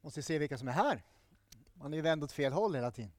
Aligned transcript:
Måste 0.00 0.22
se 0.22 0.38
vilka 0.38 0.58
som 0.58 0.68
är 0.68 0.72
här. 0.72 1.02
Man 1.74 1.92
är 1.92 1.96
ju 1.96 2.02
vänd 2.02 2.24
åt 2.24 2.32
fel 2.32 2.52
håll 2.52 2.74
hela 2.74 2.90
tiden. 2.90 3.12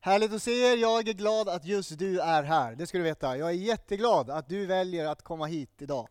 Härligt 0.00 0.32
att 0.32 0.42
se 0.42 0.72
er. 0.72 0.76
Jag 0.76 1.08
är 1.08 1.12
glad 1.12 1.48
att 1.48 1.64
just 1.64 1.98
du 1.98 2.20
är 2.20 2.42
här. 2.42 2.74
Det 2.74 2.86
ska 2.86 2.98
du 2.98 3.04
veta. 3.04 3.36
Jag 3.36 3.48
är 3.48 3.52
jätteglad 3.52 4.30
att 4.30 4.48
du 4.48 4.66
väljer 4.66 5.06
att 5.06 5.22
komma 5.22 5.46
hit 5.46 5.82
idag. 5.82 6.08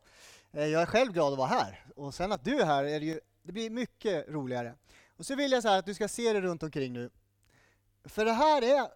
Eh, 0.52 0.66
jag 0.66 0.82
är 0.82 0.86
själv 0.86 1.14
glad 1.14 1.32
att 1.32 1.38
vara 1.38 1.48
här. 1.48 1.86
Och 1.96 2.14
sen 2.14 2.32
att 2.32 2.44
du 2.44 2.62
är 2.62 2.66
här, 2.66 2.84
är 2.84 3.00
det, 3.00 3.06
ju, 3.06 3.20
det 3.44 3.52
blir 3.52 3.70
mycket 3.70 4.30
roligare. 4.30 4.76
Och 5.18 5.26
så 5.26 5.36
vill 5.36 5.52
jag 5.52 5.64
så 5.64 5.70
att 5.70 5.86
du 5.86 5.94
ska 5.94 6.08
se 6.08 6.34
dig 6.34 6.42
runt 6.42 6.64
omkring 6.64 6.94
nu. 6.94 7.10
För 8.06 8.26
det 8.26 8.34
här 8.34 8.62
är 8.62 8.88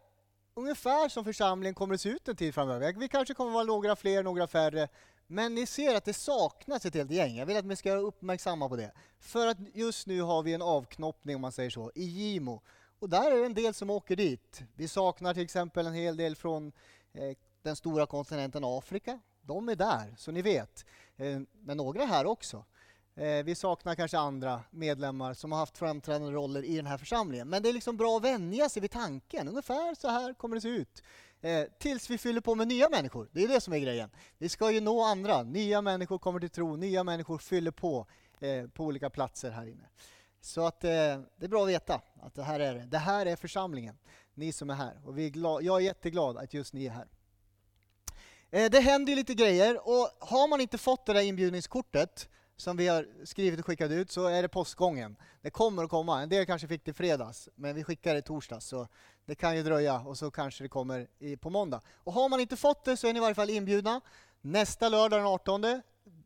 ungefär 0.53 1.09
som 1.09 1.25
församlingen 1.25 1.75
kommer 1.75 1.95
att 1.95 2.01
se 2.01 2.09
ut 2.09 2.27
en 2.27 2.35
tid 2.35 2.53
framöver. 2.53 2.93
Vi 2.93 3.07
kanske 3.07 3.33
kommer 3.33 3.51
att 3.51 3.53
vara 3.53 3.63
några 3.63 3.95
fler, 3.95 4.23
några 4.23 4.47
färre. 4.47 4.87
Men 5.27 5.55
ni 5.55 5.65
ser 5.65 5.95
att 5.95 6.05
det 6.05 6.13
saknas 6.13 6.85
ett 6.85 6.93
helt 6.93 7.11
gäng. 7.11 7.35
Jag 7.35 7.45
vill 7.45 7.57
att 7.57 7.65
ni 7.65 7.75
ska 7.75 7.89
vara 7.89 8.01
uppmärksamma 8.01 8.69
på 8.69 8.75
det. 8.75 8.91
För 9.19 9.47
att 9.47 9.57
just 9.73 10.07
nu 10.07 10.21
har 10.21 10.43
vi 10.43 10.53
en 10.53 10.61
avknoppning, 10.61 11.35
om 11.35 11.41
man 11.41 11.51
säger 11.51 11.69
så, 11.69 11.91
i 11.95 12.03
Gimo. 12.03 12.61
Och 12.99 13.09
där 13.09 13.31
är 13.31 13.39
det 13.39 13.45
en 13.45 13.53
del 13.53 13.73
som 13.73 13.89
åker 13.89 14.15
dit. 14.15 14.61
Vi 14.75 14.87
saknar 14.87 15.33
till 15.33 15.43
exempel 15.43 15.87
en 15.87 15.93
hel 15.93 16.17
del 16.17 16.35
från 16.35 16.71
eh, 17.13 17.37
den 17.61 17.75
stora 17.75 18.05
kontinenten 18.05 18.63
Afrika. 18.63 19.19
De 19.41 19.69
är 19.69 19.75
där, 19.75 20.15
så 20.17 20.31
ni 20.31 20.41
vet. 20.41 20.85
Eh, 21.17 21.39
men 21.51 21.77
några 21.77 22.03
är 22.03 22.07
här 22.07 22.25
också. 22.25 22.65
Eh, 23.15 23.43
vi 23.43 23.55
saknar 23.55 23.95
kanske 23.95 24.17
andra 24.17 24.61
medlemmar 24.71 25.33
som 25.33 25.51
har 25.51 25.59
haft 25.59 25.77
framträdande 25.77 26.31
roller 26.31 26.63
i 26.63 26.75
den 26.75 26.85
här 26.85 26.97
församlingen. 26.97 27.49
Men 27.49 27.63
det 27.63 27.69
är 27.69 27.73
liksom 27.73 27.97
bra 27.97 28.17
att 28.17 28.23
vänja 28.23 28.69
sig 28.69 28.81
vid 28.81 28.91
tanken. 28.91 29.47
Ungefär 29.47 29.95
så 29.95 30.07
här 30.07 30.33
kommer 30.33 30.55
det 30.55 30.61
se 30.61 30.67
ut. 30.67 31.03
Eh, 31.47 31.65
tills 31.79 32.09
vi 32.09 32.17
fyller 32.17 32.41
på 32.41 32.55
med 32.55 32.67
nya 32.67 32.89
människor. 32.89 33.29
Det 33.31 33.43
är 33.43 33.47
det 33.47 33.61
som 33.61 33.73
är 33.73 33.79
grejen. 33.79 34.09
Vi 34.37 34.49
ska 34.49 34.71
ju 34.71 34.81
nå 34.81 35.03
andra. 35.03 35.43
Nya 35.43 35.81
människor 35.81 36.19
kommer 36.19 36.39
till 36.39 36.49
tro. 36.49 36.75
Nya 36.75 37.03
människor 37.03 37.37
fyller 37.37 37.71
på 37.71 38.07
eh, 38.39 38.67
på 38.67 38.83
olika 38.83 39.09
platser 39.09 39.51
här 39.51 39.65
inne. 39.65 39.89
Så 40.41 40.65
att 40.65 40.83
eh, 40.83 40.89
det 40.89 41.45
är 41.45 41.47
bra 41.47 41.63
att 41.63 41.69
veta 41.69 42.01
att 42.21 42.35
det 42.35 42.43
här 42.43 42.59
är 42.59 42.73
det. 42.85 42.97
här 42.97 43.25
är 43.25 43.35
församlingen. 43.35 43.97
Ni 44.33 44.51
som 44.51 44.69
är 44.69 44.73
här. 44.73 45.01
Och 45.03 45.17
vi 45.17 45.25
är 45.25 45.29
glad, 45.29 45.63
jag 45.63 45.77
är 45.77 45.85
jätteglad 45.85 46.37
att 46.37 46.53
just 46.53 46.73
ni 46.73 46.85
är 46.85 46.91
här. 46.91 47.07
Eh, 48.51 48.69
det 48.69 48.79
händer 48.79 49.11
ju 49.11 49.15
lite 49.15 49.33
grejer 49.33 49.87
och 49.87 50.09
har 50.19 50.47
man 50.47 50.61
inte 50.61 50.77
fått 50.77 51.05
det 51.05 51.13
där 51.13 51.21
inbjudningskortet 51.21 52.29
som 52.57 52.77
vi 52.77 52.87
har 52.87 53.07
skrivit 53.23 53.59
och 53.59 53.65
skickat 53.65 53.91
ut 53.91 54.11
så 54.11 54.25
är 54.25 54.41
det 54.41 54.47
postgången. 54.47 55.15
Det 55.41 55.49
kommer 55.49 55.83
att 55.83 55.89
komma. 55.89 56.21
En 56.21 56.29
del 56.29 56.45
kanske 56.45 56.67
fick 56.67 56.85
det 56.85 56.91
i 56.91 56.93
fredags, 56.93 57.49
men 57.55 57.75
vi 57.75 57.83
skickar 57.83 58.15
det 58.15 58.21
torsdags. 58.21 58.65
Så 58.65 58.87
det 59.25 59.35
kan 59.35 59.55
ju 59.55 59.63
dröja 59.63 59.99
och 59.99 60.17
så 60.17 60.31
kanske 60.31 60.63
det 60.63 60.69
kommer 60.69 61.07
i, 61.19 61.37
på 61.37 61.49
måndag. 61.49 61.81
Och 61.95 62.13
har 62.13 62.29
man 62.29 62.39
inte 62.39 62.57
fått 62.57 62.85
det 62.85 62.97
så 62.97 63.07
är 63.07 63.13
ni 63.13 63.17
i 63.17 63.21
varje 63.21 63.35
fall 63.35 63.49
inbjudna. 63.49 64.01
Nästa 64.41 64.89
lördag 64.89 65.19
den 65.19 65.27
18 65.27 65.81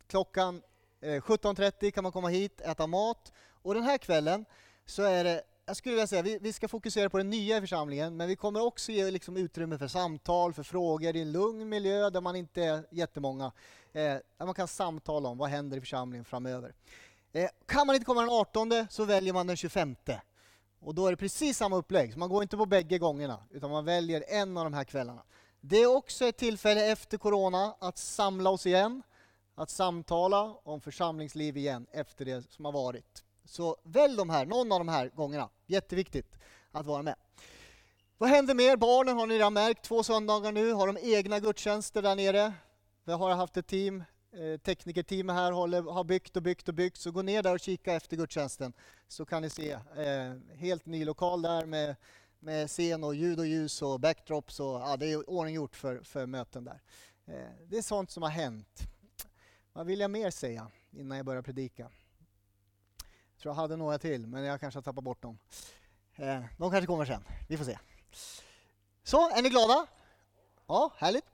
klockan 0.06 0.62
eh, 1.00 1.06
17.30 1.06 1.90
kan 1.90 2.02
man 2.02 2.12
komma 2.12 2.28
hit, 2.28 2.60
äta 2.60 2.86
mat. 2.86 3.32
Och 3.62 3.74
den 3.74 3.82
här 3.82 3.98
kvällen 3.98 4.44
så 4.86 5.02
är 5.02 5.24
det 5.24 5.42
jag 5.66 5.76
skulle 5.76 5.94
vilja 5.94 6.06
säga 6.06 6.22
vi, 6.22 6.38
vi 6.40 6.52
ska 6.52 6.68
fokusera 6.68 7.10
på 7.10 7.18
den 7.18 7.30
nya 7.30 7.56
i 7.56 7.60
församlingen, 7.60 8.16
men 8.16 8.28
vi 8.28 8.36
kommer 8.36 8.60
också 8.60 8.92
ge 8.92 9.10
liksom 9.10 9.36
utrymme 9.36 9.78
för 9.78 9.88
samtal, 9.88 10.52
för 10.52 10.62
frågor 10.62 11.16
i 11.16 11.22
en 11.22 11.32
lugn 11.32 11.68
miljö 11.68 12.10
där 12.10 12.20
man 12.20 12.36
inte 12.36 12.62
är 12.62 12.86
jättemånga. 12.90 13.52
Eh, 13.92 14.02
där 14.02 14.44
man 14.44 14.54
kan 14.54 14.68
samtala 14.68 15.28
om 15.28 15.38
vad 15.38 15.50
händer 15.50 15.76
i 15.76 15.80
församlingen 15.80 16.24
framöver. 16.24 16.74
Eh, 17.32 17.48
kan 17.66 17.86
man 17.86 17.96
inte 17.96 18.06
komma 18.06 18.20
den 18.20 18.30
18 18.30 18.86
så 18.90 19.04
väljer 19.04 19.32
man 19.32 19.46
den 19.46 19.56
25. 19.56 19.96
Och 20.80 20.94
då 20.94 21.06
är 21.06 21.10
det 21.10 21.16
precis 21.16 21.56
samma 21.56 21.76
upplägg, 21.76 22.12
så 22.12 22.18
man 22.18 22.28
går 22.28 22.42
inte 22.42 22.56
på 22.56 22.66
bägge 22.66 22.98
gångerna, 22.98 23.38
utan 23.50 23.70
man 23.70 23.84
väljer 23.84 24.24
en 24.28 24.56
av 24.56 24.64
de 24.64 24.74
här 24.74 24.84
kvällarna. 24.84 25.22
Det 25.60 25.76
är 25.76 25.96
också 25.96 26.24
ett 26.24 26.36
tillfälle 26.36 26.86
efter 26.92 27.18
corona 27.18 27.76
att 27.78 27.98
samla 27.98 28.50
oss 28.50 28.66
igen, 28.66 29.02
att 29.54 29.70
samtala 29.70 30.42
om 30.42 30.80
församlingsliv 30.80 31.56
igen 31.56 31.86
efter 31.92 32.24
det 32.24 32.52
som 32.52 32.64
har 32.64 32.72
varit. 32.72 33.24
Så 33.44 33.76
välj 33.82 34.16
de 34.16 34.30
här, 34.30 34.46
någon 34.46 34.72
av 34.72 34.78
de 34.78 34.88
här 34.88 35.08
gångerna. 35.08 35.48
Jätteviktigt 35.66 36.38
att 36.72 36.86
vara 36.86 37.02
med. 37.02 37.14
Vad 38.18 38.30
händer 38.30 38.54
mer? 38.54 38.76
Barnen 38.76 39.16
har 39.16 39.26
ni 39.26 39.34
redan 39.34 39.52
märkt, 39.52 39.84
två 39.84 40.02
söndagar 40.02 40.52
nu 40.52 40.72
har 40.72 40.86
de 40.86 40.98
egna 41.02 41.40
gudstjänster 41.40 42.02
där 42.02 42.16
nere. 42.16 42.52
Vi 43.04 43.12
har 43.12 43.30
haft 43.30 43.56
ett 43.56 43.66
team, 43.66 44.04
eh, 44.32 44.60
teknikerteam 44.60 45.28
här 45.28 45.52
håller, 45.52 45.82
har 45.82 46.04
byggt 46.04 46.36
och 46.36 46.42
byggt 46.42 46.68
och 46.68 46.74
byggt, 46.74 46.96
så 46.96 47.10
gå 47.10 47.22
ner 47.22 47.42
där 47.42 47.52
och 47.52 47.60
kika 47.60 47.92
efter 47.92 48.16
gudstjänsten 48.16 48.72
så 49.08 49.24
kan 49.24 49.42
ni 49.42 49.50
se. 49.50 49.70
Eh, 49.72 50.56
helt 50.56 50.86
ny 50.86 51.04
lokal 51.04 51.42
där 51.42 51.66
med, 51.66 51.96
med 52.38 52.68
scen 52.68 53.04
och 53.04 53.14
ljud 53.14 53.38
och 53.38 53.46
ljus 53.46 53.82
och 53.82 54.00
backdrops 54.00 54.60
och 54.60 54.80
ja, 54.80 54.96
det 54.96 55.12
är 55.12 55.30
ordning 55.30 55.54
gjort 55.54 55.76
för, 55.76 56.00
för 56.02 56.26
möten 56.26 56.64
där. 56.64 56.80
Eh, 57.26 57.66
det 57.68 57.78
är 57.78 57.82
sånt 57.82 58.10
som 58.10 58.22
har 58.22 58.30
hänt. 58.30 58.82
Vad 59.72 59.86
vill 59.86 60.00
jag 60.00 60.10
mer 60.10 60.30
säga 60.30 60.70
innan 60.90 61.16
jag 61.16 61.26
börjar 61.26 61.42
predika? 61.42 61.90
Tror 63.42 63.54
jag 63.54 63.60
hade 63.60 63.76
några 63.76 63.98
till, 63.98 64.26
men 64.26 64.44
jag 64.44 64.60
kanske 64.60 64.78
har 64.78 64.82
tappat 64.82 65.04
bort 65.04 65.22
dem. 65.22 65.38
Eh, 66.16 66.40
de 66.58 66.70
kanske 66.70 66.86
kommer 66.86 67.04
sen. 67.04 67.24
Vi 67.48 67.56
får 67.56 67.64
se. 67.64 67.78
Så, 69.04 69.30
är 69.30 69.42
ni 69.42 69.48
glada? 69.48 69.86
Ja, 70.66 70.90
härligt. 70.96 71.24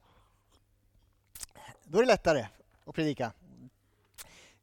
Då 1.84 1.98
är 1.98 2.02
det 2.02 2.08
lättare 2.08 2.46
att 2.84 2.94
predika. 2.94 3.32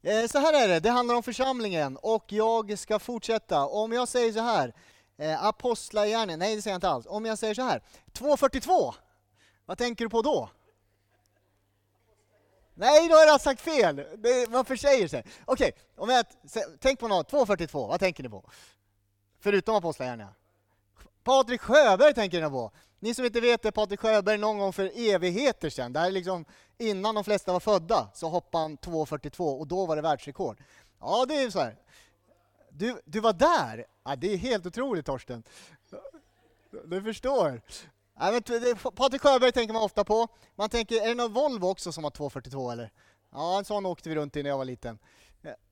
Eh, 0.01 0.27
så 0.27 0.39
här 0.39 0.63
är 0.63 0.67
det, 0.67 0.79
det 0.79 0.89
handlar 0.89 1.15
om 1.15 1.23
församlingen 1.23 1.97
och 1.97 2.31
jag 2.31 2.79
ska 2.79 2.99
fortsätta. 2.99 3.65
Om 3.65 3.91
jag 3.91 4.07
säger 4.07 4.33
så 4.33 4.41
här, 4.41 4.73
eh, 5.17 5.45
Apostlagärningarna, 5.45 6.45
nej 6.45 6.55
det 6.55 6.61
säger 6.61 6.73
jag 6.73 6.77
inte 6.77 6.89
alls. 6.89 7.05
Om 7.05 7.25
jag 7.25 7.37
säger 7.37 7.53
så 7.53 7.61
här, 7.61 7.81
2.42, 8.13 8.93
vad 9.65 9.77
tänker 9.77 10.05
du 10.05 10.09
på 10.09 10.21
då? 10.21 10.49
Nej, 12.75 13.09
då 13.09 13.15
har 13.15 13.25
jag 13.25 13.41
sagt 13.41 13.61
fel! 13.61 13.95
Det, 14.17 14.49
man 14.49 14.65
försäger 14.65 15.07
sig? 15.07 15.23
Okej, 15.45 15.71
om 15.95 16.09
jag, 16.09 16.25
tänk 16.79 16.99
på 16.99 17.07
något, 17.07 17.31
2.42, 17.31 17.87
vad 17.87 17.99
tänker 17.99 18.23
ni 18.23 18.29
på? 18.29 18.49
Förutom 19.39 19.75
Apostlagärningarna. 19.75 20.33
Patrik 21.23 21.61
Sjöberg 21.61 22.13
tänker 22.13 22.41
ni 22.41 22.49
på. 22.49 22.71
Ni 22.99 23.13
som 23.13 23.25
inte 23.25 23.41
vet 23.41 23.61
det, 23.61 23.71
Patrik 23.71 23.99
Sjöberg 23.99 24.37
någon 24.37 24.57
gång 24.57 24.73
för 24.73 24.91
evigheter 24.95 25.69
sedan, 25.69 25.93
det 25.93 25.99
här 25.99 26.07
är 26.07 26.11
liksom 26.11 26.45
innan 26.77 27.15
de 27.15 27.23
flesta 27.23 27.53
var 27.53 27.59
födda, 27.59 28.09
så 28.13 28.29
hoppade 28.29 28.63
han 28.63 28.77
2.42 28.77 29.59
och 29.59 29.67
då 29.67 29.85
var 29.85 29.95
det 29.95 30.01
världsrekord. 30.01 30.63
Ja, 30.99 31.25
det 31.27 31.35
är 31.35 31.49
så 31.49 31.59
här. 31.59 31.75
Du, 32.69 33.01
du 33.05 33.19
var 33.19 33.33
där? 33.33 33.85
Ja, 34.03 34.15
det 34.15 34.33
är 34.33 34.37
helt 34.37 34.65
otroligt 34.65 35.05
Torsten. 35.05 35.43
Du 36.85 37.01
förstår. 37.01 37.61
Ja, 38.19 38.31
men 38.31 38.41
Patrik 38.95 39.21
Sjöberg 39.21 39.51
tänker 39.51 39.73
man 39.73 39.83
ofta 39.83 40.03
på. 40.03 40.27
Man 40.55 40.69
tänker, 40.69 41.01
är 41.01 41.07
det 41.07 41.15
någon 41.15 41.33
Volvo 41.33 41.67
också 41.67 41.91
som 41.91 42.03
har 42.03 42.11
242 42.11 42.71
eller? 42.71 42.91
Ja, 43.31 43.57
en 43.57 43.65
sån 43.65 43.85
åkte 43.85 44.09
vi 44.09 44.15
runt 44.15 44.35
i 44.35 44.43
när 44.43 44.49
jag 44.49 44.57
var 44.57 44.65
liten. 44.65 44.99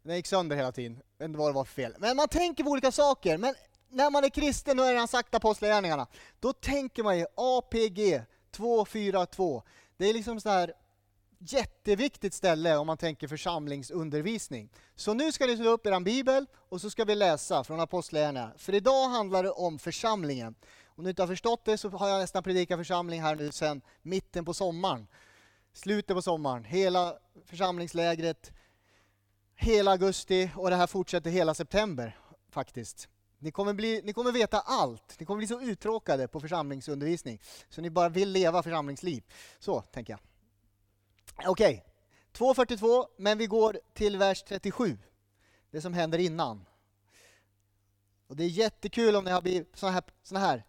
Den 0.03 0.15
gick 0.15 0.27
sönder 0.27 0.55
hela 0.55 0.71
tiden. 0.71 1.01
Jag 1.17 1.23
vet 1.23 1.29
inte 1.29 1.39
vad 1.39 1.49
det 1.49 1.55
var 1.55 1.65
för 1.65 1.73
fel. 1.73 1.95
Men 1.97 2.15
man 2.15 2.27
tänker 2.27 2.63
på 2.63 2.69
olika 2.69 2.91
saker. 2.91 3.37
Men 3.37 3.55
när 3.89 4.09
man 4.09 4.23
är 4.23 4.29
kristen, 4.29 4.79
och 4.79 4.85
är 4.85 4.95
han 4.95 5.07
sagt 5.07 5.35
apostlagärningarna, 5.35 6.07
då 6.39 6.53
tänker 6.53 7.03
man 7.03 7.17
ju 7.17 7.25
APG 7.35 8.21
242. 8.51 9.63
Det 9.97 10.09
är 10.09 10.13
liksom 10.13 10.41
så 10.41 10.49
här 10.49 10.73
jätteviktigt 11.37 12.33
ställe 12.33 12.77
om 12.77 12.87
man 12.87 12.97
tänker 12.97 13.27
församlingsundervisning. 13.27 14.69
Så 14.95 15.13
nu 15.13 15.31
ska 15.31 15.45
ni 15.45 15.57
slå 15.57 15.69
upp 15.69 15.85
er 15.85 15.99
bibel 15.99 16.45
och 16.69 16.81
så 16.81 16.89
ska 16.89 17.05
vi 17.05 17.15
läsa 17.15 17.63
från 17.63 17.79
Apostlagärningarna. 17.79 18.53
För 18.57 18.73
idag 18.73 19.09
handlar 19.09 19.43
det 19.43 19.51
om 19.51 19.79
församlingen. 19.79 20.55
Om 20.95 21.03
du 21.03 21.09
inte 21.09 21.21
har 21.21 21.27
förstått 21.27 21.65
det 21.65 21.77
så 21.77 21.89
har 21.89 22.09
jag 22.09 22.19
nästan 22.19 22.43
predikat 22.43 22.79
församling 22.79 23.21
här 23.21 23.35
nu 23.35 23.51
sedan 23.51 23.81
mitten 24.01 24.45
på 24.45 24.53
sommaren. 24.53 25.07
Slutet 25.73 26.15
på 26.15 26.21
sommaren, 26.21 26.63
hela 26.63 27.17
församlingslägret, 27.45 28.51
hela 29.55 29.91
augusti 29.91 30.51
och 30.55 30.69
det 30.69 30.75
här 30.75 30.87
fortsätter 30.87 31.29
hela 31.29 31.53
september 31.53 32.17
faktiskt. 32.49 33.09
Ni 33.39 33.51
kommer, 33.51 33.73
bli, 33.73 34.01
ni 34.03 34.13
kommer 34.13 34.31
veta 34.31 34.59
allt. 34.59 35.19
Ni 35.19 35.25
kommer 35.25 35.37
bli 35.37 35.47
så 35.47 35.61
uttråkade 35.61 36.27
på 36.27 36.39
församlingsundervisning 36.39 37.41
så 37.69 37.81
ni 37.81 37.89
bara 37.89 38.09
vill 38.09 38.29
leva 38.29 38.63
församlingsliv. 38.63 39.23
Så 39.59 39.81
tänker 39.81 40.13
jag. 40.13 40.19
Okej, 41.49 41.83
okay. 42.31 42.53
2.42, 42.53 43.05
men 43.17 43.37
vi 43.37 43.47
går 43.47 43.79
till 43.93 44.17
vers 44.17 44.43
37. 44.43 44.97
Det 45.71 45.81
som 45.81 45.93
händer 45.93 46.19
innan. 46.19 46.65
Och 48.27 48.35
Det 48.35 48.43
är 48.43 48.47
jättekul 48.47 49.15
om 49.15 49.23
ni 49.23 49.31
har 49.31 49.41
blivit 49.41 49.75
såna 49.75 49.91
här, 49.91 50.03
såna 50.23 50.39
här 50.39 50.63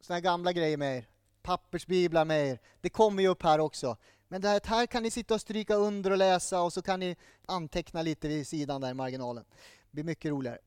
såna 0.00 0.14
här 0.14 0.20
gamla 0.20 0.52
grejer 0.52 0.76
med 0.76 0.98
er, 0.98 1.08
pappersbiblar 1.42 2.24
med 2.24 2.46
er. 2.46 2.60
Det 2.80 2.88
kommer 2.90 3.22
ju 3.22 3.28
upp 3.28 3.42
här 3.42 3.58
också. 3.58 3.96
Men 4.28 4.40
det 4.40 4.48
här, 4.48 4.60
här 4.64 4.86
kan 4.86 5.02
ni 5.02 5.10
sitta 5.10 5.34
och 5.34 5.40
stryka 5.40 5.74
under 5.74 6.10
och 6.10 6.16
läsa 6.16 6.62
och 6.62 6.72
så 6.72 6.82
kan 6.82 7.00
ni 7.00 7.16
anteckna 7.46 8.02
lite 8.02 8.28
vid 8.28 8.46
sidan 8.46 8.80
där 8.80 8.90
i 8.90 8.94
marginalen. 8.94 9.44
Det 9.50 9.90
blir 9.90 10.04
mycket 10.04 10.30
roligare. 10.30 10.58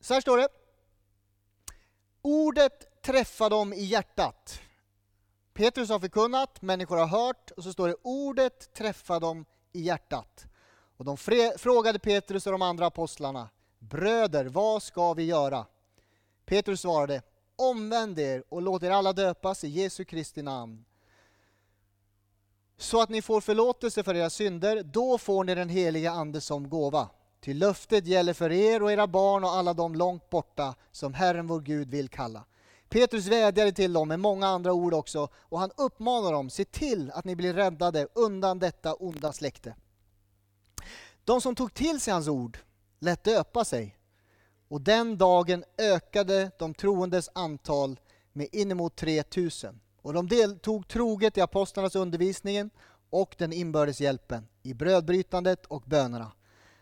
Så 0.00 0.14
här 0.14 0.20
står 0.20 0.38
det. 0.38 0.48
Ordet 2.22 3.02
träffar 3.02 3.50
dem 3.50 3.72
i 3.72 3.84
hjärtat. 3.84 4.60
Petrus 5.52 5.88
har 5.88 6.00
förkunnat, 6.00 6.62
människor 6.62 6.96
har 6.96 7.06
hört 7.06 7.50
och 7.50 7.64
så 7.64 7.72
står 7.72 7.88
det 7.88 7.96
ordet 8.02 8.72
träffar 8.72 9.20
dem 9.20 9.44
i 9.72 9.80
hjärtat. 9.80 10.46
Och 10.96 11.04
de 11.04 11.16
frågade 11.58 11.98
Petrus 11.98 12.46
och 12.46 12.52
de 12.52 12.62
andra 12.62 12.86
apostlarna, 12.86 13.48
bröder, 13.78 14.44
vad 14.44 14.82
ska 14.82 15.14
vi 15.14 15.24
göra? 15.24 15.66
Petrus 16.44 16.80
svarade, 16.80 17.22
omvänd 17.56 18.18
er 18.18 18.44
och 18.48 18.62
låt 18.62 18.82
er 18.82 18.90
alla 18.90 19.12
döpas 19.12 19.64
i 19.64 19.68
Jesu 19.68 20.04
Kristi 20.04 20.42
namn. 20.42 20.84
Så 22.78 23.02
att 23.02 23.08
ni 23.08 23.22
får 23.22 23.40
förlåtelse 23.40 24.02
för 24.02 24.14
era 24.14 24.30
synder, 24.30 24.82
då 24.82 25.18
får 25.18 25.44
ni 25.44 25.54
den 25.54 25.68
heliga 25.68 26.10
Ande 26.10 26.40
som 26.40 26.68
gåva. 26.68 27.08
Ty 27.40 27.54
löftet 27.54 28.06
gäller 28.06 28.32
för 28.32 28.52
er 28.52 28.82
och 28.82 28.92
era 28.92 29.06
barn 29.06 29.44
och 29.44 29.50
alla 29.50 29.74
de 29.74 29.94
långt 29.94 30.30
borta 30.30 30.74
som 30.92 31.14
Herren 31.14 31.46
vår 31.46 31.60
Gud 31.60 31.90
vill 31.90 32.08
kalla. 32.08 32.44
Petrus 32.88 33.26
vädjade 33.26 33.72
till 33.72 33.92
dem 33.92 34.08
med 34.08 34.20
många 34.20 34.46
andra 34.46 34.72
ord 34.72 34.94
också 34.94 35.28
och 35.34 35.58
han 35.58 35.70
uppmanar 35.76 36.32
dem, 36.32 36.50
se 36.50 36.64
till 36.64 37.10
att 37.10 37.24
ni 37.24 37.36
blir 37.36 37.54
räddade 37.54 38.08
undan 38.12 38.58
detta 38.58 38.94
onda 38.94 39.32
släkte. 39.32 39.74
De 41.24 41.40
som 41.40 41.54
tog 41.54 41.74
till 41.74 42.00
sig 42.00 42.12
hans 42.12 42.28
ord 42.28 42.58
lät 42.98 43.24
döpa 43.24 43.64
sig 43.64 43.96
och 44.68 44.80
den 44.80 45.18
dagen 45.18 45.64
ökade 45.78 46.50
de 46.58 46.74
troendes 46.74 47.30
antal 47.32 48.00
med 48.32 48.48
inemot 48.52 48.96
3000 48.96 49.80
och 50.02 50.12
de 50.12 50.28
deltog 50.28 50.88
troget 50.88 51.36
i 51.36 51.40
apostlarnas 51.40 51.96
undervisningen 51.96 52.70
och 53.10 53.34
den 53.38 53.52
inbördes 53.52 54.00
hjälpen, 54.00 54.48
i 54.62 54.74
brödbrytandet 54.74 55.66
och 55.66 55.82
bönerna. 55.86 56.32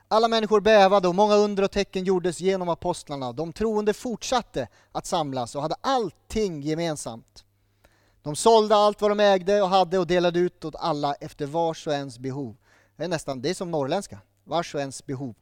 Alla 0.09 0.29
människor 0.29 0.61
bävade 0.61 1.09
och 1.09 1.15
många 1.15 1.35
under 1.35 1.63
och 1.63 1.71
tecken 1.71 2.05
gjordes 2.05 2.41
genom 2.41 2.69
apostlarna. 2.69 3.33
De 3.33 3.53
troende 3.53 3.93
fortsatte 3.93 4.69
att 4.93 5.07
samlas 5.07 5.55
och 5.55 5.63
hade 5.63 5.75
allting 5.81 6.63
gemensamt. 6.63 7.45
De 8.23 8.37
sålde 8.37 8.77
allt 8.77 9.01
vad 9.01 9.11
de 9.11 9.21
ägde 9.21 9.63
och 9.63 9.69
hade 9.69 9.99
och 9.99 10.07
delade 10.07 10.39
ut 10.39 10.65
åt 10.65 10.75
alla 10.77 11.15
efter 11.15 11.47
vars 11.47 11.87
och 11.87 11.93
ens 11.93 12.19
behov. 12.19 12.57
Det 12.97 13.05
är 13.05 13.09
nästan, 13.09 13.43
det 13.43 13.51
är 13.51 13.55
som 13.55 13.71
norrländska, 13.71 14.19
vars 14.45 14.75
och 14.75 14.81
ens 14.81 15.07
behov. 15.07 15.35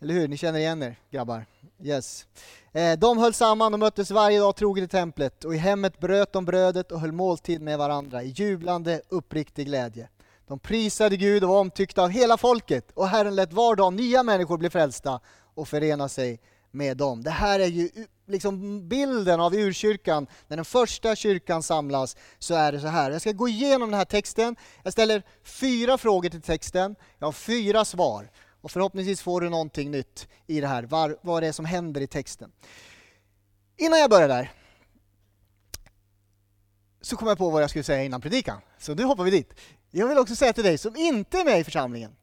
Eller 0.00 0.14
hur? 0.14 0.28
Ni 0.28 0.36
känner 0.36 0.58
igen 0.58 0.82
er 0.82 0.96
grabbar? 1.10 1.46
Yes. 1.82 2.26
Eh, 2.72 2.98
de 2.98 3.18
höll 3.18 3.34
samman 3.34 3.74
och 3.74 3.80
möttes 3.80 4.10
varje 4.10 4.38
dag 4.38 4.56
troget 4.56 4.84
i 4.84 4.88
templet 4.88 5.44
och 5.44 5.54
i 5.54 5.58
hemmet 5.58 6.00
bröt 6.00 6.32
de 6.32 6.44
brödet 6.44 6.92
och 6.92 7.00
höll 7.00 7.12
måltid 7.12 7.62
med 7.62 7.78
varandra 7.78 8.22
i 8.22 8.28
jublande 8.28 9.00
uppriktig 9.08 9.66
glädje. 9.66 10.08
De 10.46 10.58
prisade 10.58 11.16
Gud 11.16 11.44
och 11.44 11.50
var 11.50 11.60
omtyckta 11.60 12.02
av 12.02 12.08
hela 12.08 12.36
folket 12.36 12.90
och 12.94 13.08
Herren 13.08 13.36
lät 13.36 13.52
var 13.52 13.76
dag 13.76 13.92
nya 13.92 14.22
människor 14.22 14.58
bli 14.58 14.70
frälsta 14.70 15.20
och 15.54 15.68
förena 15.68 16.08
sig 16.08 16.40
med 16.70 16.96
dem. 16.96 17.22
Det 17.22 17.30
här 17.30 17.60
är 17.60 17.66
ju 17.66 17.90
liksom 18.26 18.88
bilden 18.88 19.40
av 19.40 19.54
urkyrkan. 19.54 20.26
När 20.48 20.56
den 20.56 20.64
första 20.64 21.16
kyrkan 21.16 21.62
samlas 21.62 22.16
så 22.38 22.54
är 22.54 22.72
det 22.72 22.80
så 22.80 22.86
här. 22.86 23.10
Jag 23.10 23.20
ska 23.20 23.32
gå 23.32 23.48
igenom 23.48 23.90
den 23.90 23.98
här 23.98 24.04
texten. 24.04 24.56
Jag 24.82 24.92
ställer 24.92 25.22
fyra 25.42 25.98
frågor 25.98 26.28
till 26.28 26.42
texten. 26.42 26.96
Jag 27.18 27.26
har 27.26 27.32
fyra 27.32 27.84
svar. 27.84 28.30
Och 28.68 28.72
förhoppningsvis 28.72 29.20
får 29.20 29.40
du 29.40 29.48
någonting 29.48 29.90
nytt 29.90 30.28
i 30.46 30.60
det 30.60 30.66
här, 30.66 30.82
var, 30.82 31.18
vad 31.22 31.42
det 31.42 31.46
är 31.46 31.52
som 31.52 31.64
händer 31.64 32.00
i 32.00 32.06
texten. 32.06 32.52
Innan 33.76 33.98
jag 33.98 34.10
börjar 34.10 34.28
där 34.28 34.52
så 37.00 37.16
kom 37.16 37.28
jag 37.28 37.38
på 37.38 37.50
vad 37.50 37.62
jag 37.62 37.70
skulle 37.70 37.84
säga 37.84 38.04
innan 38.04 38.20
predikan. 38.20 38.60
Så 38.78 38.94
nu 38.94 39.04
hoppar 39.04 39.24
vi 39.24 39.30
dit. 39.30 39.54
Jag 39.90 40.08
vill 40.08 40.18
också 40.18 40.36
säga 40.36 40.52
till 40.52 40.64
dig 40.64 40.78
som 40.78 40.96
inte 40.96 41.38
är 41.38 41.44
med 41.44 41.60
i 41.60 41.64
församlingen, 41.64 42.16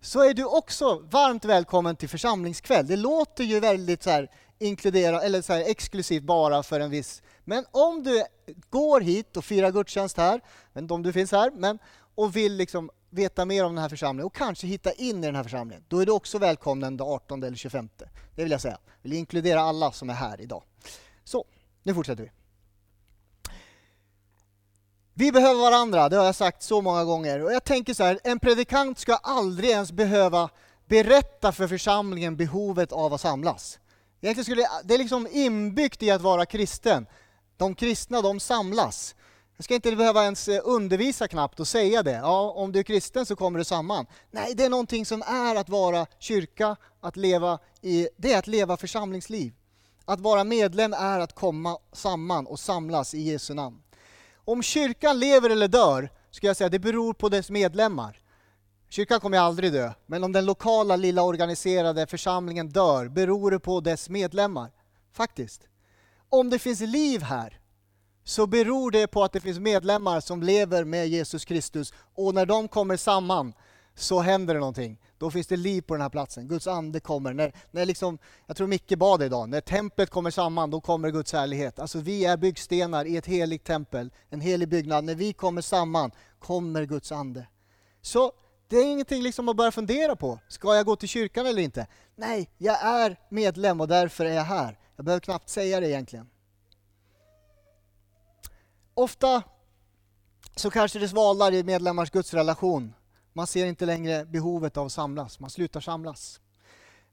så 0.00 0.28
är 0.28 0.34
du 0.34 0.44
också 0.44 0.98
varmt 0.98 1.44
välkommen 1.44 1.96
till 1.96 2.08
församlingskväll. 2.08 2.86
Det 2.86 2.96
låter 2.96 3.44
ju 3.44 3.60
väldigt 3.60 4.02
så 4.02 4.10
här 4.10 4.30
inkludera, 4.58 5.22
eller 5.22 5.42
så 5.42 5.52
här 5.52 5.60
exklusivt 5.60 6.22
bara 6.22 6.62
för 6.62 6.80
en 6.80 6.90
viss... 6.90 7.22
Men 7.44 7.64
om 7.70 8.02
du 8.02 8.24
går 8.70 9.00
hit 9.00 9.36
och 9.36 9.44
firar 9.44 9.70
gudstjänst 9.70 10.16
här, 10.16 10.32
jag 10.32 10.74
vet 10.74 10.82
inte 10.82 10.94
om 10.94 11.02
du 11.02 11.12
finns 11.12 11.32
här, 11.32 11.50
men, 11.50 11.78
och 12.14 12.36
vill 12.36 12.56
liksom 12.56 12.90
veta 13.10 13.44
mer 13.44 13.64
om 13.64 13.74
den 13.74 13.82
här 13.82 13.88
församlingen 13.88 14.26
och 14.26 14.34
kanske 14.34 14.66
hitta 14.66 14.92
in 14.92 15.24
i 15.24 15.26
den 15.26 15.36
här 15.36 15.42
församlingen, 15.42 15.84
då 15.88 15.98
är 15.98 16.06
du 16.06 16.12
också 16.12 16.38
välkommen 16.38 16.96
den 16.96 17.06
18 17.06 17.42
eller 17.42 17.56
25. 17.56 17.88
Det 18.34 18.42
vill 18.42 18.52
jag 18.52 18.60
säga. 18.60 18.78
Jag 19.02 19.02
vill 19.02 19.12
inkludera 19.12 19.60
alla 19.60 19.92
som 19.92 20.10
är 20.10 20.14
här 20.14 20.40
idag. 20.40 20.62
Så, 21.24 21.44
nu 21.82 21.94
fortsätter 21.94 22.22
vi. 22.22 22.30
Vi 25.14 25.32
behöver 25.32 25.60
varandra, 25.60 26.08
det 26.08 26.16
har 26.16 26.24
jag 26.24 26.34
sagt 26.34 26.62
så 26.62 26.80
många 26.80 27.04
gånger. 27.04 27.44
Och 27.44 27.52
jag 27.52 27.64
tänker 27.64 27.94
så 27.94 28.04
här, 28.04 28.20
en 28.24 28.38
predikant 28.38 28.98
ska 28.98 29.14
aldrig 29.14 29.70
ens 29.70 29.92
behöva 29.92 30.50
berätta 30.88 31.52
för 31.52 31.68
församlingen 31.68 32.36
behovet 32.36 32.92
av 32.92 33.14
att 33.14 33.20
samlas. 33.20 33.78
Egentligen 34.20 34.44
skulle, 34.44 34.68
det 34.84 34.94
är 34.94 34.98
liksom 34.98 35.28
inbyggt 35.30 36.02
i 36.02 36.10
att 36.10 36.20
vara 36.20 36.46
kristen. 36.46 37.06
De 37.56 37.74
kristna, 37.74 38.22
de 38.22 38.40
samlas. 38.40 39.14
Jag 39.60 39.64
ska 39.64 39.74
inte 39.74 39.96
behöva 39.96 40.24
ens 40.24 40.48
eh, 40.48 40.60
undervisa 40.64 41.28
knappt 41.28 41.60
och 41.60 41.68
säga 41.68 42.02
det. 42.02 42.12
Ja, 42.12 42.50
om 42.50 42.72
du 42.72 42.78
är 42.78 42.82
kristen 42.82 43.26
så 43.26 43.36
kommer 43.36 43.58
du 43.58 43.64
samman. 43.64 44.06
Nej, 44.30 44.54
det 44.54 44.64
är 44.64 44.70
någonting 44.70 45.06
som 45.06 45.22
är 45.22 45.56
att 45.56 45.68
vara 45.68 46.06
kyrka, 46.18 46.76
att 47.00 47.16
leva 47.16 47.58
i, 47.80 48.08
det 48.16 48.32
är 48.32 48.38
att 48.38 48.46
leva 48.46 48.76
församlingsliv. 48.76 49.52
Att 50.04 50.20
vara 50.20 50.44
medlem 50.44 50.92
är 50.92 51.20
att 51.20 51.34
komma 51.34 51.78
samman 51.92 52.46
och 52.46 52.58
samlas 52.60 53.14
i 53.14 53.20
Jesu 53.20 53.54
namn. 53.54 53.82
Om 54.34 54.62
kyrkan 54.62 55.18
lever 55.18 55.50
eller 55.50 55.68
dör, 55.68 56.10
ska 56.30 56.46
jag 56.46 56.56
säga, 56.56 56.68
det 56.68 56.78
beror 56.78 57.12
på 57.12 57.28
dess 57.28 57.50
medlemmar. 57.50 58.20
Kyrkan 58.88 59.20
kommer 59.20 59.38
aldrig 59.38 59.72
dö, 59.72 59.92
men 60.06 60.24
om 60.24 60.32
den 60.32 60.46
lokala 60.46 60.96
lilla 60.96 61.22
organiserade 61.22 62.06
församlingen 62.06 62.68
dör, 62.68 63.08
beror 63.08 63.50
det 63.50 63.58
på 63.58 63.80
dess 63.80 64.08
medlemmar. 64.08 64.70
Faktiskt. 65.12 65.62
Om 66.28 66.50
det 66.50 66.58
finns 66.58 66.80
liv 66.80 67.22
här, 67.22 67.60
så 68.30 68.46
beror 68.46 68.90
det 68.90 69.06
på 69.06 69.24
att 69.24 69.32
det 69.32 69.40
finns 69.40 69.58
medlemmar 69.58 70.20
som 70.20 70.42
lever 70.42 70.84
med 70.84 71.08
Jesus 71.08 71.44
Kristus. 71.44 71.92
Och 72.14 72.34
när 72.34 72.46
de 72.46 72.68
kommer 72.68 72.96
samman 72.96 73.52
så 73.94 74.20
händer 74.20 74.54
det 74.54 74.60
någonting. 74.60 75.00
Då 75.18 75.30
finns 75.30 75.46
det 75.46 75.56
liv 75.56 75.82
på 75.82 75.94
den 75.94 76.00
här 76.00 76.08
platsen. 76.08 76.48
Guds 76.48 76.66
ande 76.66 77.00
kommer. 77.00 77.34
När, 77.34 77.52
när 77.70 77.86
liksom, 77.86 78.18
jag 78.46 78.56
tror 78.56 78.66
Micke 78.66 78.98
bad 78.98 79.22
idag, 79.22 79.48
när 79.48 79.60
templet 79.60 80.10
kommer 80.10 80.30
samman, 80.30 80.70
då 80.70 80.80
kommer 80.80 81.10
Guds 81.10 81.32
härlighet. 81.32 81.78
Alltså 81.78 81.98
vi 81.98 82.24
är 82.24 82.36
byggstenar 82.36 83.04
i 83.04 83.16
ett 83.16 83.26
heligt 83.26 83.64
tempel, 83.64 84.10
en 84.28 84.40
helig 84.40 84.68
byggnad. 84.68 85.04
När 85.04 85.14
vi 85.14 85.32
kommer 85.32 85.62
samman 85.62 86.10
kommer 86.38 86.84
Guds 86.84 87.12
ande. 87.12 87.46
Så 88.02 88.32
det 88.68 88.76
är 88.76 88.92
ingenting 88.92 89.22
liksom 89.22 89.48
att 89.48 89.56
börja 89.56 89.72
fundera 89.72 90.16
på. 90.16 90.38
Ska 90.48 90.76
jag 90.76 90.86
gå 90.86 90.96
till 90.96 91.08
kyrkan 91.08 91.46
eller 91.46 91.62
inte? 91.62 91.86
Nej, 92.16 92.50
jag 92.58 92.82
är 92.82 93.16
medlem 93.28 93.80
och 93.80 93.88
därför 93.88 94.24
är 94.24 94.34
jag 94.34 94.44
här. 94.44 94.78
Jag 94.96 95.04
behöver 95.04 95.20
knappt 95.20 95.48
säga 95.48 95.80
det 95.80 95.88
egentligen. 95.88 96.26
Ofta 99.00 99.42
så 100.56 100.70
kanske 100.70 100.98
det 100.98 101.08
svalnar 101.08 101.52
i 101.52 101.64
medlemmars 101.64 102.10
gudsrelation. 102.10 102.94
Man 103.32 103.46
ser 103.46 103.66
inte 103.66 103.86
längre 103.86 104.24
behovet 104.24 104.76
av 104.76 104.86
att 104.86 104.92
samlas, 104.92 105.40
man 105.40 105.50
slutar 105.50 105.80
samlas. 105.80 106.40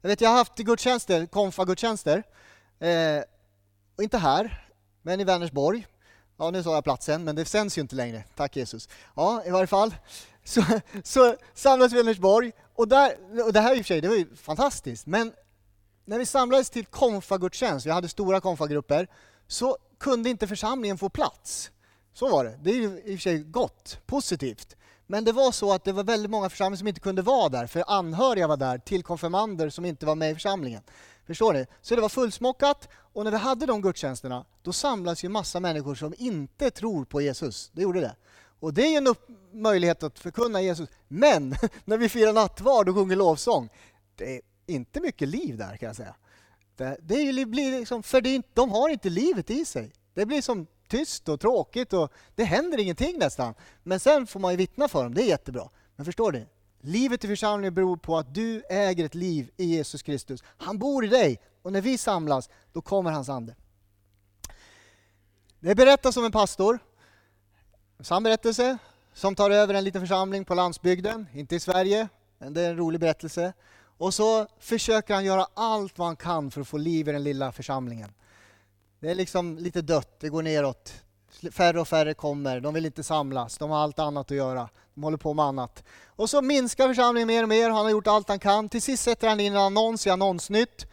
Jag 0.00 0.08
vet, 0.08 0.20
jag 0.20 0.30
har 0.30 0.36
haft 0.36 0.56
gudstjänster, 0.56 1.26
konfagudstjänster, 1.26 2.22
eh, 2.78 3.22
inte 4.02 4.18
här, 4.18 4.70
men 5.02 5.20
i 5.20 5.24
Vänersborg. 5.24 5.86
Ja, 6.36 6.50
nu 6.50 6.62
sa 6.62 6.74
jag 6.74 6.84
platsen, 6.84 7.24
men 7.24 7.36
det 7.36 7.44
sänds 7.44 7.78
ju 7.78 7.82
inte 7.82 7.96
längre, 7.96 8.24
tack 8.36 8.56
Jesus. 8.56 8.88
Ja, 9.16 9.42
i 9.46 9.50
varje 9.50 9.66
fall. 9.66 9.94
Så, 10.44 10.62
så 11.04 11.36
samlades 11.54 11.92
vi 11.92 11.98
i 11.98 12.02
Vänersborg, 12.02 12.52
och, 12.74 12.88
där, 12.88 13.42
och 13.46 13.52
det 13.52 13.60
här 13.60 13.76
i 13.76 13.80
och 13.80 13.84
för 13.84 13.88
sig, 13.88 14.00
det 14.00 14.08
var 14.08 14.16
ju 14.16 14.36
fantastiskt, 14.36 15.06
men 15.06 15.32
när 16.04 16.18
vi 16.18 16.26
samlades 16.26 16.70
till 16.70 16.86
konfagudstjänst, 16.86 17.86
vi 17.86 17.90
hade 17.90 18.08
stora 18.08 18.40
konfagrupper, 18.40 19.08
så 19.46 19.78
kunde 19.98 20.30
inte 20.30 20.46
församlingen 20.46 20.98
få 20.98 21.08
plats. 21.08 21.70
Så 22.18 22.28
var 22.28 22.44
det. 22.44 22.58
Det 22.62 22.70
är 22.70 22.74
ju 22.74 23.02
i 23.04 23.14
och 23.14 23.18
för 23.18 23.22
sig 23.22 23.38
gott, 23.38 23.98
positivt. 24.06 24.76
Men 25.06 25.24
det 25.24 25.32
var 25.32 25.52
så 25.52 25.72
att 25.72 25.84
det 25.84 25.92
var 25.92 26.04
väldigt 26.04 26.30
många 26.30 26.50
församlingar 26.50 26.76
som 26.78 26.88
inte 26.88 27.00
kunde 27.00 27.22
vara 27.22 27.48
där, 27.48 27.66
för 27.66 27.84
anhöriga 27.86 28.46
var 28.46 28.56
där 28.56 28.78
till 28.78 29.02
konfirmander 29.02 29.70
som 29.70 29.84
inte 29.84 30.06
var 30.06 30.14
med 30.14 30.30
i 30.30 30.34
församlingen. 30.34 30.82
Förstår 31.26 31.52
ni? 31.52 31.66
Så 31.82 31.94
det 31.94 32.00
var 32.00 32.08
fullsmockat, 32.08 32.88
och 33.12 33.24
när 33.24 33.30
vi 33.30 33.36
hade 33.36 33.66
de 33.66 33.82
gudstjänsterna, 33.82 34.44
då 34.62 34.72
samlades 34.72 35.24
ju 35.24 35.28
massa 35.28 35.60
människor 35.60 35.94
som 35.94 36.14
inte 36.18 36.70
tror 36.70 37.04
på 37.04 37.20
Jesus. 37.20 37.70
Det 37.72 37.82
gjorde 37.82 38.00
det. 38.00 38.16
Och 38.60 38.74
det 38.74 38.94
är 38.94 38.98
en 38.98 39.14
möjlighet 39.52 40.02
att 40.02 40.18
förkunna 40.18 40.62
Jesus. 40.62 40.88
Men 41.08 41.54
när 41.84 41.98
vi 41.98 42.08
firar 42.08 42.32
nattvard 42.32 42.88
och 42.88 42.94
sjunger 42.94 43.16
lovsång, 43.16 43.68
det 44.16 44.36
är 44.36 44.40
inte 44.66 45.00
mycket 45.00 45.28
liv 45.28 45.56
där 45.56 45.76
kan 45.76 45.86
jag 45.86 45.96
säga. 45.96 46.14
Det, 46.76 46.96
det 47.00 47.46
blir 47.46 47.78
liksom, 47.78 48.02
för 48.02 48.20
det, 48.20 48.42
de 48.54 48.70
har 48.70 48.88
inte 48.88 49.10
livet 49.10 49.50
i 49.50 49.64
sig. 49.64 49.92
Det 50.14 50.26
blir 50.26 50.42
som 50.42 50.66
tyst 50.88 51.28
och 51.28 51.40
tråkigt 51.40 51.92
och 51.92 52.12
det 52.34 52.44
händer 52.44 52.80
ingenting 52.80 53.18
nästan. 53.18 53.54
Men 53.82 54.00
sen 54.00 54.26
får 54.26 54.40
man 54.40 54.50
ju 54.50 54.56
vittna 54.56 54.88
för 54.88 55.04
dem, 55.04 55.14
det 55.14 55.22
är 55.22 55.26
jättebra. 55.26 55.68
Men 55.96 56.04
förstår 56.04 56.32
ni? 56.32 56.46
Livet 56.80 57.24
i 57.24 57.28
församlingen 57.28 57.74
beror 57.74 57.96
på 57.96 58.18
att 58.18 58.34
du 58.34 58.62
äger 58.70 59.04
ett 59.04 59.14
liv 59.14 59.50
i 59.56 59.64
Jesus 59.64 60.02
Kristus. 60.02 60.44
Han 60.46 60.78
bor 60.78 61.04
i 61.04 61.08
dig 61.08 61.40
och 61.62 61.72
när 61.72 61.80
vi 61.80 61.98
samlas, 61.98 62.50
då 62.72 62.80
kommer 62.80 63.10
hans 63.10 63.28
ande. 63.28 63.54
Det 65.60 65.74
berättas 65.74 66.16
om 66.16 66.24
en 66.24 66.32
pastor, 66.32 66.78
en 67.98 68.04
sann 68.04 68.22
berättelse, 68.22 68.78
som 69.12 69.34
tar 69.34 69.50
över 69.50 69.74
en 69.74 69.84
liten 69.84 70.00
församling 70.00 70.44
på 70.44 70.54
landsbygden, 70.54 71.26
inte 71.32 71.56
i 71.56 71.60
Sverige, 71.60 72.08
men 72.38 72.54
det 72.54 72.62
är 72.62 72.70
en 72.70 72.76
rolig 72.76 73.00
berättelse. 73.00 73.52
Och 73.98 74.14
så 74.14 74.46
försöker 74.58 75.14
han 75.14 75.24
göra 75.24 75.46
allt 75.54 75.98
vad 75.98 76.06
han 76.06 76.16
kan 76.16 76.50
för 76.50 76.60
att 76.60 76.68
få 76.68 76.76
liv 76.76 77.08
i 77.08 77.12
den 77.12 77.24
lilla 77.24 77.52
församlingen. 77.52 78.12
Det 79.00 79.10
är 79.10 79.14
liksom 79.14 79.58
lite 79.58 79.82
dött, 79.82 80.20
det 80.20 80.28
går 80.28 80.42
neråt. 80.42 80.92
Färre 81.52 81.80
och 81.80 81.88
färre 81.88 82.14
kommer, 82.14 82.60
de 82.60 82.74
vill 82.74 82.86
inte 82.86 83.02
samlas, 83.02 83.58
de 83.58 83.70
har 83.70 83.78
allt 83.78 83.98
annat 83.98 84.30
att 84.30 84.36
göra. 84.36 84.68
De 84.94 85.02
håller 85.02 85.16
på 85.16 85.34
med 85.34 85.44
annat. 85.44 85.84
Och 86.06 86.30
så 86.30 86.42
minskar 86.42 86.88
församlingen 86.88 87.28
mer 87.28 87.42
och 87.42 87.48
mer, 87.48 87.70
han 87.70 87.84
har 87.84 87.90
gjort 87.90 88.06
allt 88.06 88.28
han 88.28 88.38
kan. 88.38 88.68
Till 88.68 88.82
sist 88.82 89.02
sätter 89.02 89.28
han 89.28 89.40
in 89.40 89.52
en 89.52 89.58
annons 89.58 90.06
i 90.06 90.10
Annonsnytt, 90.10 90.86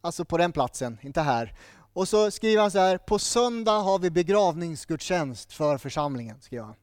alltså 0.00 0.24
på 0.24 0.38
den 0.38 0.52
platsen, 0.52 0.98
inte 1.02 1.20
här. 1.20 1.54
Och 1.92 2.08
så 2.08 2.30
skriver 2.30 2.62
han 2.62 2.70
så 2.70 2.78
här, 2.78 2.98
på 2.98 3.18
söndag 3.18 3.78
har 3.78 3.98
vi 3.98 4.10
begravningsgudstjänst 4.10 5.52
för 5.52 5.78
församlingen. 5.78 6.40
Skriver 6.40 6.64
han. 6.64 6.74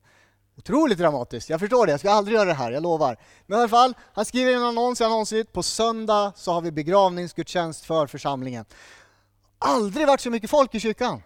Otroligt 0.57 0.97
dramatiskt, 0.97 1.49
jag 1.49 1.59
förstår 1.59 1.85
det. 1.85 1.91
Jag 1.91 1.99
ska 1.99 2.11
aldrig 2.11 2.35
göra 2.35 2.45
det 2.45 2.53
här, 2.53 2.71
jag 2.71 2.83
lovar. 2.83 3.17
Men 3.47 3.57
i 3.57 3.61
alla 3.61 3.69
fall, 3.69 3.93
han 4.13 4.25
skriver 4.25 4.53
en 4.53 4.63
annons 4.63 5.01
i 5.01 5.03
annonsnytt. 5.03 5.51
På 5.51 5.63
söndag 5.63 6.33
så 6.35 6.51
har 6.51 6.61
vi 6.61 6.71
begravningsgudstjänst 6.71 7.85
för 7.85 8.07
församlingen. 8.07 8.65
Aldrig 9.63 10.07
varit 10.07 10.21
så 10.21 10.29
mycket 10.29 10.49
folk 10.49 10.75
i 10.75 10.79
kyrkan. 10.79 11.21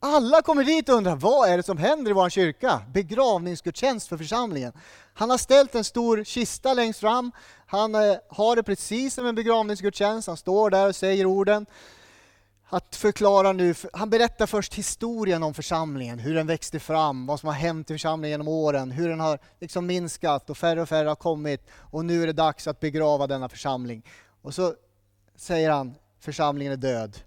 Alla 0.00 0.42
kommer 0.42 0.64
dit 0.64 0.88
och 0.88 0.94
undrar 0.94 1.16
vad 1.16 1.48
är 1.48 1.56
det 1.56 1.62
som 1.62 1.78
händer 1.78 2.10
i 2.10 2.14
vår 2.14 2.28
kyrka? 2.28 2.82
Begravningsgudstjänst 2.92 4.08
för 4.08 4.16
församlingen. 4.16 4.72
Han 5.14 5.30
har 5.30 5.38
ställt 5.38 5.74
en 5.74 5.84
stor 5.84 6.24
kista 6.24 6.74
längst 6.74 7.00
fram. 7.00 7.32
Han 7.66 7.94
eh, 7.94 8.16
har 8.28 8.56
det 8.56 8.62
precis 8.62 9.14
som 9.14 9.26
en 9.26 9.34
begravningsgudstjänst. 9.34 10.28
Han 10.28 10.36
står 10.36 10.70
där 10.70 10.88
och 10.88 10.96
säger 10.96 11.26
orden. 11.26 11.66
Att 12.68 12.96
förklara 12.96 13.52
nu, 13.52 13.74
han 13.92 14.10
berättar 14.10 14.46
först 14.46 14.74
historien 14.74 15.42
om 15.42 15.54
församlingen, 15.54 16.18
hur 16.18 16.34
den 16.34 16.46
växte 16.46 16.80
fram, 16.80 17.26
vad 17.26 17.40
som 17.40 17.46
har 17.46 17.54
hänt 17.54 17.90
i 17.90 17.94
församlingen 17.94 18.32
genom 18.32 18.48
åren, 18.48 18.90
hur 18.90 19.08
den 19.08 19.20
har 19.20 19.38
liksom 19.60 19.86
minskat 19.86 20.50
och 20.50 20.58
färre 20.58 20.82
och 20.82 20.88
färre 20.88 21.08
har 21.08 21.14
kommit 21.14 21.66
och 21.76 22.04
nu 22.04 22.22
är 22.22 22.26
det 22.26 22.32
dags 22.32 22.66
att 22.66 22.80
begrava 22.80 23.26
denna 23.26 23.48
församling. 23.48 24.06
Och 24.42 24.54
så 24.54 24.74
säger 25.36 25.70
han, 25.70 25.94
församlingen 26.20 26.72
är 26.72 26.76
död. 26.76 27.18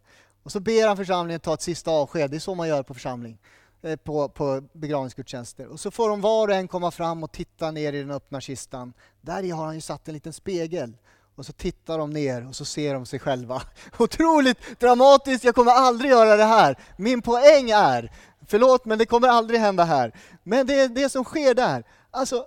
Och 0.44 0.52
så 0.52 0.60
ber 0.60 0.88
han 0.88 0.98
församlingen 0.98 1.40
ta 1.40 1.54
ett 1.54 1.62
sista 1.62 1.92
avsked, 1.92 2.32
det 2.32 2.38
är 2.38 2.40
så 2.40 2.56
man 2.56 2.68
gör 2.68 2.84
på 2.84 2.94
församling, 2.94 3.38
eh, 3.82 3.96
på, 3.96 4.30
på 4.30 4.64
begravningsgudstjänster. 4.74 5.68
Och 5.68 5.80
så 5.80 5.92
får 5.92 6.10
de 6.10 6.22
var 6.22 6.48
och 6.48 6.54
en 6.54 6.68
komma 6.68 6.92
fram 6.92 7.24
och 7.24 7.32
titta 7.32 7.72
ner 7.72 7.94
i 7.94 8.00
den 8.00 8.12
öppna 8.12 8.42
kistan. 8.42 8.94
Där 9.22 9.54
har 9.54 9.66
han 9.66 9.76
ju 9.76 9.82
satt 9.82 10.08
en 10.08 10.14
liten 10.14 10.34
spegel. 10.34 10.98
Och 11.36 11.46
så 11.46 11.54
tittar 11.54 11.98
de 11.98 12.10
ner 12.10 12.48
och 12.48 12.56
så 12.56 12.66
ser 12.66 12.94
de 12.94 13.06
sig 13.06 13.20
själva. 13.20 13.62
Otroligt 13.98 14.80
dramatiskt, 14.80 15.44
jag 15.44 15.56
kommer 15.56 15.72
aldrig 15.72 16.12
göra 16.12 16.36
det 16.36 16.44
här. 16.44 16.80
Min 16.98 17.22
poäng 17.22 17.70
är, 17.70 18.12
förlåt 18.48 18.86
men 18.86 18.98
det 18.98 19.06
kommer 19.06 19.28
aldrig 19.28 19.60
hända 19.60 19.84
här. 19.84 20.14
Men 20.44 20.68
det 20.68 20.80
är 20.80 20.88
det 20.88 21.10
som 21.10 21.24
sker 21.24 21.54
där. 21.54 21.84
Alltså, 22.12 22.46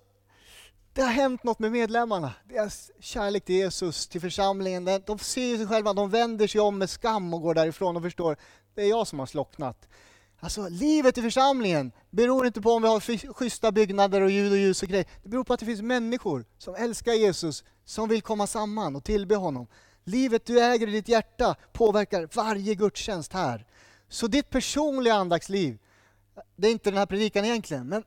det 0.96 1.02
har 1.02 1.12
hänt 1.12 1.44
något 1.44 1.58
med 1.58 1.72
medlemmarna. 1.72 2.32
Deras 2.44 2.90
kärlek 3.00 3.44
till 3.44 3.54
Jesus, 3.54 4.06
till 4.06 4.20
församlingen. 4.20 4.84
De 4.84 5.18
ser 5.18 5.56
sig 5.56 5.66
själva, 5.66 5.92
de 5.92 6.10
vänder 6.10 6.46
sig 6.46 6.60
om 6.60 6.78
med 6.78 6.90
skam 6.90 7.34
och 7.34 7.42
går 7.42 7.54
därifrån 7.54 7.96
och 7.96 8.02
förstår, 8.02 8.36
det 8.74 8.82
är 8.82 8.88
jag 8.88 9.06
som 9.06 9.18
har 9.18 9.26
slocknat. 9.26 9.88
Alltså 10.40 10.68
livet 10.68 11.18
i 11.18 11.22
församlingen 11.22 11.92
beror 12.10 12.46
inte 12.46 12.60
på 12.60 12.70
om 12.70 12.82
vi 12.82 12.88
har 12.88 13.32
schyssta 13.32 13.72
byggnader 13.72 14.20
och 14.20 14.30
ljud 14.30 14.52
och 14.52 14.58
ljus 14.58 14.82
och 14.82 14.88
grejer. 14.88 15.06
Det 15.22 15.28
beror 15.28 15.44
på 15.44 15.52
att 15.52 15.60
det 15.60 15.66
finns 15.66 15.82
människor 15.82 16.44
som 16.58 16.74
älskar 16.74 17.12
Jesus, 17.12 17.64
som 17.84 18.08
vill 18.08 18.22
komma 18.22 18.46
samman 18.46 18.96
och 18.96 19.04
tillbe 19.04 19.36
honom. 19.36 19.66
Livet 20.04 20.46
du 20.46 20.60
äger 20.60 20.88
i 20.88 20.92
ditt 20.92 21.08
hjärta 21.08 21.56
påverkar 21.72 22.28
varje 22.34 22.74
gudstjänst 22.74 23.32
här. 23.32 23.66
Så 24.08 24.26
ditt 24.26 24.50
personliga 24.50 25.14
andaktsliv, 25.14 25.78
det 26.56 26.68
är 26.68 26.72
inte 26.72 26.90
den 26.90 26.98
här 26.98 27.06
predikan 27.06 27.44
egentligen, 27.44 27.88
men 27.88 28.02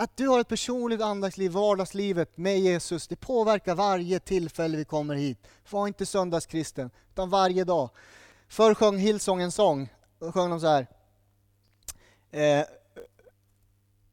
att 0.00 0.16
du 0.16 0.28
har 0.28 0.40
ett 0.40 0.48
personligt 0.48 1.02
andaktsliv, 1.02 1.50
vardagslivet 1.50 2.36
med 2.36 2.60
Jesus, 2.60 3.08
det 3.08 3.16
påverkar 3.16 3.74
varje 3.74 4.20
tillfälle 4.20 4.76
vi 4.76 4.84
kommer 4.84 5.14
hit. 5.14 5.38
Var 5.70 5.86
inte 5.86 6.06
söndagskristen, 6.06 6.90
utan 7.10 7.30
varje 7.30 7.64
dag. 7.64 7.90
Förr 8.48 8.74
sjöng 8.74 8.98
Hillsong 8.98 9.42
en 9.42 9.52
sång, 9.52 9.88
då 10.18 10.32
sjöng 10.32 10.50
de 10.50 10.60
så 10.60 10.66
här. 10.66 10.86
Eh, 12.30 12.66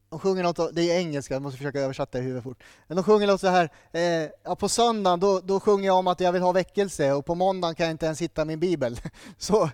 de 0.09 0.19
sjunger 0.19 0.43
något, 0.43 0.75
det 0.75 0.91
är 0.91 0.99
engelska, 0.99 1.33
jag 1.33 1.41
måste 1.41 1.57
försöka 1.57 1.79
översätta 1.79 2.17
det 2.17 2.19
i 2.19 2.21
huvudet 2.21 2.43
fort. 2.43 2.63
Men 2.87 2.97
de 2.97 3.03
sjunger 3.03 3.27
något 3.27 3.41
så 3.41 3.47
här, 3.47 3.71
eh, 3.91 4.29
ja, 4.43 4.55
på 4.55 4.69
söndagen 4.69 5.19
då, 5.19 5.39
då 5.39 5.59
sjunger 5.59 5.85
jag 5.85 5.97
om 5.97 6.07
att 6.07 6.19
jag 6.19 6.31
vill 6.31 6.41
ha 6.41 6.51
väckelse 6.51 7.13
och 7.13 7.25
på 7.25 7.35
måndagen 7.35 7.75
kan 7.75 7.85
jag 7.85 7.93
inte 7.93 8.05
ens 8.05 8.21
hitta 8.21 8.45
min 8.45 8.59
bibel. 8.59 8.99
Så, 9.37 9.69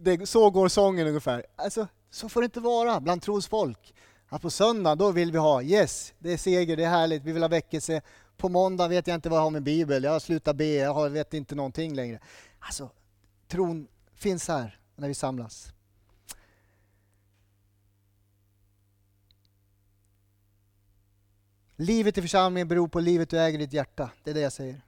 det, 0.00 0.28
så 0.28 0.50
går 0.50 0.68
sången 0.68 1.06
ungefär. 1.06 1.46
Alltså, 1.56 1.86
så 2.10 2.28
får 2.28 2.40
det 2.40 2.44
inte 2.44 2.60
vara 2.60 3.00
bland 3.00 3.22
trosfolk. 3.22 3.94
Att 4.28 4.42
på 4.42 4.50
söndag 4.50 4.94
då 4.94 5.10
vill 5.10 5.32
vi 5.32 5.38
ha, 5.38 5.62
yes, 5.62 6.14
det 6.18 6.32
är 6.32 6.36
seger, 6.36 6.76
det 6.76 6.84
är 6.84 6.88
härligt, 6.88 7.22
vi 7.22 7.32
vill 7.32 7.42
ha 7.42 7.48
väckelse. 7.48 8.02
På 8.36 8.48
måndag 8.48 8.88
vet 8.88 9.06
jag 9.06 9.14
inte 9.14 9.28
vad 9.28 9.38
jag 9.38 9.44
har 9.44 9.50
med 9.50 9.62
bibel, 9.62 10.04
jag 10.04 10.10
har 10.10 10.20
slutat 10.20 10.56
be, 10.56 10.66
jag 10.66 11.10
vet 11.10 11.34
inte 11.34 11.54
någonting 11.54 11.94
längre. 11.94 12.20
Alltså, 12.58 12.90
tron 13.48 13.88
finns 14.14 14.48
här 14.48 14.78
när 14.96 15.08
vi 15.08 15.14
samlas. 15.14 15.72
Livet 21.76 22.18
i 22.18 22.22
församlingen 22.22 22.68
beror 22.68 22.88
på 22.88 23.00
livet 23.00 23.30
du 23.30 23.40
äger 23.40 23.58
i 23.58 23.62
ditt 23.62 23.72
hjärta. 23.72 24.10
Det 24.24 24.30
är 24.30 24.34
det 24.34 24.40
jag 24.40 24.52
säger. 24.52 24.85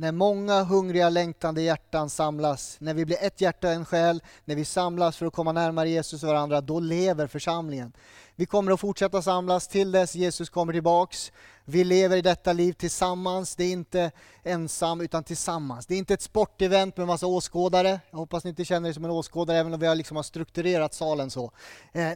När 0.00 0.12
många 0.12 0.62
hungriga, 0.62 1.08
längtande 1.08 1.62
hjärtan 1.62 2.10
samlas, 2.10 2.76
när 2.80 2.94
vi 2.94 3.04
blir 3.04 3.16
ett 3.20 3.40
hjärta, 3.40 3.70
en 3.70 3.84
själ, 3.84 4.22
när 4.44 4.54
vi 4.54 4.64
samlas 4.64 5.16
för 5.16 5.26
att 5.26 5.32
komma 5.32 5.52
närmare 5.52 5.88
Jesus 5.88 6.22
och 6.22 6.28
varandra, 6.28 6.60
då 6.60 6.80
lever 6.80 7.26
församlingen. 7.26 7.92
Vi 8.36 8.46
kommer 8.46 8.72
att 8.72 8.80
fortsätta 8.80 9.22
samlas 9.22 9.68
till 9.68 9.92
dess 9.92 10.14
Jesus 10.14 10.50
kommer 10.50 10.72
tillbaks. 10.72 11.32
Vi 11.64 11.84
lever 11.84 12.16
i 12.16 12.22
detta 12.22 12.52
liv 12.52 12.72
tillsammans, 12.72 13.56
det 13.56 13.64
är 13.64 13.72
inte 13.72 14.10
ensam 14.42 15.00
utan 15.00 15.24
tillsammans. 15.24 15.86
Det 15.86 15.94
är 15.94 15.98
inte 15.98 16.14
ett 16.14 16.22
sportevent 16.22 16.96
med 16.96 17.06
massa 17.06 17.26
åskådare. 17.26 18.00
Jag 18.10 18.18
hoppas 18.18 18.44
ni 18.44 18.50
inte 18.50 18.64
känner 18.64 18.88
er 18.88 18.92
som 18.92 19.04
en 19.04 19.10
åskådare 19.10 19.58
även 19.58 19.74
om 19.74 19.80
vi 19.80 19.86
har, 19.86 19.94
liksom 19.94 20.16
har 20.16 20.22
strukturerat 20.22 20.94
salen 20.94 21.30
så. 21.30 21.52
Eh, 21.92 22.12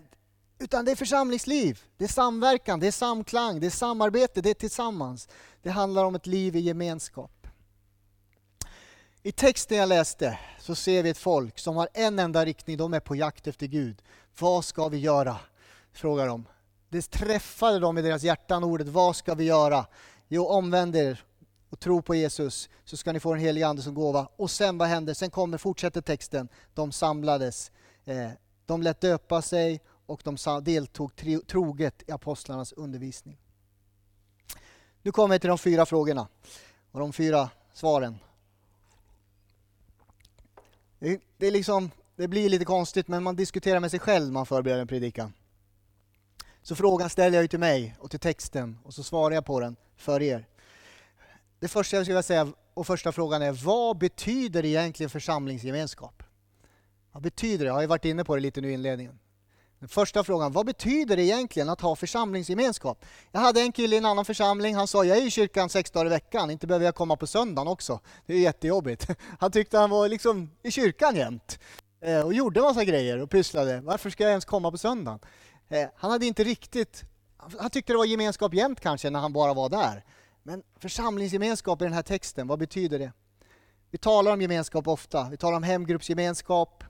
utan 0.59 0.85
det 0.85 0.91
är 0.91 0.97
församlingsliv, 0.97 1.81
det 1.97 2.05
är 2.05 2.09
samverkan, 2.09 2.81
det 2.81 2.87
är 2.87 2.93
samklang, 2.93 3.61
det 3.61 3.67
är 3.67 3.71
samarbete, 3.71 4.41
det 4.41 4.51
är 4.51 4.55
tillsammans. 4.55 5.29
Det 5.62 5.71
handlar 5.71 6.05
om 6.05 6.15
ett 6.15 6.27
liv 6.27 6.57
i 6.57 6.61
gemenskap. 6.61 7.41
I 9.25 9.33
texten 9.33 9.79
jag 9.79 9.88
läste 9.88 10.38
så 10.59 10.75
ser 10.75 11.02
vi 11.02 11.11
ett 11.11 11.19
folk 11.19 11.59
som 11.59 11.76
har 11.76 11.88
en 11.95 12.19
enda 12.19 12.45
riktning, 12.45 12.76
de 12.76 12.95
är 12.95 13.00
på 13.00 13.17
jakt 13.17 13.47
efter 13.47 13.67
Gud. 13.67 14.02
Vad 14.38 14.64
ska 14.64 14.88
vi 14.88 14.99
göra? 14.99 15.37
Frågar 15.93 16.26
de. 16.26 16.45
Det 16.88 17.11
träffade 17.11 17.79
dem 17.79 17.99
i 17.99 18.02
deras 18.02 18.23
hjärtan 18.23 18.64
ordet, 18.64 18.88
vad 18.88 19.17
ska 19.17 19.35
vi 19.35 19.45
göra? 19.45 19.87
Jo, 20.29 20.47
omvänd 20.47 20.97
er 20.97 21.25
och 21.71 21.81
tro 21.81 22.02
på 22.02 22.14
Jesus 22.14 22.71
så 22.85 22.97
ska 22.97 23.12
ni 23.12 23.21
få 23.21 23.35
den 23.35 23.43
Helige 23.43 23.67
ande 23.67 23.83
som 23.83 23.95
gåva. 23.95 24.29
Och 24.37 24.50
sen 24.50 24.79
vad 24.79 24.88
hände? 24.88 25.14
Sen 25.14 25.31
kommer, 25.31 25.59
fortsätter 25.59 26.00
texten, 26.00 26.49
de 26.75 26.93
samlades. 26.93 27.71
Eh, 28.05 28.31
de 28.67 28.83
lät 28.83 29.00
döpa 29.00 29.43
sig 29.43 29.81
och 30.07 30.21
de 30.25 30.37
deltog 30.62 31.12
troget 31.47 32.02
i 32.07 32.12
apostlarnas 32.12 32.73
undervisning. 32.73 33.38
Nu 35.02 35.12
kommer 35.12 35.35
vi 35.35 35.41
till 35.41 35.49
de 35.49 35.59
fyra 35.59 35.87
frågorna 35.87 36.29
och 36.91 37.00
de 37.00 37.12
fyra 37.12 37.50
svaren. 37.73 38.19
Det, 41.37 41.47
är 41.47 41.50
liksom, 41.50 41.90
det 42.16 42.28
blir 42.28 42.49
lite 42.49 42.64
konstigt, 42.64 43.09
men 43.09 43.23
man 43.23 43.37
diskuterar 43.37 43.80
med 43.80 43.90
sig 43.90 44.00
själv 44.00 44.25
när 44.25 44.32
man 44.32 44.47
förbereder 44.47 44.80
en 44.80 44.87
predikan. 44.87 45.32
Så 46.62 46.75
frågan 46.75 47.11
ställer 47.11 47.37
jag 47.37 47.42
ju 47.42 47.49
till 47.49 47.59
mig 47.59 47.97
och 47.99 48.11
till 48.11 48.21
texten 48.21 48.78
och 48.85 48.94
så 48.94 49.02
svarar 49.02 49.35
jag 49.35 49.44
på 49.44 49.61
den 49.61 49.76
för 49.97 50.23
er. 50.23 50.47
Det 51.61 51.68
första 51.68 51.97
jag 51.97 52.06
skulle 52.06 52.23
säga, 52.23 52.52
och 52.75 52.87
första 52.87 53.12
frågan 53.12 53.42
är, 53.42 53.52
vad 53.52 53.99
betyder 53.99 54.64
egentligen 54.64 55.11
församlingsgemenskap? 55.11 56.23
Vad 57.12 57.23
betyder 57.23 57.64
det? 57.64 57.68
Jag 57.68 57.75
har 57.75 57.80
ju 57.80 57.87
varit 57.87 58.04
inne 58.04 58.25
på 58.25 58.35
det 58.35 58.40
lite 58.40 58.61
nu 58.61 58.71
i 58.71 58.75
inledningen. 58.75 59.18
Den 59.83 59.89
första 59.89 60.25
frågan, 60.25 60.53
vad 60.53 60.67
betyder 60.67 61.17
det 61.17 61.23
egentligen 61.23 61.69
att 61.69 61.81
ha 61.81 61.97
församlingsgemenskap? 61.97 63.05
Jag 63.33 63.41
hade 63.41 63.61
en 63.61 63.73
kille 63.73 63.97
i 63.97 63.99
en 63.99 64.05
annan 64.05 64.25
församling, 64.25 64.75
han 64.75 64.87
sa 64.87 65.05
jag 65.05 65.19
är 65.19 65.27
i 65.27 65.31
kyrkan 65.31 65.69
sex 65.69 65.91
dagar 65.91 66.07
i 66.07 66.09
veckan, 66.09 66.51
inte 66.51 66.67
behöver 66.67 66.85
jag 66.85 66.95
komma 66.95 67.17
på 67.17 67.27
söndagen 67.27 67.69
också. 67.69 68.01
Det 68.27 68.35
är 68.35 68.39
jättejobbigt. 68.39 69.07
Han 69.39 69.51
tyckte 69.51 69.79
han 69.79 69.91
var 69.91 70.09
liksom 70.09 70.51
i 70.62 70.71
kyrkan 70.71 71.17
jämt 71.17 71.59
eh, 72.01 72.21
och 72.21 72.35
gjorde 72.35 72.61
massa 72.61 72.85
grejer 72.85 73.19
och 73.19 73.31
pysslade. 73.31 73.81
Varför 73.81 74.11
ska 74.11 74.23
jag 74.23 74.31
ens 74.31 74.45
komma 74.45 74.71
på 74.71 74.79
söndagen? 74.79 75.21
Eh, 75.69 75.89
han 75.97 76.11
hade 76.11 76.27
inte 76.27 76.45
riktigt, 76.45 77.03
han 77.59 77.71
tyckte 77.71 77.93
det 77.93 77.97
var 77.97 78.05
gemenskap 78.05 78.55
jämt 78.55 78.81
kanske 78.81 79.11
när 79.11 79.21
han 79.21 79.33
bara 79.33 79.55
var 79.55 79.69
där. 79.69 80.05
Men 80.43 80.62
församlingsgemenskap 80.79 81.83
i 81.83 81.85
den 81.85 81.95
här 81.95 82.03
texten, 82.03 82.47
vad 82.47 82.59
betyder 82.59 82.99
det? 82.99 83.12
Vi 83.91 83.99
talar 83.99 84.33
om 84.33 84.41
gemenskap 84.41 84.89
ofta, 84.89 85.29
vi 85.31 85.37
talar 85.37 85.57
om 85.57 85.62
hemgruppsgemenskap, 85.62 86.85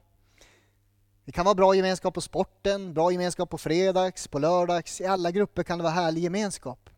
det 1.24 1.32
kan 1.32 1.44
vara 1.44 1.54
bra 1.54 1.74
gemenskap 1.74 2.14
på 2.14 2.20
sporten, 2.20 2.94
bra 2.94 3.12
gemenskap 3.12 3.50
på 3.50 3.58
fredags, 3.58 4.28
på 4.28 4.38
lördags. 4.38 5.00
I 5.00 5.06
alla 5.06 5.30
grupper 5.30 5.62
kan 5.62 5.78
det 5.78 5.82
vara 5.82 5.92
härlig 5.92 6.22
gemenskap. 6.22 6.90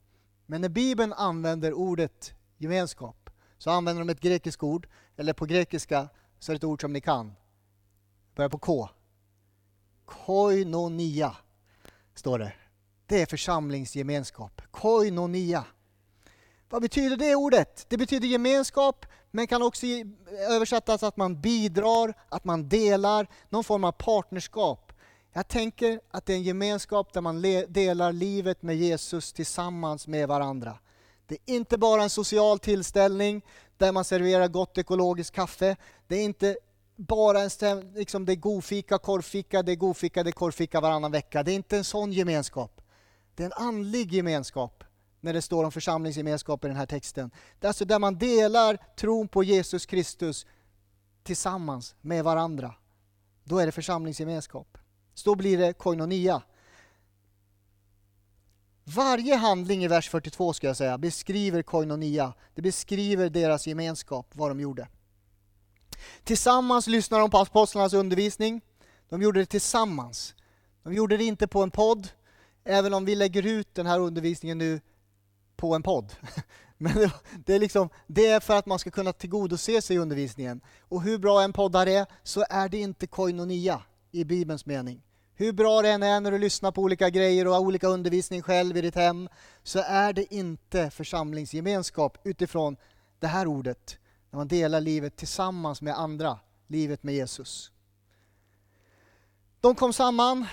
Men 0.47 0.61
när 0.61 0.69
Bibeln 0.69 1.13
använder 1.13 1.73
ordet 1.73 2.35
gemenskap 2.59 3.31
så 3.59 3.71
använder 3.71 4.05
de 4.05 4.13
ett 4.13 4.21
grekiskt 4.21 4.63
ord, 4.63 4.89
eller 5.17 5.33
på 5.33 5.47
grekiska 5.47 6.09
så 6.39 6.53
är 6.53 6.55
det 6.55 6.57
ett 6.57 6.65
ord 6.65 6.81
som 6.81 6.93
ni 6.93 7.01
kan. 7.01 7.33
Börjar 8.35 8.49
på 8.49 8.59
K. 8.59 8.89
Koinonia 10.05 11.37
står 12.15 12.39
det. 12.39 12.53
Det 13.07 13.23
är 13.23 13.27
församlingsgemenskap. 13.27 14.63
Koinonia. 14.71 15.65
Vad 16.71 16.83
betyder 16.83 17.17
det 17.17 17.35
ordet? 17.35 17.87
Det 17.89 17.97
betyder 17.97 18.29
gemenskap, 18.29 19.07
men 19.31 19.47
kan 19.47 19.63
också 19.63 19.87
översättas 20.49 21.03
att 21.03 21.17
man 21.17 21.41
bidrar, 21.41 22.15
att 22.29 22.45
man 22.45 22.69
delar, 22.69 23.27
någon 23.49 23.65
form 23.65 23.85
av 23.85 23.93
partnerskap. 23.93 24.93
Jag 25.33 25.49
tänker 25.49 26.01
att 26.11 26.27
det 26.27 26.33
är 26.33 26.37
en 26.37 26.43
gemenskap 26.43 27.13
där 27.13 27.21
man 27.21 27.43
delar 27.69 28.13
livet 28.13 28.63
med 28.63 28.77
Jesus 28.77 29.33
tillsammans 29.33 30.07
med 30.07 30.29
varandra. 30.29 30.79
Det 31.27 31.35
är 31.35 31.55
inte 31.55 31.79
bara 31.79 32.03
en 32.03 32.11
social 32.11 32.59
tillställning 32.59 33.43
där 33.77 33.93
man 33.93 34.05
serverar 34.05 34.49
gott 34.49 34.79
ekologiskt 34.79 35.35
kaffe. 35.35 35.77
Det 36.07 36.17
är 36.17 36.25
inte 36.25 36.57
bara 36.97 37.41
en 37.41 37.93
liksom 37.95 38.25
det 38.25 38.33
är 38.33 38.37
godfika, 38.37 38.99
korvfika, 38.99 39.63
det 39.63 39.73
är 39.73 39.77
godfika, 39.77 40.23
det 40.23 40.31
är 40.31 40.33
korvfika 40.33 40.81
varannan 40.81 41.13
vecka. 41.13 41.43
Det 41.43 41.53
är 41.53 41.57
inte 41.57 41.77
en 41.77 41.85
sån 41.85 42.13
gemenskap. 42.13 42.81
Det 43.35 43.43
är 43.43 43.47
en 43.47 43.67
andlig 43.67 44.13
gemenskap 44.13 44.85
när 45.25 45.33
det 45.33 45.43
står 45.43 45.65
om 45.65 45.73
församlingsgemenskap 45.73 46.65
i 46.65 46.69
den 46.69 46.77
här 46.77 46.87
texten. 46.87 47.31
Det 47.59 47.67
är 47.67 47.69
alltså 47.69 47.85
där 47.85 47.99
man 47.99 48.19
delar 48.19 48.79
tron 48.97 49.29
på 49.29 49.45
Jesus 49.45 49.87
Kristus 49.87 50.47
tillsammans 51.23 51.95
med 52.01 52.25
varandra. 52.25 52.75
Då 53.45 53.59
är 53.59 53.67
det 53.67 53.73
församlingsgemenskap. 53.73 54.79
Så 55.15 55.31
då 55.31 55.35
blir 55.35 55.59
det 55.59 55.73
koinonia. 55.73 56.43
Varje 58.85 59.37
handling 59.37 59.85
i 59.85 59.89
vers 59.89 60.11
42 60.11 60.53
ska 60.53 60.67
jag 60.67 60.77
säga 60.77 60.99
beskriver 60.99 61.63
koinonia. 61.63 62.35
Det 62.55 62.63
beskriver 62.63 63.31
deras 63.31 63.67
gemenskap, 63.67 64.27
vad 64.33 64.51
de 64.51 64.61
gjorde. 64.61 64.89
Tillsammans 66.25 66.87
lyssnade 66.87 67.23
de 67.23 67.31
på 67.31 67.39
apostlarnas 67.39 67.95
undervisning. 67.95 68.61
De 69.09 69.23
gjorde 69.23 69.41
det 69.41 69.47
tillsammans. 69.47 70.35
De 70.83 70.95
gjorde 70.95 71.17
det 71.17 71.25
inte 71.25 71.47
på 71.47 71.63
en 71.63 71.71
podd, 71.71 72.09
även 72.65 72.95
om 72.95 73.05
vi 73.05 73.15
lägger 73.15 73.47
ut 73.47 73.75
den 73.75 73.87
här 73.87 73.99
undervisningen 73.99 74.59
nu 74.59 74.81
på 75.57 75.75
en 75.75 75.83
podd. 75.83 76.13
Men 76.79 77.11
det 77.45 77.55
är, 77.55 77.59
liksom, 77.59 77.89
det 78.07 78.27
är 78.27 78.41
för 78.41 78.57
att 78.57 78.67
man 78.67 78.79
ska 78.79 78.91
kunna 78.91 79.13
tillgodose 79.13 79.83
sig 79.83 79.97
i 79.97 79.99
undervisningen. 79.99 80.61
Och 80.81 81.03
hur 81.03 81.19
bra 81.19 81.43
en 81.43 81.53
poddare 81.53 81.93
är, 81.93 82.07
så 82.23 82.45
är 82.51 82.69
det 82.69 82.79
inte 82.79 83.07
koinonia 83.07 83.83
i 84.13 84.25
Bibelns 84.25 84.67
mening. 84.67 85.03
Hur 85.37 85.53
bra 85.53 85.83
det 85.83 85.91
än 85.91 86.03
är 86.03 86.21
när 86.21 86.31
du 86.31 86.39
lyssnar 86.39 86.73
på 86.73 86.83
olika 86.83 87.11
grejer 87.11 87.47
och 87.47 87.55
har 87.55 87.61
olika 87.61 87.87
undervisning 87.87 88.43
själv 88.43 88.77
i 88.77 88.81
ditt 88.81 88.95
hem, 88.95 89.29
så 89.63 89.79
är 89.79 90.13
det 90.13 90.35
inte 90.35 90.91
församlingsgemenskap 90.91 92.19
utifrån 92.25 92.77
det 93.19 93.27
här 93.27 93.47
ordet, 93.47 93.99
när 94.31 94.37
man 94.37 94.49
delar 94.49 94.81
livet 94.81 95.17
tillsammans 95.17 95.83
med 95.83 95.99
andra, 95.99 96.39
livet 96.67 97.03
med 97.03 97.15
Jesus. 97.15 97.73
De 99.61 99.75
kom 99.75 99.93
samman, 99.93 100.47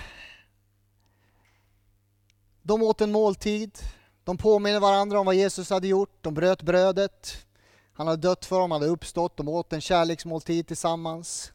de 2.61 2.81
åt 2.81 3.01
en 3.01 3.11
måltid, 3.11 3.77
de 4.23 4.37
påminner 4.37 4.79
varandra 4.79 5.19
om 5.19 5.25
vad 5.25 5.35
Jesus 5.35 5.69
hade 5.69 5.87
gjort, 5.87 6.17
de 6.21 6.33
bröt 6.33 6.61
brödet, 6.61 7.45
han 7.93 8.07
hade 8.07 8.21
dött 8.21 8.45
för 8.45 8.59
dem, 8.59 8.71
han 8.71 8.81
hade 8.81 8.93
uppstått, 8.93 9.37
de 9.37 9.47
åt 9.47 9.73
en 9.73 9.81
kärleksmåltid 9.81 10.67
tillsammans. 10.67 11.51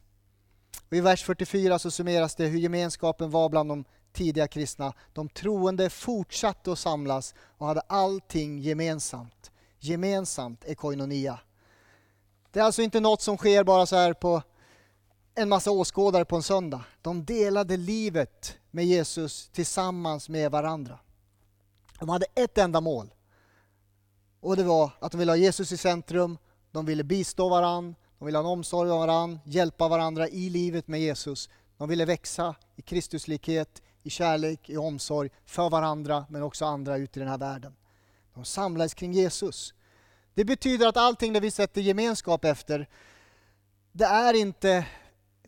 Och 0.89 0.93
I 0.93 1.01
vers 1.01 1.23
44 1.23 1.79
så 1.79 1.91
summeras 1.91 2.35
det 2.35 2.45
hur 2.45 2.59
gemenskapen 2.59 3.29
var 3.29 3.49
bland 3.49 3.69
de 3.69 3.85
tidiga 4.13 4.47
kristna. 4.47 4.93
De 5.13 5.29
troende 5.29 5.89
fortsatte 5.89 6.71
att 6.71 6.79
samlas 6.79 7.35
och 7.39 7.67
hade 7.67 7.81
allting 7.81 8.59
gemensamt. 8.59 9.51
Gemensamt 9.79 10.63
är 10.65 10.75
koinonia. 10.75 11.39
Det 12.51 12.59
är 12.59 12.63
alltså 12.63 12.81
inte 12.81 12.99
något 12.99 13.21
som 13.21 13.37
sker 13.37 13.63
bara 13.63 13.85
så 13.85 13.95
här 13.95 14.13
på 14.13 14.41
en 15.35 15.49
massa 15.49 15.71
åskådare 15.71 16.25
på 16.25 16.35
en 16.35 16.43
söndag. 16.43 16.83
De 17.01 17.25
delade 17.25 17.77
livet 17.77 18.57
med 18.71 18.85
Jesus 18.85 19.49
tillsammans 19.49 20.29
med 20.29 20.51
varandra. 20.51 20.99
De 21.99 22.09
hade 22.09 22.25
ett 22.35 22.57
enda 22.57 22.81
mål. 22.81 23.13
Och 24.39 24.57
det 24.57 24.63
var 24.63 24.91
att 24.99 25.11
de 25.11 25.17
ville 25.17 25.31
ha 25.31 25.37
Jesus 25.37 25.71
i 25.71 25.77
centrum, 25.77 26.37
de 26.71 26.85
ville 26.85 27.03
bistå 27.03 27.49
varandra, 27.49 27.95
de 28.19 28.25
ville 28.25 28.37
ha 28.37 28.43
en 28.43 28.51
omsorg 28.51 28.91
om 28.91 28.99
varandra, 28.99 29.39
hjälpa 29.45 29.87
varandra 29.87 30.27
i 30.27 30.49
livet 30.49 30.87
med 30.87 31.01
Jesus. 31.01 31.49
De 31.77 31.89
ville 31.89 32.05
växa 32.05 32.55
i 32.75 32.81
Kristuslikhet, 32.81 33.81
i 34.03 34.09
kärlek, 34.09 34.69
i 34.69 34.77
omsorg 34.77 35.29
för 35.45 35.69
varandra 35.69 36.25
men 36.29 36.43
också 36.43 36.65
andra 36.65 36.97
ute 36.97 37.19
i 37.19 37.21
den 37.21 37.29
här 37.29 37.37
världen. 37.37 37.75
De 38.33 38.45
samlades 38.45 38.93
kring 38.93 39.13
Jesus. 39.13 39.73
Det 40.33 40.45
betyder 40.45 40.87
att 40.87 40.97
allting 40.97 41.33
det 41.33 41.39
vi 41.39 41.51
sätter 41.51 41.81
gemenskap 41.81 42.45
efter, 42.45 42.89
det 43.91 44.05
är 44.05 44.33
inte 44.33 44.85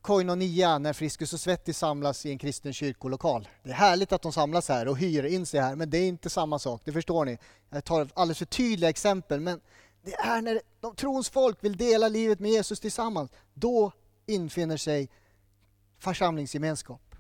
koinonia 0.02 0.78
när 0.78 0.94
Friskus 0.94 1.34
och 1.34 1.40
Svettis 1.40 1.78
samlas 1.78 2.26
i 2.26 2.32
en 2.32 2.38
kristen 2.38 2.74
kyrkolokal. 2.74 3.48
Det 3.64 3.70
är 3.70 3.74
härligt 3.74 4.12
att 4.12 4.22
de 4.22 4.32
samlas 4.34 4.70
här 4.70 4.88
och 4.88 4.98
hyr 4.98 5.24
in 5.24 5.46
sig 5.46 5.60
här, 5.60 5.76
men 5.76 5.90
det 5.90 5.98
är 5.98 6.08
inte 6.08 6.30
samma 6.30 6.60
sak, 6.60 6.82
det 6.86 6.92
förstår 6.92 7.26
ni. 7.26 7.38
Jag 7.70 7.84
tar 7.84 8.10
alldeles 8.14 8.38
för 8.38 8.46
tydliga 8.46 8.90
exempel, 8.90 9.40
men 9.40 9.62
det 10.02 10.14
är 10.14 10.42
när 10.42 10.62
de 10.80 10.96
trons 10.96 11.30
folk 11.30 11.64
vill 11.64 11.78
dela 11.78 12.08
livet 12.08 12.40
med 12.40 12.52
Jesus 12.52 12.80
tillsammans. 12.80 13.32
Då 13.54 13.92
infinner 14.26 14.78
sig 14.78 15.10
församlingsgemenskap. 16.00 17.16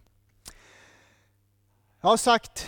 Jag 2.02 2.10
har 2.10 2.18
sagt 2.18 2.68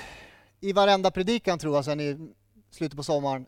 i 0.60 0.74
varenda 0.74 1.12
predikan 1.12 1.60
tror 1.60 1.76
jag 1.76 1.86
sedan 1.86 2.00
i 2.00 2.34
slutet 2.72 2.98
på 2.98 3.04
sommaren 3.04 3.46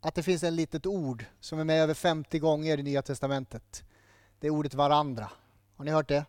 att 0.00 0.14
det 0.14 0.22
finns 0.22 0.42
ett 0.42 0.52
litet 0.52 0.86
ord 0.86 1.24
som 1.40 1.58
är 1.58 1.64
med 1.64 1.82
över 1.82 1.94
50 1.94 2.38
gånger 2.38 2.78
i 2.78 2.82
Nya 2.82 3.02
Testamentet. 3.02 3.84
Det 4.40 4.46
är 4.46 4.50
ordet 4.50 4.74
varandra. 4.74 5.30
Har 5.82 5.84
ni 5.84 5.92
hört 5.92 6.08
det? 6.08 6.24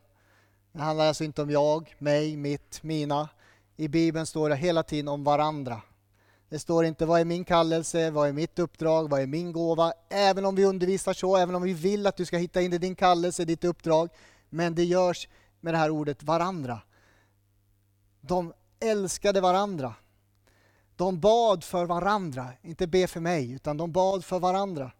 Det 0.71 0.81
handlar 0.81 1.05
alltså 1.05 1.23
inte 1.23 1.41
om 1.41 1.49
jag, 1.49 1.95
mig, 1.97 2.37
mitt, 2.37 2.83
mina. 2.83 3.29
I 3.75 3.87
Bibeln 3.87 4.25
står 4.25 4.49
det 4.49 4.55
hela 4.55 4.83
tiden 4.83 5.07
om 5.07 5.23
varandra. 5.23 5.81
Det 6.49 6.59
står 6.59 6.85
inte 6.85 7.05
vad 7.05 7.21
är 7.21 7.25
min 7.25 7.45
kallelse, 7.45 8.11
vad 8.11 8.29
är 8.29 8.33
mitt 8.33 8.59
uppdrag, 8.59 9.09
vad 9.09 9.21
är 9.21 9.25
min 9.25 9.51
gåva. 9.51 9.93
Även 10.09 10.45
om 10.45 10.55
vi 10.55 10.65
undervisar 10.65 11.13
så, 11.13 11.37
även 11.37 11.55
om 11.55 11.61
vi 11.61 11.73
vill 11.73 12.07
att 12.07 12.17
du 12.17 12.25
ska 12.25 12.37
hitta 12.37 12.61
in 12.61 12.73
i 12.73 12.77
din 12.77 12.95
kallelse, 12.95 13.45
ditt 13.45 13.63
uppdrag. 13.63 14.09
Men 14.49 14.75
det 14.75 14.83
görs 14.83 15.27
med 15.59 15.73
det 15.73 15.77
här 15.77 15.89
ordet 15.89 16.23
varandra. 16.23 16.81
De 18.21 18.53
älskade 18.79 19.41
varandra. 19.41 19.95
De 20.95 21.19
bad 21.19 21.63
för 21.63 21.85
varandra, 21.85 22.47
inte 22.61 22.87
be 22.87 23.07
för 23.07 23.19
mig, 23.19 23.51
utan 23.51 23.77
de 23.77 23.91
bad 23.91 24.25
för 24.25 24.39
varandra. 24.39 24.91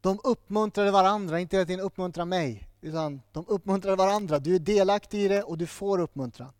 De 0.00 0.20
uppmuntrade 0.24 0.90
varandra, 0.90 1.40
inte 1.40 1.56
hela 1.56 1.66
tiden 1.66 1.84
uppmuntra 1.84 2.24
mig, 2.24 2.67
utan 2.80 3.22
de 3.32 3.44
uppmuntrade 3.48 3.96
varandra. 3.96 4.38
Du 4.38 4.54
är 4.54 4.58
delaktig 4.58 5.20
i 5.20 5.28
det 5.28 5.42
och 5.42 5.58
du 5.58 5.66
får 5.66 5.98
uppmuntran. 5.98 6.52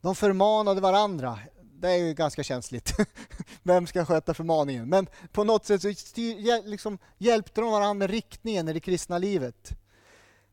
De 0.00 0.14
förmanade 0.14 0.80
varandra 0.80 1.38
det 1.80 1.88
är 1.90 1.96
ju 1.96 2.14
ganska 2.14 2.42
känsligt. 2.42 2.92
Vem 3.62 3.86
ska 3.86 4.04
sköta 4.04 4.34
förmaningen? 4.34 4.88
Men 4.88 5.06
på 5.32 5.44
något 5.44 5.66
sätt 5.66 5.82
så 5.82 5.94
styr, 5.94 6.68
liksom, 6.68 6.98
hjälpte 7.18 7.60
de 7.60 7.70
varandra 7.70 7.94
med 7.94 8.10
riktningen 8.10 8.68
i 8.68 8.72
det 8.72 8.80
kristna 8.80 9.18
livet. 9.18 9.70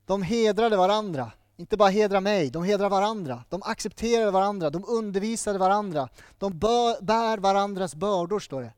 De 0.05 0.21
hedrade 0.21 0.77
varandra. 0.77 1.31
Inte 1.57 1.77
bara 1.77 1.89
hedra 1.89 2.21
mig, 2.21 2.49
de 2.49 2.63
hedrar 2.63 2.89
varandra. 2.89 3.43
De 3.49 3.63
accepterade 3.63 4.31
varandra, 4.31 4.69
de 4.69 4.85
undervisade 4.87 5.59
varandra. 5.59 6.09
De 6.37 6.59
bär 6.59 7.37
varandras 7.37 7.95
bördor, 7.95 8.39
står 8.39 8.61
det. 8.61 8.73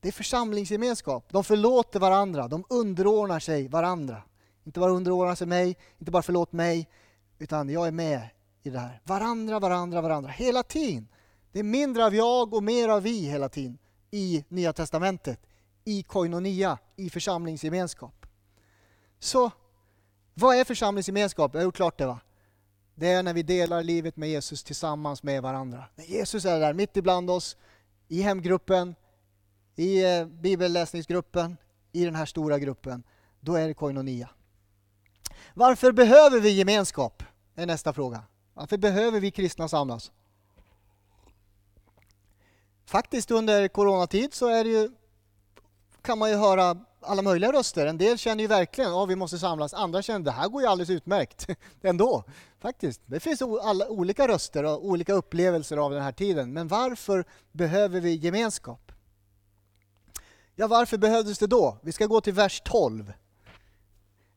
Det 0.00 0.08
är 0.08 0.12
församlingsgemenskap. 0.12 1.24
De 1.28 1.44
förlåter 1.44 2.00
varandra, 2.00 2.48
de 2.48 2.64
underordnar 2.68 3.40
sig 3.40 3.68
varandra. 3.68 4.22
Inte 4.64 4.80
bara 4.80 4.90
underordna 4.90 5.36
sig 5.36 5.46
mig, 5.46 5.76
inte 5.98 6.10
bara 6.10 6.22
förlåt 6.22 6.52
mig, 6.52 6.88
utan 7.38 7.68
jag 7.68 7.86
är 7.86 7.92
med 7.92 8.28
i 8.62 8.70
det 8.70 8.78
här. 8.78 9.00
Varandra, 9.04 9.58
varandra, 9.58 10.00
varandra, 10.00 10.30
hela 10.30 10.62
tiden. 10.62 11.08
Det 11.52 11.58
är 11.58 11.64
mindre 11.64 12.04
av 12.04 12.14
jag 12.14 12.54
och 12.54 12.62
mer 12.62 12.88
av 12.88 13.02
vi 13.02 13.26
hela 13.26 13.48
tiden 13.48 13.78
i 14.10 14.44
Nya 14.48 14.72
Testamentet, 14.72 15.40
i 15.84 16.02
koinonia, 16.02 16.78
i 16.96 17.10
församlingsgemenskap. 17.10 18.26
Så 19.18 19.50
vad 20.34 20.56
är 20.56 20.64
församlingsgemenskap? 20.64 21.54
Jag 21.54 21.60
har 21.60 21.64
gjort 21.64 21.76
klart 21.76 21.98
det 21.98 22.06
va? 22.06 22.20
Det 22.94 23.08
är 23.08 23.22
när 23.22 23.34
vi 23.34 23.42
delar 23.42 23.82
livet 23.82 24.16
med 24.16 24.28
Jesus 24.28 24.64
tillsammans 24.64 25.22
med 25.22 25.42
varandra. 25.42 25.84
När 25.94 26.04
Jesus 26.04 26.44
är 26.44 26.60
där 26.60 26.72
mitt 26.72 26.96
ibland 26.96 27.30
oss, 27.30 27.56
i 28.08 28.22
hemgruppen, 28.22 28.94
i 29.76 30.04
eh, 30.04 30.26
bibelläsningsgruppen, 30.26 31.56
i 31.92 32.04
den 32.04 32.14
här 32.14 32.26
stora 32.26 32.58
gruppen, 32.58 33.02
då 33.40 33.54
är 33.54 33.68
det 33.68 33.74
koinonia. 33.74 34.28
Varför 35.54 35.92
behöver 35.92 36.40
vi 36.40 36.50
gemenskap? 36.50 37.22
är 37.54 37.66
nästa 37.66 37.92
fråga. 37.92 38.22
Varför 38.54 38.78
behöver 38.78 39.20
vi 39.20 39.30
kristna 39.30 39.68
samlas? 39.68 40.10
faktiskt 42.90 43.30
under 43.30 43.68
coronatid 43.68 44.34
så 44.34 44.46
är 44.48 44.64
det 44.64 44.70
ju, 44.70 44.90
kan 46.02 46.18
man 46.18 46.30
ju 46.30 46.36
höra 46.36 46.76
alla 47.00 47.22
möjliga 47.22 47.52
röster. 47.52 47.86
En 47.86 47.98
del 47.98 48.18
känner 48.18 48.42
ju 48.42 48.48
verkligen 48.48 48.92
att 48.92 49.08
vi 49.08 49.16
måste 49.16 49.38
samlas, 49.38 49.74
andra 49.74 50.02
känner 50.02 50.18
att 50.18 50.24
det 50.24 50.30
här 50.30 50.48
går 50.48 50.62
ju 50.62 50.68
alldeles 50.68 50.90
utmärkt 50.90 51.46
ändå. 51.82 52.24
Faktiskt. 52.58 53.00
Det 53.06 53.20
finns 53.20 53.42
alla 53.42 53.88
olika 53.88 54.28
röster 54.28 54.64
och 54.64 54.84
olika 54.84 55.12
upplevelser 55.12 55.76
av 55.76 55.90
den 55.90 56.02
här 56.02 56.12
tiden. 56.12 56.52
Men 56.52 56.68
varför 56.68 57.24
behöver 57.52 58.00
vi 58.00 58.14
gemenskap? 58.14 58.92
Ja, 60.54 60.66
varför 60.66 60.98
behövdes 60.98 61.38
det 61.38 61.46
då? 61.46 61.78
Vi 61.82 61.92
ska 61.92 62.06
gå 62.06 62.20
till 62.20 62.34
vers 62.34 62.62
12. 62.64 63.12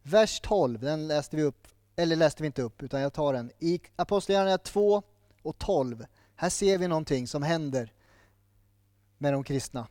Vers 0.04 0.40
12, 0.40 0.80
den 0.80 1.08
läste 1.08 1.36
vi 1.36 1.44
upp, 1.44 1.68
eller 1.96 2.16
läste 2.16 2.44
vi 2.44 2.48
inte 2.48 2.62
upp, 2.62 2.84
utan 2.84 3.02
jag 3.02 3.14
tar 3.14 3.34
den. 3.34 3.52
I 3.60 3.80
Apostlagärningarna 3.96 4.58
2 4.58 5.04
och 5.42 5.58
12, 5.58 6.06
här 6.36 6.50
ser 6.50 6.78
vi 6.78 6.88
någonting 6.88 7.28
som 7.28 7.44
händer 7.44 7.94
med 9.18 9.34
de 9.34 9.44
kristna. 9.44 9.88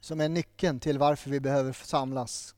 Som 0.00 0.20
är 0.20 0.28
nyckeln 0.28 0.80
till 0.80 0.98
varför 0.98 1.30
vi 1.30 1.40
behöver 1.40 1.72
samlas. 1.72 2.54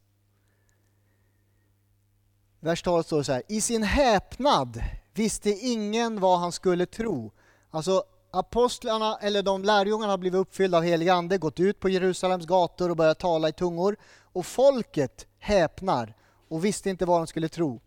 Vers 2.61 2.83
12 2.83 3.03
står 3.03 3.19
det 3.19 3.25
så 3.25 3.33
här. 3.33 3.43
I 3.49 3.61
sin 3.61 3.83
häpnad 3.83 4.83
visste 5.15 5.51
ingen 5.51 6.21
vad 6.21 6.39
han 6.39 6.53
skulle 6.53 6.87
tro. 6.87 7.33
Alltså 7.71 8.05
apostlarna, 8.31 9.19
eller 9.21 9.43
de 9.43 9.65
lärjungarna 9.65 10.13
har 10.13 10.19
blivit 10.19 10.39
uppfyllda 10.39 10.79
av 10.79 10.85
helig 10.85 11.09
ande, 11.09 11.39
gått 11.39 11.61
ut 11.61 11.81
på 11.81 11.89
Jerusalems 11.89 12.47
gator 12.47 12.91
och 12.91 12.97
börjat 12.97 13.19
tala 13.19 13.49
i 13.49 13.53
tungor. 13.53 13.97
Och 14.33 14.47
folket 14.47 15.28
häpnar 15.39 16.15
och 16.49 16.65
visste 16.65 16.91
inte 16.91 17.07
vad 17.07 17.21
de 17.21 17.27
skulle 17.27 17.49
tro. 17.49 17.81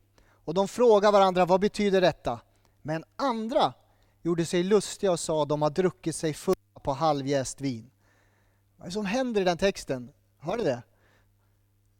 Och 0.45 0.53
de 0.53 0.67
frågar 0.67 1.11
varandra, 1.11 1.45
vad 1.45 1.61
betyder 1.61 2.01
detta? 2.01 2.39
Men 2.81 3.03
andra 3.15 3.73
gjorde 4.21 4.45
sig 4.45 4.63
lustiga 4.63 5.11
och 5.11 5.19
sa 5.19 5.45
de 5.45 5.61
har 5.61 5.69
druckit 5.69 6.15
sig 6.15 6.33
fulla 6.33 6.79
på 6.83 6.93
halvjäst 6.93 7.61
vin. 7.61 7.89
Vad 8.77 8.85
är 8.85 8.89
det 8.89 8.93
som 8.93 9.05
händer 9.05 9.41
i 9.41 9.43
den 9.43 9.57
texten? 9.57 10.11
Hör 10.39 10.57
ni 10.57 10.63
det? 10.63 10.83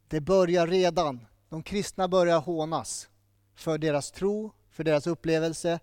Det 0.08 0.20
börjar 0.20 0.66
redan. 0.66 1.26
De 1.48 1.62
kristna 1.62 2.08
börjar 2.08 2.40
hånas 2.40 3.08
för 3.54 3.78
deras 3.78 4.10
tro, 4.10 4.52
för 4.70 4.84
deras 4.84 5.06
upplevelse. 5.06 5.80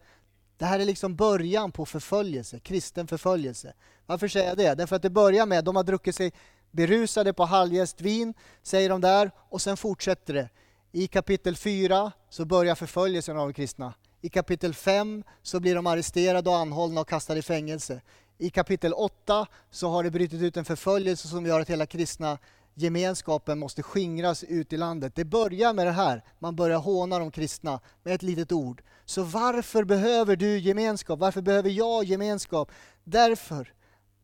Det 0.57 0.65
här 0.65 0.79
är 0.79 0.85
liksom 0.85 1.15
början 1.15 1.71
på 1.71 1.85
förföljelse, 1.85 2.59
kristen 2.59 3.07
förföljelse. 3.07 3.73
Varför 4.05 4.27
säger 4.27 4.47
jag 4.47 4.57
det? 4.57 4.75
Därför 4.75 4.95
att 4.95 5.01
det 5.01 5.09
börjar 5.09 5.45
med, 5.45 5.63
de 5.63 5.75
har 5.75 5.83
druckit 5.83 6.15
sig 6.15 6.33
berusade 6.71 7.33
på 7.33 7.45
halvjäst 7.45 8.01
vin, 8.01 8.33
säger 8.63 8.89
de 8.89 9.01
där, 9.01 9.31
och 9.49 9.61
sen 9.61 9.77
fortsätter 9.77 10.33
det. 10.33 10.49
I 10.91 11.07
kapitel 11.07 11.55
4 11.55 12.11
så 12.29 12.45
börjar 12.45 12.75
förföljelsen 12.75 13.37
av 13.37 13.47
de 13.47 13.53
kristna. 13.53 13.93
I 14.21 14.29
kapitel 14.29 14.73
5 14.73 15.23
så 15.41 15.59
blir 15.59 15.75
de 15.75 15.87
arresterade 15.87 16.49
och 16.49 16.57
anhållna 16.57 17.01
och 17.01 17.07
kastade 17.07 17.39
i 17.39 17.43
fängelse. 17.43 18.01
I 18.37 18.49
kapitel 18.49 18.93
8 18.93 19.47
så 19.71 19.89
har 19.89 20.03
det 20.03 20.11
brutit 20.11 20.41
ut 20.41 20.57
en 20.57 20.65
förföljelse 20.65 21.27
som 21.27 21.45
gör 21.45 21.59
att 21.59 21.69
hela 21.69 21.85
kristna 21.85 22.37
gemenskapen 22.73 23.59
måste 23.59 23.83
skingras 23.83 24.43
ut 24.43 24.73
i 24.73 24.77
landet. 24.77 25.15
Det 25.15 25.25
börjar 25.25 25.73
med 25.73 25.87
det 25.87 25.91
här, 25.91 26.23
man 26.39 26.55
börjar 26.55 26.79
håna 26.79 27.19
de 27.19 27.31
kristna 27.31 27.79
med 28.03 28.13
ett 28.13 28.23
litet 28.23 28.51
ord. 28.51 28.83
Så 29.05 29.23
varför 29.23 29.83
behöver 29.83 30.35
du 30.35 30.59
gemenskap? 30.59 31.19
Varför 31.19 31.41
behöver 31.41 31.69
jag 31.69 32.03
gemenskap? 32.03 32.71
Därför 33.03 33.73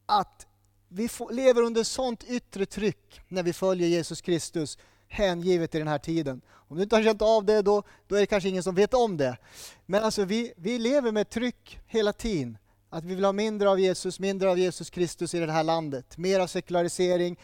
att 0.06 0.48
vi 0.88 1.10
lever 1.32 1.62
under 1.62 1.84
sånt 1.84 2.24
yttre 2.24 2.66
tryck 2.66 3.22
när 3.28 3.44
vi 3.44 3.54
följer 3.54 3.88
Jesus 3.88 4.22
Kristus 4.22 4.78
hängivet 5.08 5.76
i 5.76 5.78
den 5.78 5.88
här 5.88 5.98
tiden. 5.98 6.42
Om 6.68 6.78
du 6.78 6.84
inte 6.84 6.96
har 6.96 7.04
känt 7.04 7.22
av 7.22 7.46
det, 7.46 7.62
då, 7.62 7.84
då 8.08 8.16
är 8.16 8.20
det 8.20 8.26
kanske 8.26 8.50
ingen 8.50 8.64
som 8.64 8.76
vet 8.76 8.94
om 8.94 9.18
det. 9.18 9.38
Men 9.86 10.04
alltså 10.04 10.26
vi, 10.26 10.54
vi 10.58 10.80
lever 10.80 11.12
med 11.12 11.30
tryck 11.30 11.80
hela 11.88 12.14
tiden. 12.14 12.58
Att 12.90 13.04
vi 13.04 13.16
vill 13.16 13.26
ha 13.26 13.32
mindre 13.32 13.70
av 13.70 13.80
Jesus, 13.80 14.20
mindre 14.20 14.50
av 14.50 14.60
Jesus 14.60 14.90
Kristus 14.90 15.34
i 15.34 15.40
det 15.40 15.52
här 15.52 15.64
landet. 15.64 16.18
Mer 16.18 16.40
av 16.40 16.48
sekularisering, 16.48 17.40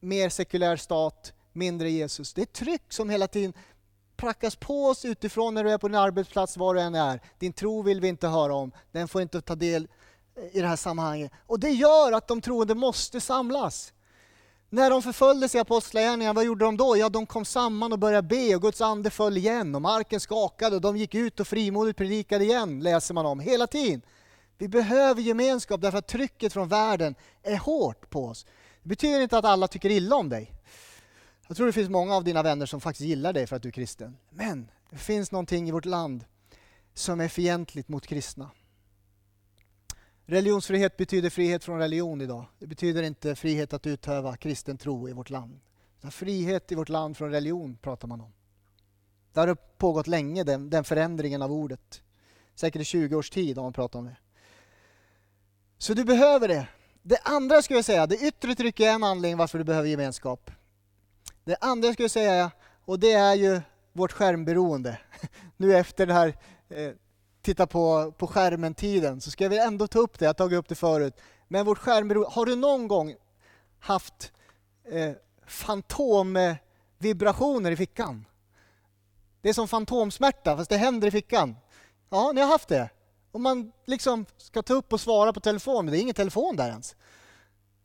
mer 0.00 0.28
sekulär 0.28 0.76
stat, 0.76 1.32
mindre 1.52 1.90
Jesus. 1.90 2.34
Det 2.34 2.42
är 2.42 2.46
tryck 2.46 2.92
som 2.92 3.10
hela 3.10 3.26
tiden 3.26 3.52
prackas 4.16 4.56
på 4.56 4.86
oss 4.86 5.04
utifrån 5.04 5.54
när 5.54 5.64
du 5.64 5.70
är 5.70 5.78
på 5.78 5.88
din 5.88 5.94
arbetsplats, 5.94 6.56
var 6.56 6.74
du 6.74 6.80
än 6.80 6.94
är. 6.94 7.20
Din 7.38 7.52
tro 7.52 7.82
vill 7.82 8.00
vi 8.00 8.08
inte 8.08 8.28
höra 8.28 8.54
om, 8.54 8.72
den 8.92 9.08
får 9.08 9.22
inte 9.22 9.40
ta 9.40 9.54
del 9.54 9.88
i 10.52 10.60
det 10.60 10.66
här 10.66 10.76
sammanhanget. 10.76 11.32
Och 11.46 11.60
det 11.60 11.70
gör 11.70 12.12
att 12.12 12.28
de 12.28 12.40
troende 12.40 12.74
måste 12.74 13.20
samlas. 13.20 13.92
När 14.70 14.90
de 14.90 15.02
förföljdes 15.02 15.54
i 15.54 15.58
Apostlagärningarna, 15.58 16.32
vad 16.32 16.44
gjorde 16.44 16.64
de 16.64 16.76
då? 16.76 16.96
Ja, 16.96 17.08
de 17.08 17.26
kom 17.26 17.44
samman 17.44 17.92
och 17.92 17.98
började 17.98 18.28
be 18.28 18.54
och 18.54 18.62
Guds 18.62 18.80
ande 18.80 19.10
föll 19.10 19.36
igen 19.36 19.74
och 19.74 19.82
marken 19.82 20.20
skakade 20.20 20.76
och 20.76 20.82
de 20.82 20.96
gick 20.96 21.14
ut 21.14 21.40
och 21.40 21.48
frimodigt 21.48 21.98
predikade 21.98 22.44
igen, 22.44 22.80
läser 22.80 23.14
man 23.14 23.26
om, 23.26 23.40
hela 23.40 23.66
tiden. 23.66 24.02
Vi 24.58 24.68
behöver 24.68 25.22
gemenskap 25.22 25.80
därför 25.80 25.98
att 25.98 26.08
trycket 26.08 26.52
från 26.52 26.68
världen 26.68 27.14
är 27.42 27.56
hårt 27.56 28.10
på 28.10 28.26
oss. 28.26 28.46
Det 28.82 28.88
betyder 28.88 29.20
inte 29.20 29.38
att 29.38 29.44
alla 29.44 29.68
tycker 29.68 29.90
illa 29.90 30.16
om 30.16 30.28
dig. 30.28 30.52
Jag 31.48 31.56
tror 31.56 31.66
det 31.66 31.72
finns 31.72 31.90
många 31.90 32.16
av 32.16 32.24
dina 32.24 32.42
vänner 32.42 32.66
som 32.66 32.80
faktiskt 32.80 33.08
gillar 33.08 33.32
dig 33.32 33.46
för 33.46 33.56
att 33.56 33.62
du 33.62 33.68
är 33.68 33.72
kristen. 33.72 34.16
Men 34.30 34.70
det 34.90 34.98
finns 34.98 35.32
någonting 35.32 35.68
i 35.68 35.72
vårt 35.72 35.84
land 35.84 36.24
som 36.94 37.20
är 37.20 37.28
fientligt 37.28 37.88
mot 37.88 38.06
kristna. 38.06 38.50
Religionsfrihet 40.26 40.96
betyder 40.96 41.30
frihet 41.30 41.64
från 41.64 41.78
religion 41.78 42.20
idag. 42.20 42.44
Det 42.58 42.66
betyder 42.66 43.02
inte 43.02 43.34
frihet 43.34 43.72
att 43.72 43.86
utöva 43.86 44.36
kristen 44.36 44.78
tro 44.78 45.08
i 45.08 45.12
vårt 45.12 45.30
land. 45.30 45.60
Frihet 46.10 46.72
i 46.72 46.74
vårt 46.74 46.88
land 46.88 47.16
från 47.16 47.30
religion 47.30 47.76
pratar 47.76 48.08
man 48.08 48.20
om. 48.20 48.32
Det 49.32 49.40
har 49.40 49.54
pågått 49.54 50.06
länge, 50.06 50.44
den, 50.44 50.70
den 50.70 50.84
förändringen 50.84 51.42
av 51.42 51.52
ordet. 51.52 52.02
Säkert 52.54 52.82
i 52.82 52.84
20 52.84 53.16
års 53.16 53.30
tid 53.30 53.56
har 53.56 53.62
man 53.62 53.72
pratat 53.72 53.94
om 53.94 54.04
det. 54.04 54.16
Så 55.78 55.94
du 55.94 56.04
behöver 56.04 56.48
det. 56.48 56.66
Det 57.02 57.18
andra 57.24 57.62
skulle 57.62 57.78
jag 57.78 57.84
säga, 57.84 58.06
det 58.06 58.16
yttre 58.16 58.54
trycket 58.54 58.86
är 58.86 58.92
en 58.92 59.04
anledning 59.04 59.38
varför 59.38 59.58
du 59.58 59.64
behöver 59.64 59.88
gemenskap. 59.88 60.50
Det 61.44 61.56
andra 61.60 61.92
skulle 61.92 62.04
jag 62.04 62.10
säga, 62.10 62.50
och 62.84 62.98
det 62.98 63.12
är 63.12 63.34
ju 63.34 63.60
vårt 63.92 64.12
skärmberoende. 64.12 64.98
Nu 65.56 65.76
efter 65.76 66.06
det 66.06 66.12
här 66.14 66.36
eh, 66.68 66.92
titta 67.44 67.66
på, 67.66 68.12
på 68.18 68.26
skärmen-tiden 68.26 69.20
så 69.20 69.30
ska 69.30 69.48
vi 69.48 69.58
ändå 69.58 69.86
ta 69.86 69.98
upp 69.98 70.18
det, 70.18 70.24
jag 70.24 70.28
har 70.28 70.34
tagit 70.34 70.58
upp 70.58 70.68
det 70.68 70.74
förut. 70.74 71.14
Men 71.48 71.66
vårt 71.66 71.78
skärmberoende, 71.78 72.34
har 72.34 72.46
du 72.46 72.56
någon 72.56 72.88
gång 72.88 73.14
haft 73.78 74.32
eh, 74.90 75.12
fantomvibrationer 75.46 77.70
i 77.70 77.76
fickan? 77.76 78.26
Det 79.40 79.48
är 79.48 79.52
som 79.52 79.68
fantomsmärta 79.68 80.56
fast 80.56 80.70
det 80.70 80.76
händer 80.76 81.08
i 81.08 81.10
fickan. 81.10 81.56
Ja, 82.10 82.32
ni 82.34 82.40
har 82.40 82.48
haft 82.48 82.68
det. 82.68 82.90
Om 83.32 83.42
man 83.42 83.72
liksom 83.84 84.26
ska 84.36 84.62
ta 84.62 84.74
upp 84.74 84.92
och 84.92 85.00
svara 85.00 85.32
på 85.32 85.40
telefon, 85.40 85.84
men 85.84 85.92
det 85.92 85.98
är 85.98 86.02
ingen 86.02 86.14
telefon 86.14 86.56
där 86.56 86.68
ens. 86.68 86.96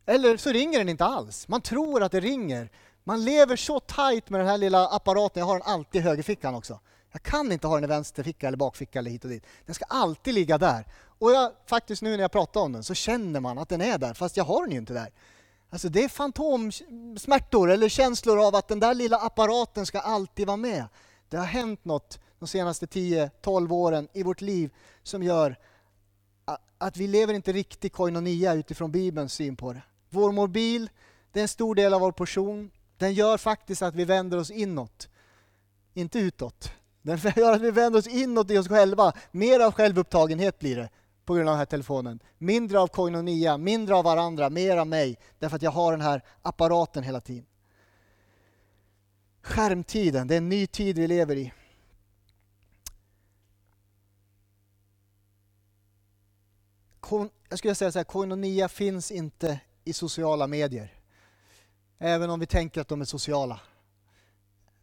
Eller 0.06 0.38
så 0.38 0.50
ringer 0.50 0.80
den 0.80 0.90
inte 0.90 1.06
alls. 1.06 1.48
Man 1.48 1.62
tror 1.62 2.04
att 2.04 2.12
det 2.12 2.20
ringer. 2.20 2.70
Man 3.04 3.26
lever 3.26 3.56
så 3.56 3.80
tajt 3.80 4.30
med 4.30 4.40
den 4.40 4.48
här 4.48 4.58
lilla 4.58 4.88
apparaten, 4.88 5.40
jag 5.40 5.48
har 5.48 5.60
den 5.60 5.68
alltid 5.68 6.02
i 6.02 6.04
högerfickan 6.04 6.56
också. 6.56 6.80
Jag 7.12 7.24
kan 7.24 7.52
inte 7.52 7.68
ha 7.68 7.76
den 7.76 7.84
i 7.84 7.88
vänsterficka 7.88 8.48
eller 8.48 8.58
bakficka 8.58 9.00
eller 9.00 9.12
hit 9.12 9.24
och 9.24 9.30
dit. 9.30 9.46
Den 9.66 9.76
ska 9.76 9.86
alltid 9.86 10.34
ligga 10.34 10.58
där. 10.58 10.86
Och 11.20 11.32
jag, 11.32 11.52
faktiskt 11.66 12.02
nu 12.02 12.12
när 12.12 12.22
jag 12.22 12.32
pratar 12.32 12.62
om 12.62 12.74
den 12.74 12.84
så 12.84 12.94
känner 12.94 13.40
man 13.40 13.58
att 13.58 13.70
den 13.70 13.82
är 13.82 13.98
där, 13.98 14.14
fast 14.14 14.38
jag 14.38 14.44
har 14.44 14.62
den 14.64 14.72
ju 14.72 14.78
inte 14.78 14.94
där. 14.94 15.12
Alltså 15.70 15.90
det 15.90 16.04
är 16.04 16.10
fantomsmärtor 16.10 17.72
eller 17.72 17.90
känslor 17.90 18.48
av 18.48 18.56
att 18.56 18.68
den 18.68 18.80
där 18.80 18.94
lilla 18.94 19.18
apparaten 19.18 19.86
ska 19.86 20.00
alltid 20.00 20.48
vara 20.48 20.58
med. 20.58 20.86
Det 21.30 21.38
har 21.38 21.46
hänt 21.46 21.86
något 21.86 22.20
de 22.40 22.48
senaste 22.48 22.86
10-12 22.86 23.72
åren 23.72 24.08
i 24.14 24.24
vårt 24.24 24.42
liv 24.42 24.74
som 25.04 25.24
gör 25.24 25.56
att 26.78 26.98
vi 26.98 27.08
lever 27.08 27.34
inte 27.34 27.52
riktigt 27.52 27.94
koinonia 27.94 28.54
utifrån 28.54 28.92
Bibelns 28.92 29.34
syn 29.34 29.56
på 29.56 29.74
det. 29.74 29.82
Vår 30.10 30.32
mobil, 30.32 30.90
det 31.32 31.40
är 31.40 31.42
en 31.42 31.48
stor 31.48 31.76
del 31.76 31.94
av 31.94 32.02
vår 32.02 32.12
portion. 32.12 32.72
Den 32.98 33.14
gör 33.14 33.38
faktiskt 33.38 33.82
att 33.82 33.96
vi 33.96 34.06
vänder 34.06 34.38
oss 34.38 34.52
inåt, 34.52 35.10
inte 35.94 36.20
utåt. 36.20 36.72
Den 37.10 37.34
gör 37.36 37.54
att 37.54 37.62
vi 37.62 37.72
vänder 37.72 38.00
oss 38.00 38.08
inåt 38.08 38.52
i 38.52 38.58
oss 38.58 38.68
själva. 38.68 39.14
Mer 39.32 39.60
av 39.60 39.72
självupptagenhet 39.72 40.60
blir 40.60 40.76
det 40.76 40.90
på 41.26 41.34
grund 41.34 41.50
av 41.50 41.54
den 41.54 41.60
här 41.60 41.66
telefonen. 41.66 42.20
Mindre 42.38 42.80
av 42.80 42.88
koinonia, 42.88 43.58
mindre 43.58 43.96
av 43.96 44.04
varandra, 44.04 44.50
mer 44.50 44.78
av 44.78 44.88
mig. 44.88 45.18
Därför 45.40 45.56
att 45.56 45.62
jag 45.62 45.72
har 45.72 45.92
den 45.92 46.02
här 46.02 46.24
apparaten 46.42 47.04
hela 47.04 47.22
tiden. 47.22 47.46
Skärmtiden, 49.42 50.28
det 50.28 50.36
är 50.36 50.38
en 50.38 50.50
ny 50.50 50.68
tid 50.68 51.00
vi 51.00 51.08
lever 51.08 51.36
i. 51.36 51.54
jag 57.50 57.60
skulle 57.60 57.76
säga 57.76 57.92
så 57.92 58.00
här, 58.00 58.04
koinonia 58.04 58.70
finns 58.70 59.12
inte 59.12 59.60
i 59.84 59.94
sociala 59.94 60.48
medier. 60.48 60.94
Även 61.98 62.30
om 62.30 62.40
vi 62.40 62.46
tänker 62.46 62.82
att 62.82 62.88
de 62.88 63.02
är 63.02 63.06
sociala. 63.06 63.60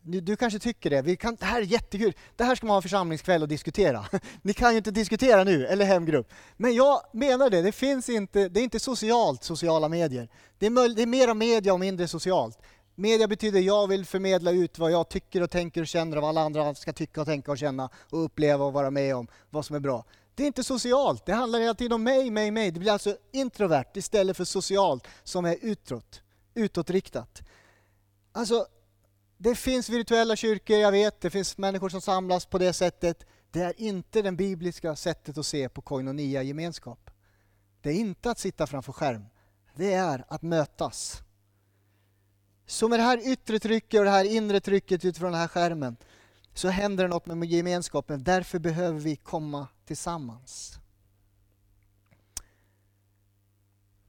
Du, 0.09 0.21
du 0.21 0.37
kanske 0.37 0.59
tycker 0.59 0.91
det. 0.91 1.03
Vi 1.03 1.17
kan, 1.17 1.37
det 1.37 1.45
här 1.45 1.61
är 1.61 1.65
jättekul. 1.65 2.13
Det 2.37 2.45
här 2.45 2.55
ska 2.55 2.67
man 2.67 2.73
ha 2.73 2.77
en 2.77 2.83
församlingskväll 2.83 3.43
och 3.43 3.49
diskutera. 3.49 4.07
Ni 4.43 4.53
kan 4.53 4.71
ju 4.71 4.77
inte 4.77 4.91
diskutera 4.91 5.45
nu, 5.45 5.67
eller 5.67 5.85
hemgrupp. 5.85 6.33
Men 6.57 6.75
jag 6.75 7.01
menar 7.13 7.51
det, 7.51 7.63
det 7.63 7.73
finns 7.73 8.09
inte, 8.09 8.49
det 8.49 8.61
är 8.61 8.65
inte 8.65 8.81
socialt, 8.81 9.45
sociala 9.45 9.89
medier. 9.89 10.29
Det 10.59 10.67
är, 10.67 10.71
möj, 10.71 10.95
det 10.95 11.03
är 11.03 11.07
mera 11.07 11.35
media 11.35 11.73
och 11.73 11.81
mindre 11.81 12.09
socialt. 12.09 12.59
Media 12.95 13.29
betyder 13.29 13.61
jag 13.61 13.87
vill 13.87 14.05
förmedla 14.05 14.51
ut 14.51 14.79
vad 14.79 14.91
jag 14.91 15.09
tycker 15.09 15.43
och 15.43 15.51
tänker 15.51 15.81
och 15.81 15.87
känner 15.87 16.17
och 16.17 16.23
vad 16.23 16.29
alla 16.29 16.41
andra 16.41 16.75
ska 16.75 16.93
tycka 16.93 17.21
och 17.21 17.27
tänka 17.27 17.51
och 17.51 17.59
känna 17.59 17.89
och 18.11 18.25
uppleva 18.25 18.65
och 18.65 18.73
vara 18.73 18.91
med 18.91 19.17
om 19.17 19.27
vad 19.51 19.65
som 19.65 19.77
är 19.77 19.81
bra. 19.81 20.05
Det 20.35 20.43
är 20.43 20.47
inte 20.47 20.65
socialt, 20.65 21.27
det 21.27 21.33
handlar 21.33 21.61
hela 21.61 21.75
tiden 21.75 21.93
om 21.93 22.03
mig, 22.03 22.31
mig, 22.31 22.51
mig. 22.51 22.71
Det 22.71 22.81
blir 22.81 22.93
alltså 22.93 23.17
introvert 23.33 23.97
istället 23.97 24.37
för 24.37 24.45
socialt 24.45 25.07
som 25.25 25.45
är 25.45 25.57
utåt, 25.63 26.23
utåtriktat. 26.55 27.43
Alltså, 28.33 28.67
det 29.39 29.55
finns 29.55 29.89
virtuella 29.89 30.37
kyrkor, 30.37 30.77
jag 30.77 30.93
vet, 30.93 31.21
det 31.21 31.31
finns 31.31 31.59
människor 31.59 31.89
som 31.89 32.01
samlas 32.01 32.47
på 32.47 32.59
det 32.59 32.73
sättet. 32.73 33.27
Det 33.51 33.63
är 33.63 33.81
inte 33.81 34.23
det 34.23 34.33
bibliska 34.33 34.97
sättet 34.97 35.39
att 35.39 35.47
se 35.47 35.69
på 35.69 35.83
koinonia 35.83 36.43
gemenskap. 36.43 37.11
Det 37.81 37.91
är 37.91 37.95
inte 37.95 38.31
att 38.31 38.39
sitta 38.39 38.67
framför 38.67 38.93
skärm. 38.93 39.25
Det 39.75 39.93
är 39.93 40.25
att 40.29 40.43
mötas. 40.43 41.23
Så 42.67 42.89
med 42.89 42.99
det 42.99 43.03
här 43.03 43.29
yttre 43.29 43.59
trycket 43.59 43.99
och 43.99 44.05
det 44.05 44.11
här 44.11 44.25
inre 44.25 44.61
trycket 44.61 45.05
utifrån 45.05 45.33
den 45.33 45.41
här 45.41 45.49
skärmen 45.49 45.97
så 46.55 46.69
händer 46.69 47.05
det 47.05 47.11
något 47.11 47.27
med 47.27 47.45
gemenskapen. 47.45 48.25
Därför 48.25 48.59
behöver 48.59 49.01
vi 49.01 49.17
komma 49.17 49.69
tillsammans. 49.85 50.79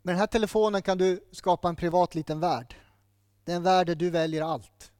Med 0.01 0.13
den 0.13 0.19
här 0.19 0.27
telefonen 0.27 0.81
kan 0.81 0.97
du 0.97 1.27
skapa 1.31 1.69
en 1.69 1.75
privat 1.75 2.15
liten 2.15 2.39
värld. 2.39 2.75
Det 3.43 3.51
är 3.51 3.55
en 3.55 3.63
värld 3.63 3.87
där 3.87 3.95
du 3.95 4.09
väljer 4.09 4.43
allt. 4.43 4.91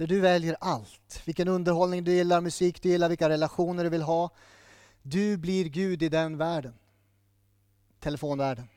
Där 0.00 0.06
du 0.06 0.20
väljer 0.20 0.56
allt. 0.60 1.22
Vilken 1.24 1.48
underhållning 1.48 2.04
du 2.04 2.12
gillar, 2.12 2.40
musik 2.40 2.82
du 2.82 2.88
gillar, 2.88 3.08
vilka 3.08 3.28
relationer 3.28 3.84
du 3.84 3.90
vill 3.90 4.02
ha. 4.02 4.30
Du 5.02 5.36
blir 5.36 5.64
Gud 5.64 6.02
i 6.02 6.08
den 6.08 6.38
världen. 6.38 6.74
Telefonvärlden. 7.98 8.68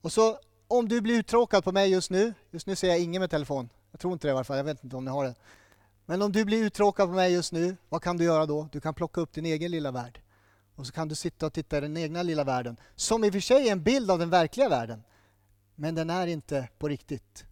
Och 0.00 0.12
så 0.12 0.38
om 0.68 0.88
du 0.88 1.00
blir 1.00 1.18
uttråkad 1.18 1.64
på 1.64 1.72
mig 1.72 1.90
just 1.90 2.10
nu, 2.10 2.34
just 2.50 2.66
nu 2.66 2.76
ser 2.76 2.88
jag 2.88 3.00
ingen 3.00 3.20
med 3.20 3.30
telefon. 3.30 3.68
Jag 3.90 4.00
tror 4.00 4.12
inte 4.12 4.26
det 4.26 4.30
i 4.30 4.34
alla 4.34 4.44
fall, 4.44 4.56
jag 4.56 4.64
vet 4.64 4.84
inte 4.84 4.96
om 4.96 5.04
ni 5.04 5.10
har 5.10 5.24
det. 5.24 5.34
Men 6.06 6.22
om 6.22 6.32
du 6.32 6.44
blir 6.44 6.62
uttråkad 6.62 7.08
på 7.08 7.14
mig 7.14 7.32
just 7.32 7.52
nu, 7.52 7.76
vad 7.88 8.02
kan 8.02 8.16
du 8.16 8.24
göra 8.24 8.46
då? 8.46 8.68
Du 8.72 8.80
kan 8.80 8.94
plocka 8.94 9.20
upp 9.20 9.32
din 9.32 9.46
egen 9.46 9.70
lilla 9.70 9.90
värld. 9.90 10.20
Och 10.74 10.86
så 10.86 10.92
kan 10.92 11.08
du 11.08 11.14
sitta 11.14 11.46
och 11.46 11.52
titta 11.52 11.78
i 11.78 11.80
den 11.80 11.96
egna 11.96 12.22
lilla 12.22 12.44
världen, 12.44 12.76
som 12.96 13.24
i 13.24 13.28
och 13.28 13.32
för 13.32 13.40
sig 13.40 13.68
är 13.68 13.72
en 13.72 13.82
bild 13.82 14.10
av 14.10 14.18
den 14.18 14.30
verkliga 14.30 14.68
världen. 14.68 15.02
Men 15.74 15.94
den 15.94 16.10
är 16.10 16.26
inte 16.26 16.68
på 16.78 16.88
riktigt. 16.88 17.44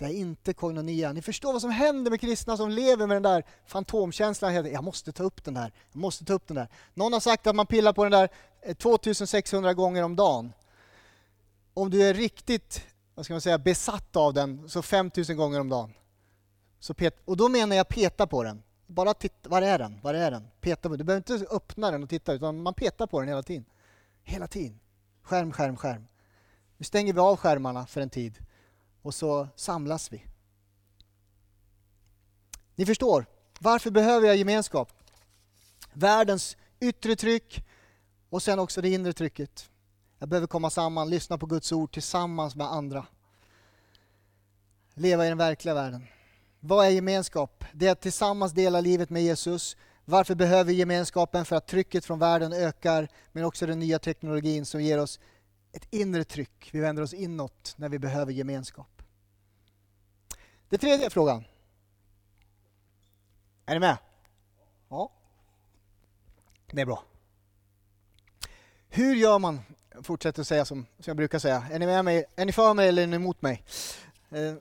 Det 0.00 0.06
är 0.06 0.18
inte 0.18 0.52
koinonia. 0.52 1.12
Ni 1.12 1.22
förstår 1.22 1.52
vad 1.52 1.60
som 1.60 1.70
händer 1.70 2.10
med 2.10 2.20
kristna 2.20 2.56
som 2.56 2.70
lever 2.70 3.06
med 3.06 3.16
den 3.16 3.22
där 3.22 3.44
fantomkänslan. 3.66 4.54
Jag 4.54 4.84
måste 4.84 5.12
ta 5.12 5.22
upp 5.22 5.44
den 5.44 5.54
där. 5.54 5.72
Jag 5.92 6.00
måste 6.00 6.24
ta 6.24 6.32
upp 6.32 6.46
den 6.46 6.54
där. 6.54 6.68
Någon 6.94 7.12
har 7.12 7.20
sagt 7.20 7.46
att 7.46 7.56
man 7.56 7.66
pillar 7.66 7.92
på 7.92 8.04
den 8.04 8.12
där 8.12 8.28
eh, 8.62 8.76
2600 8.76 9.74
gånger 9.74 10.02
om 10.02 10.16
dagen. 10.16 10.52
Om 11.74 11.90
du 11.90 12.02
är 12.02 12.14
riktigt 12.14 12.86
vad 13.14 13.24
ska 13.24 13.34
man 13.34 13.40
säga, 13.40 13.58
besatt 13.58 14.16
av 14.16 14.34
den, 14.34 14.68
så 14.68 14.82
5000 14.82 15.36
gånger 15.36 15.60
om 15.60 15.68
dagen. 15.68 15.92
Så 16.78 16.94
pet, 16.94 17.16
och 17.24 17.36
då 17.36 17.48
menar 17.48 17.76
jag 17.76 17.88
peta 17.88 18.26
på 18.26 18.42
den. 18.42 18.62
Bara 18.86 19.14
titta, 19.14 19.48
var 19.48 19.62
är 19.62 19.78
den? 19.78 20.00
Var 20.02 20.14
är 20.14 20.30
den? 20.30 20.48
Peta 20.60 20.82
på 20.82 20.88
den. 20.88 20.98
Du 20.98 21.04
behöver 21.04 21.34
inte 21.34 21.54
öppna 21.54 21.90
den 21.90 22.02
och 22.02 22.08
titta, 22.08 22.32
utan 22.32 22.62
man 22.62 22.74
petar 22.74 23.06
på 23.06 23.20
den 23.20 23.28
hela 23.28 23.42
tiden. 23.42 23.64
Hela 24.22 24.46
tiden. 24.46 24.80
Skärm, 25.22 25.52
skärm, 25.52 25.76
skärm. 25.76 26.06
Nu 26.76 26.84
stänger 26.84 27.12
vi 27.12 27.20
av 27.20 27.36
skärmarna 27.36 27.86
för 27.86 28.00
en 28.00 28.10
tid 28.10 28.38
och 29.02 29.14
så 29.14 29.48
samlas 29.56 30.12
vi. 30.12 30.26
Ni 32.74 32.86
förstår, 32.86 33.26
varför 33.60 33.90
behöver 33.90 34.26
jag 34.26 34.36
gemenskap? 34.36 34.92
Världens 35.92 36.56
yttre 36.80 37.16
tryck 37.16 37.64
och 38.30 38.42
sen 38.42 38.58
också 38.58 38.80
det 38.80 38.88
inre 38.88 39.12
trycket. 39.12 39.70
Jag 40.18 40.28
behöver 40.28 40.46
komma 40.46 40.70
samman, 40.70 41.10
lyssna 41.10 41.38
på 41.38 41.46
Guds 41.46 41.72
ord 41.72 41.92
tillsammans 41.92 42.56
med 42.56 42.66
andra. 42.66 43.06
Leva 44.94 45.26
i 45.26 45.28
den 45.28 45.38
verkliga 45.38 45.74
världen. 45.74 46.06
Vad 46.60 46.86
är 46.86 46.90
gemenskap? 46.90 47.64
Det 47.72 47.86
är 47.86 47.92
att 47.92 48.00
tillsammans 48.00 48.52
dela 48.52 48.80
livet 48.80 49.10
med 49.10 49.22
Jesus. 49.22 49.76
Varför 50.04 50.34
behöver 50.34 50.64
vi 50.64 50.72
gemenskapen? 50.72 51.44
För 51.44 51.56
att 51.56 51.66
trycket 51.66 52.04
från 52.04 52.18
världen 52.18 52.52
ökar, 52.52 53.08
men 53.32 53.44
också 53.44 53.66
den 53.66 53.78
nya 53.78 53.98
teknologin 53.98 54.66
som 54.66 54.82
ger 54.82 54.98
oss 54.98 55.20
ett 55.72 55.86
inre 55.90 56.24
tryck. 56.24 56.70
Vi 56.72 56.80
vänder 56.80 57.02
oss 57.02 57.14
inåt 57.14 57.74
när 57.76 57.88
vi 57.88 57.98
behöver 57.98 58.32
gemenskap. 58.32 59.02
Den 60.68 60.78
tredje 60.78 61.10
frågan. 61.10 61.44
Är 63.66 63.74
ni 63.74 63.80
med? 63.80 63.96
Ja. 64.88 65.12
Det 66.70 66.80
är 66.80 66.86
bra. 66.86 67.04
Hur 68.88 69.14
gör 69.14 69.38
man? 69.38 69.60
Jag 69.94 70.06
fortsätter 70.06 70.40
att 70.40 70.48
säga 70.48 70.64
som, 70.64 70.86
som 70.98 71.04
jag 71.10 71.16
brukar 71.16 71.38
säga. 71.38 71.66
Är 71.70 71.78
ni 71.78 71.86
med 71.86 72.04
mig? 72.04 72.24
Är 72.36 72.44
ni 72.44 72.52
för 72.52 72.74
mig 72.74 72.88
eller 72.88 73.02
är 73.02 73.06
ni 73.06 73.16
emot 73.16 73.42
mig? 73.42 73.64
Eh, 74.30 74.54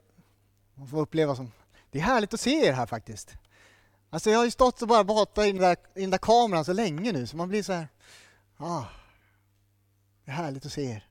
man 0.76 0.88
får 0.88 1.00
uppleva 1.00 1.36
som... 1.36 1.52
Det 1.92 2.00
är 2.00 2.04
härligt 2.04 2.34
att 2.34 2.40
se 2.40 2.66
er 2.66 2.74
här 2.74 2.86
faktiskt. 2.86 3.34
Alltså 4.10 4.30
jag 4.30 4.38
har 4.38 4.46
ju 4.46 4.52
stått 4.52 4.82
och 4.82 4.88
bara 4.88 5.06
pratat 5.06 5.46
i 5.46 5.52
den 5.52 5.62
där, 5.62 5.78
i 5.96 6.02
den 6.02 6.10
där 6.10 6.18
kameran 6.18 6.66
så 6.66 6.74
länge 6.74 7.12
nu 7.12 7.28
så 7.28 7.38
man 7.38 7.50
blir 7.50 7.64
så 7.64 7.74
här... 7.74 7.88
Ah, 8.58 8.84
det 10.30 10.34
är 10.34 10.36
härligt 10.36 10.66
att 10.66 10.72
se 10.72 10.92
er. 10.92 11.08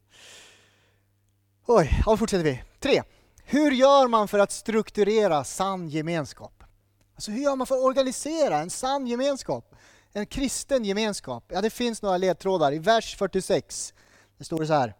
Oj, 1.67 2.03
ja, 2.07 2.17
fortsätter 2.17 2.45
vi. 2.45 2.63
Tre. 2.81 3.03
Hur 3.45 3.71
gör 3.71 4.09
man 4.09 4.29
för 4.29 4.39
att 4.39 4.53
strukturera 4.53 5.45
sann 5.45 5.89
gemenskap? 5.89 6.65
Alltså 7.15 7.31
hur 7.31 7.43
gör 7.43 7.57
man 7.57 7.67
för 7.67 7.75
att 7.75 7.85
organisera 7.85 8.59
en 8.59 8.71
sann 8.71 9.07
gemenskap? 9.07 9.75
En 10.13 10.27
kristen 10.27 10.85
gemenskap? 10.85 11.45
Ja, 11.49 11.61
det 11.61 11.71
finns 11.71 12.03
några 12.03 12.17
ledtrådar. 12.17 12.73
I 12.73 12.79
vers 12.79 13.17
46 13.17 13.95
det 14.39 14.45
står 14.45 14.61
det 14.61 14.67
så 14.67 14.73
här. 14.73 14.95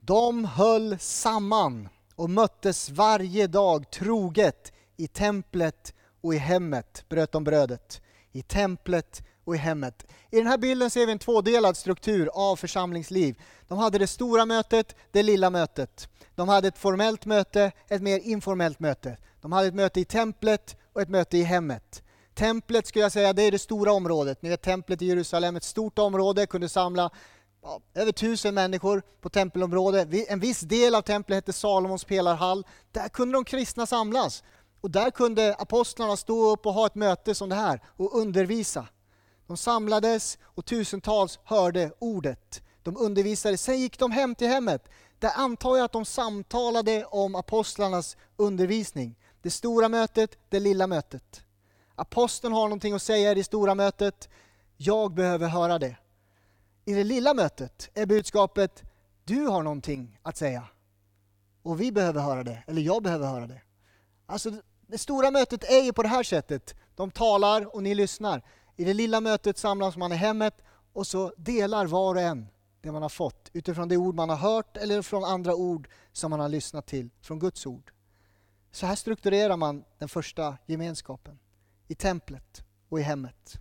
De 0.00 0.44
höll 0.44 0.98
samman 0.98 1.88
och 2.14 2.30
möttes 2.30 2.90
varje 2.90 3.46
dag 3.46 3.90
troget 3.90 4.72
i 4.96 5.08
templet 5.08 5.94
och 6.20 6.34
i 6.34 6.38
hemmet, 6.38 7.04
bröt 7.08 7.32
de 7.32 7.44
brödet. 7.44 8.02
I 8.32 8.42
templet 8.42 9.22
och 9.44 9.54
i 9.54 9.58
hemmet. 9.58 10.06
I 10.30 10.36
den 10.36 10.46
här 10.46 10.58
bilden 10.58 10.90
ser 10.90 11.06
vi 11.06 11.12
en 11.12 11.18
tvådelad 11.18 11.76
struktur 11.76 12.30
av 12.34 12.56
församlingsliv. 12.56 13.42
De 13.68 13.78
hade 13.78 13.98
det 13.98 14.06
stora 14.06 14.46
mötet, 14.46 14.96
det 15.10 15.22
lilla 15.22 15.50
mötet. 15.50 16.08
De 16.34 16.48
hade 16.48 16.68
ett 16.68 16.78
formellt 16.78 17.26
möte, 17.26 17.72
ett 17.88 18.02
mer 18.02 18.18
informellt 18.18 18.80
möte. 18.80 19.16
De 19.40 19.52
hade 19.52 19.68
ett 19.68 19.74
möte 19.74 20.00
i 20.00 20.04
templet 20.04 20.76
och 20.92 21.02
ett 21.02 21.08
möte 21.08 21.38
i 21.38 21.42
hemmet. 21.42 22.02
Templet 22.34 22.86
skulle 22.86 23.04
jag 23.04 23.12
säga, 23.12 23.32
det 23.32 23.42
är 23.42 23.50
det 23.50 23.58
stora 23.58 23.92
området. 23.92 24.42
Ni 24.42 24.48
vet 24.48 24.62
templet 24.62 25.02
i 25.02 25.06
Jerusalem, 25.06 25.56
ett 25.56 25.64
stort 25.64 25.98
område, 25.98 26.46
kunde 26.46 26.68
samla 26.68 27.10
ja, 27.62 27.80
över 27.94 28.12
tusen 28.12 28.54
människor 28.54 29.02
på 29.20 29.28
tempelområdet. 29.28 30.08
En 30.28 30.40
viss 30.40 30.60
del 30.60 30.94
av 30.94 31.02
templet 31.02 31.36
hette 31.36 31.52
Salomons 31.52 32.04
pelarhall. 32.04 32.66
Där 32.92 33.08
kunde 33.08 33.34
de 33.34 33.44
kristna 33.44 33.86
samlas. 33.86 34.42
Och 34.80 34.90
där 34.90 35.10
kunde 35.10 35.54
apostlarna 35.54 36.16
stå 36.16 36.52
upp 36.52 36.66
och 36.66 36.72
ha 36.72 36.86
ett 36.86 36.94
möte 36.94 37.34
som 37.34 37.48
det 37.48 37.54
här 37.54 37.80
och 37.86 38.18
undervisa. 38.18 38.86
De 39.52 39.56
samlades 39.56 40.38
och 40.42 40.64
tusentals 40.64 41.38
hörde 41.44 41.92
ordet. 41.98 42.62
De 42.82 42.96
undervisade, 42.96 43.56
sen 43.56 43.80
gick 43.80 43.98
de 43.98 44.10
hem 44.10 44.34
till 44.34 44.48
hemmet. 44.48 44.88
Där 45.18 45.30
antar 45.36 45.76
jag 45.76 45.84
att 45.84 45.92
de 45.92 46.04
samtalade 46.04 47.04
om 47.04 47.34
apostlarnas 47.34 48.16
undervisning. 48.36 49.18
Det 49.42 49.50
stora 49.50 49.88
mötet, 49.88 50.38
det 50.48 50.60
lilla 50.60 50.86
mötet. 50.86 51.44
Aposteln 51.94 52.54
har 52.54 52.62
någonting 52.62 52.94
att 52.94 53.02
säga 53.02 53.32
i 53.32 53.34
det 53.34 53.44
stora 53.44 53.74
mötet. 53.74 54.28
Jag 54.76 55.14
behöver 55.14 55.48
höra 55.48 55.78
det. 55.78 55.96
I 56.84 56.94
det 56.94 57.04
lilla 57.04 57.34
mötet 57.34 57.90
är 57.94 58.06
budskapet, 58.06 58.82
du 59.24 59.46
har 59.46 59.62
någonting 59.62 60.18
att 60.22 60.36
säga. 60.36 60.64
Och 61.62 61.80
vi 61.80 61.92
behöver 61.92 62.20
höra 62.20 62.44
det, 62.44 62.62
eller 62.66 62.82
jag 62.82 63.02
behöver 63.02 63.26
höra 63.26 63.46
det. 63.46 63.60
Alltså 64.26 64.50
det 64.86 64.98
stora 64.98 65.30
mötet 65.30 65.64
är 65.64 65.82
ju 65.82 65.92
på 65.92 66.02
det 66.02 66.08
här 66.08 66.22
sättet. 66.22 66.74
De 66.96 67.10
talar 67.10 67.74
och 67.74 67.82
ni 67.82 67.94
lyssnar. 67.94 68.42
I 68.82 68.84
det 68.84 68.94
lilla 68.94 69.20
mötet 69.20 69.58
samlas 69.58 69.96
man 69.96 70.12
i 70.12 70.16
hemmet 70.16 70.54
och 70.92 71.06
så 71.06 71.32
delar 71.36 71.86
var 71.86 72.14
och 72.14 72.20
en 72.20 72.48
det 72.80 72.92
man 72.92 73.02
har 73.02 73.08
fått 73.08 73.50
utifrån 73.52 73.88
det 73.88 73.96
ord 73.96 74.14
man 74.14 74.28
har 74.28 74.36
hört 74.36 74.76
eller 74.76 75.02
från 75.02 75.24
andra 75.24 75.54
ord 75.54 75.88
som 76.12 76.30
man 76.30 76.40
har 76.40 76.48
lyssnat 76.48 76.86
till 76.86 77.10
från 77.20 77.38
Guds 77.38 77.66
ord. 77.66 77.92
Så 78.70 78.86
här 78.86 78.94
strukturerar 78.94 79.56
man 79.56 79.84
den 79.98 80.08
första 80.08 80.58
gemenskapen 80.66 81.38
i 81.88 81.94
templet 81.94 82.64
och 82.88 83.00
i 83.00 83.02
hemmet. 83.02 83.54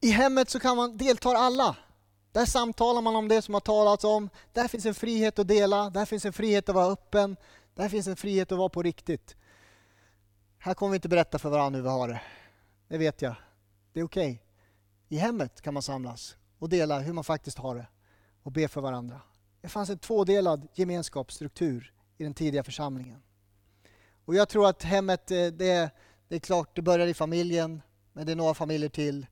I 0.00 0.10
hemmet 0.10 0.50
så 0.50 0.60
kan 0.60 0.76
man 0.76 0.96
delta 0.96 1.28
alla. 1.28 1.76
Där 2.32 2.46
samtalar 2.46 3.02
man 3.02 3.16
om 3.16 3.28
det 3.28 3.42
som 3.42 3.54
har 3.54 3.60
talats 3.60 4.04
om. 4.04 4.30
Där 4.52 4.68
finns 4.68 4.86
en 4.86 4.94
frihet 4.94 5.38
att 5.38 5.48
dela, 5.48 5.90
där 5.90 6.04
finns 6.04 6.24
en 6.24 6.32
frihet 6.32 6.68
att 6.68 6.74
vara 6.74 6.92
öppen, 6.92 7.36
där 7.74 7.88
finns 7.88 8.06
en 8.06 8.16
frihet 8.16 8.52
att 8.52 8.58
vara 8.58 8.68
på 8.68 8.82
riktigt. 8.82 9.36
Här 10.58 10.74
kommer 10.74 10.90
vi 10.90 10.96
inte 10.96 11.08
berätta 11.08 11.38
för 11.38 11.50
varandra 11.50 11.76
hur 11.76 11.82
vi 11.82 11.90
har 11.90 12.08
det. 12.08 12.20
Det 12.88 12.98
vet 12.98 13.22
jag. 13.22 13.34
Det 13.92 14.00
är 14.00 14.04
okej. 14.04 14.30
Okay. 14.30 14.38
I 15.08 15.16
hemmet 15.16 15.60
kan 15.60 15.74
man 15.74 15.82
samlas 15.82 16.36
och 16.58 16.68
dela 16.68 16.98
hur 16.98 17.12
man 17.12 17.24
faktiskt 17.24 17.58
har 17.58 17.74
det 17.74 17.86
och 18.42 18.52
be 18.52 18.68
för 18.68 18.80
varandra. 18.80 19.20
Det 19.60 19.68
fanns 19.68 19.90
en 19.90 19.98
tvådelad 19.98 20.68
gemenskapsstruktur 20.74 21.94
i 22.18 22.24
den 22.24 22.34
tidiga 22.34 22.64
församlingen. 22.64 23.22
Och 24.24 24.34
Jag 24.34 24.48
tror 24.48 24.68
att 24.68 24.82
hemmet, 24.82 25.30
eh, 25.30 25.46
det, 25.46 25.90
det 26.28 26.34
är 26.34 26.38
klart, 26.38 26.76
det 26.76 26.82
börjar 26.82 27.06
i 27.06 27.14
familjen, 27.14 27.82
men 28.12 28.26
det 28.26 28.32
är 28.32 28.36
några 28.36 28.54
familjer 28.54 28.88
till. 28.88 29.26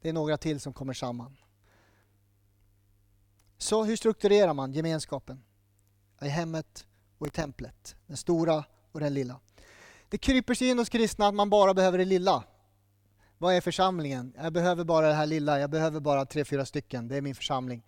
Det 0.00 0.08
är 0.08 0.12
några 0.12 0.36
till 0.36 0.60
som 0.60 0.72
kommer 0.72 0.92
samman. 0.92 1.36
Så 3.58 3.84
hur 3.84 3.96
strukturerar 3.96 4.54
man 4.54 4.72
gemenskapen? 4.72 5.44
I 6.22 6.28
hemmet 6.28 6.86
och 7.18 7.26
i 7.26 7.30
templet. 7.30 7.96
Den 8.06 8.16
stora 8.16 8.64
och 8.92 9.00
den 9.00 9.14
lilla. 9.14 9.40
Det 10.08 10.18
kryper 10.18 10.54
sig 10.54 10.68
in 10.68 10.78
hos 10.78 10.88
kristna 10.88 11.26
att 11.26 11.34
man 11.34 11.50
bara 11.50 11.74
behöver 11.74 11.98
det 11.98 12.04
lilla. 12.04 12.44
Vad 13.42 13.54
är 13.54 13.60
församlingen? 13.60 14.32
Jag 14.36 14.52
behöver 14.52 14.84
bara 14.84 15.08
det 15.08 15.14
här 15.14 15.26
lilla, 15.26 15.60
jag 15.60 15.70
behöver 15.70 16.00
bara 16.00 16.26
tre, 16.26 16.44
fyra 16.44 16.66
stycken, 16.66 17.08
det 17.08 17.16
är 17.16 17.22
min 17.22 17.34
församling. 17.34 17.86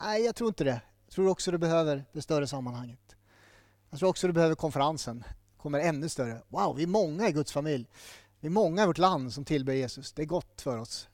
Nej, 0.00 0.24
jag 0.24 0.34
tror 0.34 0.48
inte 0.48 0.64
det. 0.64 0.80
Jag 1.06 1.14
tror 1.14 1.28
också 1.28 1.50
du 1.50 1.58
behöver 1.58 2.04
det 2.12 2.22
större 2.22 2.46
sammanhanget. 2.46 3.16
Jag 3.90 3.98
tror 3.98 4.08
också 4.08 4.26
du 4.26 4.32
behöver 4.32 4.54
konferensen, 4.54 5.24
kommer 5.56 5.78
ännu 5.78 6.08
större. 6.08 6.42
Wow, 6.48 6.76
vi 6.76 6.82
är 6.82 6.86
många 6.86 7.28
i 7.28 7.32
Guds 7.32 7.52
familj. 7.52 7.88
Vi 8.40 8.46
är 8.46 8.50
många 8.50 8.82
i 8.82 8.86
vårt 8.86 8.98
land 8.98 9.32
som 9.32 9.44
tillber 9.44 9.72
Jesus. 9.72 10.12
Det 10.12 10.22
är 10.22 10.26
gott 10.26 10.60
för 10.60 10.78
oss. 10.78 11.08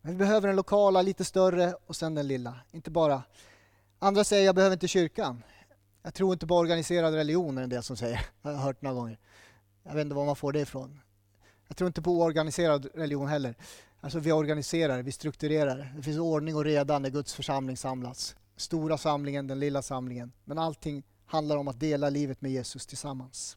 Men 0.00 0.12
vi 0.12 0.18
behöver 0.18 0.48
den 0.48 0.56
lokala, 0.56 1.02
lite 1.02 1.24
större 1.24 1.74
och 1.86 1.96
sen 1.96 2.14
den 2.14 2.28
lilla. 2.28 2.54
Inte 2.70 2.90
bara... 2.90 3.22
Andra 3.98 4.24
säger 4.24 4.46
jag 4.46 4.54
behöver 4.54 4.76
inte 4.76 4.88
kyrkan. 4.88 5.42
Jag 6.02 6.14
tror 6.14 6.32
inte 6.32 6.46
på 6.46 6.56
organiserad 6.56 7.14
religion, 7.14 7.58
är 7.58 7.60
det 7.60 7.64
en 7.64 7.70
del 7.70 7.82
som 7.82 7.96
säger. 7.96 8.26
Jag 8.42 8.50
har 8.50 8.62
hört 8.62 8.82
några 8.82 8.94
gånger. 8.94 9.18
Jag 9.82 9.94
vet 9.94 10.02
inte 10.02 10.16
var 10.16 10.26
man 10.26 10.36
får 10.36 10.52
det 10.52 10.60
ifrån. 10.60 11.00
Jag 11.68 11.76
tror 11.76 11.86
inte 11.86 12.02
på 12.02 12.10
oorganiserad 12.10 12.88
religion 12.94 13.28
heller. 13.28 13.54
Alltså 14.00 14.18
vi 14.18 14.32
organiserar, 14.32 15.02
vi 15.02 15.12
strukturerar. 15.12 15.92
Det 15.96 16.02
finns 16.02 16.18
ordning 16.18 16.56
och 16.56 16.64
reda 16.64 16.98
när 16.98 17.10
Guds 17.10 17.34
församling 17.34 17.76
samlas. 17.76 18.36
Stora 18.56 18.98
samlingen, 18.98 19.46
den 19.46 19.60
lilla 19.60 19.82
samlingen. 19.82 20.32
Men 20.44 20.58
allting 20.58 21.02
handlar 21.26 21.56
om 21.56 21.68
att 21.68 21.80
dela 21.80 22.10
livet 22.10 22.40
med 22.40 22.50
Jesus 22.50 22.86
tillsammans. 22.86 23.56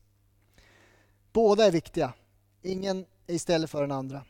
Båda 1.33 1.65
är 1.65 1.71
viktiga. 1.71 2.13
Ingen 2.61 3.05
är 3.27 3.33
istället 3.33 3.69
för 3.69 3.81
den 3.81 3.91
andra. 3.91 4.25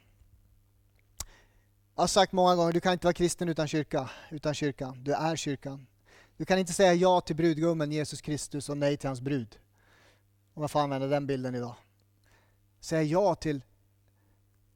Jag 1.95 2.03
har 2.03 2.07
sagt 2.07 2.31
många 2.31 2.55
gånger, 2.55 2.73
du 2.73 2.79
kan 2.79 2.93
inte 2.93 3.05
vara 3.05 3.13
kristen 3.13 3.49
utan 3.49 3.67
kyrka, 3.67 4.09
utan 4.31 4.53
kyrkan. 4.53 5.03
Du 5.03 5.13
är 5.13 5.35
kyrkan. 5.35 5.87
Du 6.37 6.45
kan 6.45 6.59
inte 6.59 6.73
säga 6.73 6.93
ja 6.93 7.21
till 7.21 7.35
brudgummen 7.35 7.91
Jesus 7.91 8.21
Kristus 8.21 8.69
och 8.69 8.77
nej 8.77 8.97
till 8.97 9.09
hans 9.09 9.21
brud. 9.21 9.59
Om 10.53 10.63
jag 10.63 10.71
får 10.71 10.79
använda 10.79 11.07
den 11.07 11.27
bilden 11.27 11.55
idag. 11.55 11.75
Säga 12.79 13.03
ja 13.03 13.35
till 13.35 13.61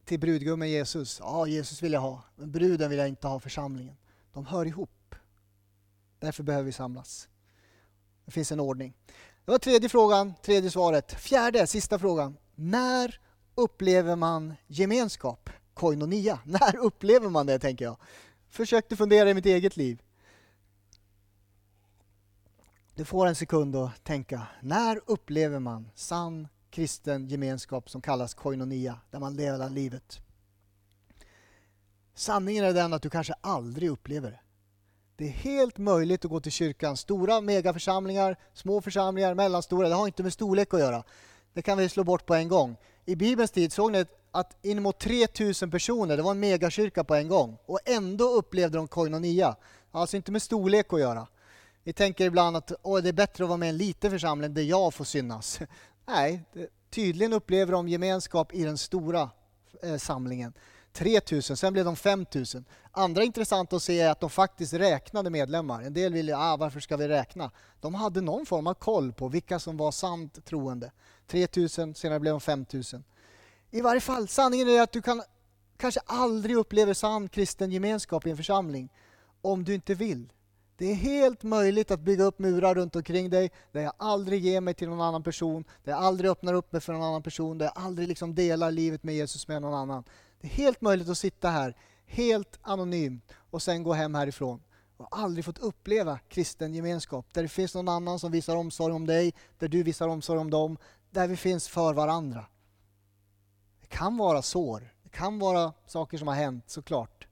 till 0.05 0.19
brudgummen 0.19 0.69
Jesus. 0.69 1.19
Ja, 1.19 1.47
Jesus 1.47 1.81
vill 1.81 1.93
jag 1.93 2.01
ha, 2.01 2.23
men 2.35 2.51
bruden 2.51 2.89
vill 2.89 2.99
jag 2.99 3.07
inte 3.07 3.27
ha, 3.27 3.39
församlingen. 3.39 3.97
De 4.33 4.45
hör 4.45 4.65
ihop. 4.65 5.15
Därför 6.19 6.43
behöver 6.43 6.65
vi 6.65 6.71
samlas. 6.71 7.27
Det 8.25 8.31
finns 8.31 8.51
en 8.51 8.59
ordning. 8.59 8.93
Det 9.45 9.51
var 9.51 9.59
tredje 9.59 9.89
frågan, 9.89 10.33
tredje 10.41 10.71
svaret. 10.71 11.13
Fjärde, 11.13 11.67
sista 11.67 11.99
frågan. 11.99 12.37
När 12.55 13.19
upplever 13.55 14.15
man 14.15 14.53
gemenskap? 14.67 15.49
Koinonia. 15.73 16.39
När 16.45 16.75
upplever 16.75 17.29
man 17.29 17.45
det, 17.45 17.59
tänker 17.59 17.85
jag. 17.85 17.97
Försökte 18.49 18.95
fundera 18.95 19.29
i 19.29 19.33
mitt 19.33 19.45
eget 19.45 19.77
liv. 19.77 20.01
Du 22.95 23.05
får 23.05 23.27
en 23.27 23.35
sekund 23.35 23.75
att 23.75 24.03
tänka. 24.03 24.47
När 24.61 25.01
upplever 25.05 25.59
man 25.59 25.89
sann 25.95 26.47
kristen 26.75 27.27
gemenskap 27.27 27.89
som 27.89 28.01
kallas 28.01 28.33
koinonia, 28.33 28.99
där 29.11 29.19
man 29.19 29.37
delar 29.37 29.69
livet? 29.69 30.19
Sanningen 32.15 32.65
är 32.65 32.73
den 32.73 32.93
att 32.93 33.01
du 33.01 33.09
kanske 33.09 33.33
aldrig 33.41 33.89
upplever 33.89 34.31
det. 34.31 34.39
Det 35.15 35.25
är 35.25 35.29
helt 35.29 35.77
möjligt 35.77 36.25
att 36.25 36.31
gå 36.31 36.39
till 36.39 36.51
kyrkan. 36.51 36.97
Stora 36.97 37.41
megaförsamlingar, 37.41 38.37
små 38.53 38.81
församlingar, 38.81 39.33
mellanstora. 39.33 39.89
Det 39.89 39.95
har 39.95 40.07
inte 40.07 40.23
med 40.23 40.33
storlek 40.33 40.73
att 40.73 40.79
göra. 40.79 41.03
Det 41.53 41.61
kan 41.61 41.77
vi 41.77 41.89
slå 41.89 42.03
bort 42.03 42.25
på 42.25 42.35
en 42.35 42.47
gång. 42.47 42.77
I 43.05 43.15
Bibelns 43.15 43.51
tid 43.51 43.73
såg 43.73 43.91
ni 43.91 44.05
att 44.31 44.57
inemot 44.61 44.99
3000 44.99 45.71
personer, 45.71 46.17
det 46.17 46.23
var 46.23 46.31
en 46.31 46.39
megakyrka 46.39 47.03
på 47.03 47.15
en 47.15 47.27
gång. 47.27 47.57
Och 47.65 47.79
ändå 47.85 48.29
upplevde 48.29 48.77
de 48.77 48.87
koinonia. 48.87 49.55
Alltså 49.91 50.17
inte 50.17 50.31
med 50.31 50.41
storlek 50.41 50.93
att 50.93 50.99
göra. 50.99 51.27
Vi 51.83 51.93
tänker 51.93 52.25
ibland 52.25 52.57
att 52.57 52.71
Åh, 52.81 53.01
det 53.01 53.09
är 53.09 53.13
bättre 53.13 53.43
att 53.43 53.47
vara 53.47 53.57
med 53.57 53.67
i 53.67 53.69
en 53.69 53.77
liten 53.77 54.11
församling 54.11 54.53
där 54.53 54.61
jag 54.61 54.93
får 54.93 55.05
synas. 55.05 55.59
Nej, 56.05 56.43
tydligen 56.89 57.33
upplever 57.33 57.71
de 57.71 57.87
gemenskap 57.87 58.53
i 58.53 58.63
den 58.63 58.77
stora 58.77 59.29
eh, 59.83 59.97
samlingen. 59.97 60.53
3000, 60.93 61.57
sen 61.57 61.73
blev 61.73 61.85
de 61.85 61.95
5000. 61.95 62.65
Andra 62.91 63.23
intressanta 63.23 63.75
att 63.75 63.83
se 63.83 63.99
är 63.99 64.11
att 64.11 64.19
de 64.19 64.29
faktiskt 64.29 64.73
räknade 64.73 65.29
medlemmar. 65.29 65.81
En 65.81 65.93
del 65.93 66.13
ville, 66.13 66.37
ah, 66.37 66.57
varför 66.57 66.79
ska 66.79 66.97
vi 66.97 67.07
räkna? 67.07 67.51
De 67.79 67.95
hade 67.95 68.21
någon 68.21 68.45
form 68.45 68.67
av 68.67 68.73
koll 68.73 69.13
på 69.13 69.27
vilka 69.27 69.59
som 69.59 69.77
var 69.77 69.91
sant 69.91 70.45
troende. 70.45 70.91
3000, 71.27 71.95
senare 71.95 72.19
blev 72.19 72.33
de 72.33 72.41
5000. 72.41 73.03
I 73.71 73.81
varje 73.81 74.01
fall, 74.01 74.27
sanningen 74.27 74.69
är 74.69 74.81
att 74.81 74.91
du 74.91 75.01
kan 75.01 75.23
kanske 75.77 75.99
aldrig 76.05 76.55
upplever 76.55 76.93
sann 76.93 77.29
kristen 77.29 77.71
gemenskap 77.71 78.27
i 78.27 78.29
en 78.29 78.37
församling 78.37 78.89
om 79.41 79.63
du 79.63 79.73
inte 79.73 79.93
vill. 79.93 80.33
Det 80.77 80.91
är 80.91 80.95
helt 80.95 81.43
möjligt 81.43 81.91
att 81.91 81.99
bygga 81.99 82.23
upp 82.23 82.39
murar 82.39 82.75
runt 82.75 82.95
omkring 82.95 83.29
dig 83.29 83.51
där 83.71 83.81
jag 83.81 83.93
aldrig 83.97 84.45
ger 84.45 84.61
mig 84.61 84.73
till 84.73 84.89
någon 84.89 85.01
annan 85.01 85.23
person, 85.23 85.63
där 85.83 85.91
jag 85.91 86.01
aldrig 86.01 86.31
öppnar 86.31 86.53
upp 86.53 86.71
mig 86.71 86.81
för 86.81 86.93
någon 86.93 87.03
annan 87.03 87.23
person, 87.23 87.57
där 87.57 87.65
jag 87.65 87.73
aldrig 87.75 88.07
liksom 88.07 88.35
delar 88.35 88.71
livet 88.71 89.03
med 89.03 89.15
Jesus 89.15 89.47
med 89.47 89.61
någon 89.61 89.73
annan. 89.73 90.03
Det 90.41 90.47
är 90.47 90.51
helt 90.51 90.81
möjligt 90.81 91.09
att 91.09 91.17
sitta 91.17 91.49
här 91.49 91.75
helt 92.05 92.59
anonymt 92.61 93.31
och 93.35 93.61
sen 93.61 93.83
gå 93.83 93.93
hem 93.93 94.15
härifrån 94.15 94.61
och 94.97 95.07
aldrig 95.11 95.45
fått 95.45 95.57
uppleva 95.57 96.19
kristen 96.29 96.73
gemenskap. 96.73 97.33
Där 97.33 97.41
det 97.41 97.49
finns 97.49 97.75
någon 97.75 97.89
annan 97.89 98.19
som 98.19 98.31
visar 98.31 98.55
omsorg 98.55 98.93
om 98.93 99.05
dig, 99.07 99.33
där 99.57 99.67
du 99.67 99.83
visar 99.83 100.07
omsorg 100.07 100.39
om 100.39 100.49
dem, 100.49 100.77
där 101.11 101.27
vi 101.27 101.35
finns 101.35 101.67
för 101.67 101.93
varandra. 101.93 102.45
Det 103.81 103.87
kan 103.87 104.17
vara 104.17 104.41
sår, 104.41 104.93
det 105.03 105.09
kan 105.09 105.39
vara 105.39 105.73
saker 105.85 106.17
som 106.17 106.27
har 106.27 106.35
hänt 106.35 106.69
såklart, 106.69 107.27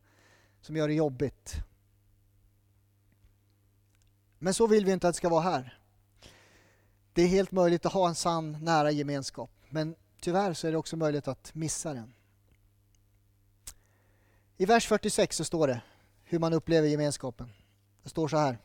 som 0.62 0.76
gör 0.76 0.88
det 0.88 0.94
jobbigt. 0.94 1.56
Men 4.44 4.54
så 4.54 4.68
vill 4.68 4.86
vi 4.86 4.92
inte 4.92 5.08
att 5.08 5.14
det 5.14 5.18
ska 5.18 5.30
vara 5.30 5.42
här. 5.42 5.78
Det 7.14 7.22
är 7.22 7.28
helt 7.28 7.52
möjligt 7.52 7.86
att 7.86 7.94
ha 7.94 8.08
en 8.08 8.16
sann, 8.16 8.58
nära 8.62 8.92
gemenskap. 8.92 9.52
Men 9.70 9.96
tyvärr 10.22 10.54
så 10.54 10.68
är 10.68 10.72
det 10.72 10.78
också 10.78 10.98
möjligt 10.98 11.28
att 11.28 11.56
missa 11.56 11.94
den. 11.94 12.14
I 14.58 14.66
vers 14.66 14.88
46 14.88 15.38
så 15.38 15.44
står 15.44 15.68
det 15.68 15.82
hur 16.24 16.40
man 16.40 16.54
upplever 16.54 16.88
gemenskapen. 16.88 17.50
Det 18.04 18.10
står 18.10 18.28
så 18.28 18.38
här. 18.38 18.58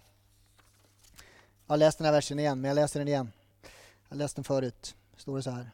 Jag 1.67 1.73
har 1.73 1.77
läst 1.77 1.99
den 1.99 2.05
här 2.05 2.13
versen 2.13 2.39
igen, 2.39 2.61
men 2.61 2.69
jag 2.69 2.75
läser 2.75 3.01
den 3.01 3.09
igen. 3.09 3.33
Jag 4.09 4.11
har 4.11 4.17
läst 4.17 4.37
den 4.37 4.45
förut. 4.45 4.97
Det 5.15 5.21
står 5.21 5.37
det 5.37 5.43
så 5.43 5.51
här. 5.51 5.71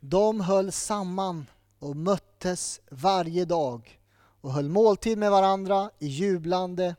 De 0.00 0.40
höll 0.40 0.72
samman 0.72 1.46
och 1.78 1.96
möttes 1.96 2.80
varje 2.90 3.44
dag 3.44 4.00
och 4.40 4.52
höll 4.52 4.68
måltid 4.68 5.18
med 5.18 5.30
varandra 5.30 5.90
i 5.98 6.06
jublande. 6.06 6.94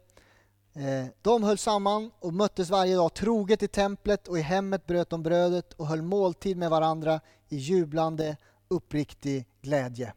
Eh, 0.73 1.05
de 1.21 1.43
höll 1.43 1.57
samman 1.57 2.11
och 2.19 2.33
möttes 2.33 2.69
varje 2.69 2.95
dag 2.95 3.13
troget 3.13 3.63
i 3.63 3.67
templet 3.67 4.27
och 4.27 4.39
i 4.39 4.41
hemmet 4.41 4.87
bröt 4.87 5.09
de 5.09 5.23
brödet 5.23 5.73
och 5.73 5.87
höll 5.87 6.01
måltid 6.01 6.57
med 6.57 6.69
varandra 6.69 7.21
i 7.49 7.57
jublande 7.57 8.37
uppriktig 8.67 9.45
glädje. 9.61 10.13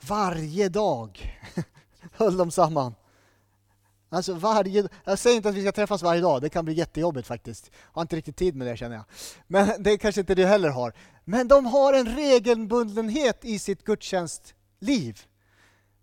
Varje 0.00 0.68
dag 0.68 1.40
höll 2.12 2.36
de 2.36 2.50
samman. 2.50 2.94
Alltså 4.08 4.34
varje, 4.34 4.88
jag 5.04 5.18
säger 5.18 5.36
inte 5.36 5.48
att 5.48 5.54
vi 5.54 5.62
ska 5.62 5.72
träffas 5.72 6.02
varje 6.02 6.20
dag, 6.20 6.42
det 6.42 6.48
kan 6.48 6.64
bli 6.64 6.74
jättejobbigt 6.74 7.28
faktiskt. 7.28 7.70
Jag 7.72 7.92
har 7.92 8.02
inte 8.02 8.16
riktigt 8.16 8.36
tid 8.36 8.56
med 8.56 8.66
det 8.66 8.76
känner 8.76 8.96
jag. 8.96 9.04
Men 9.46 9.82
det 9.82 9.98
kanske 9.98 10.20
inte 10.20 10.34
du 10.34 10.46
heller 10.46 10.68
har. 10.68 10.92
Men 11.24 11.48
de 11.48 11.66
har 11.66 11.92
en 11.92 12.16
regelbundenhet 12.16 13.44
i 13.44 13.58
sitt 13.58 13.84
gudstjänstliv. 13.84 15.26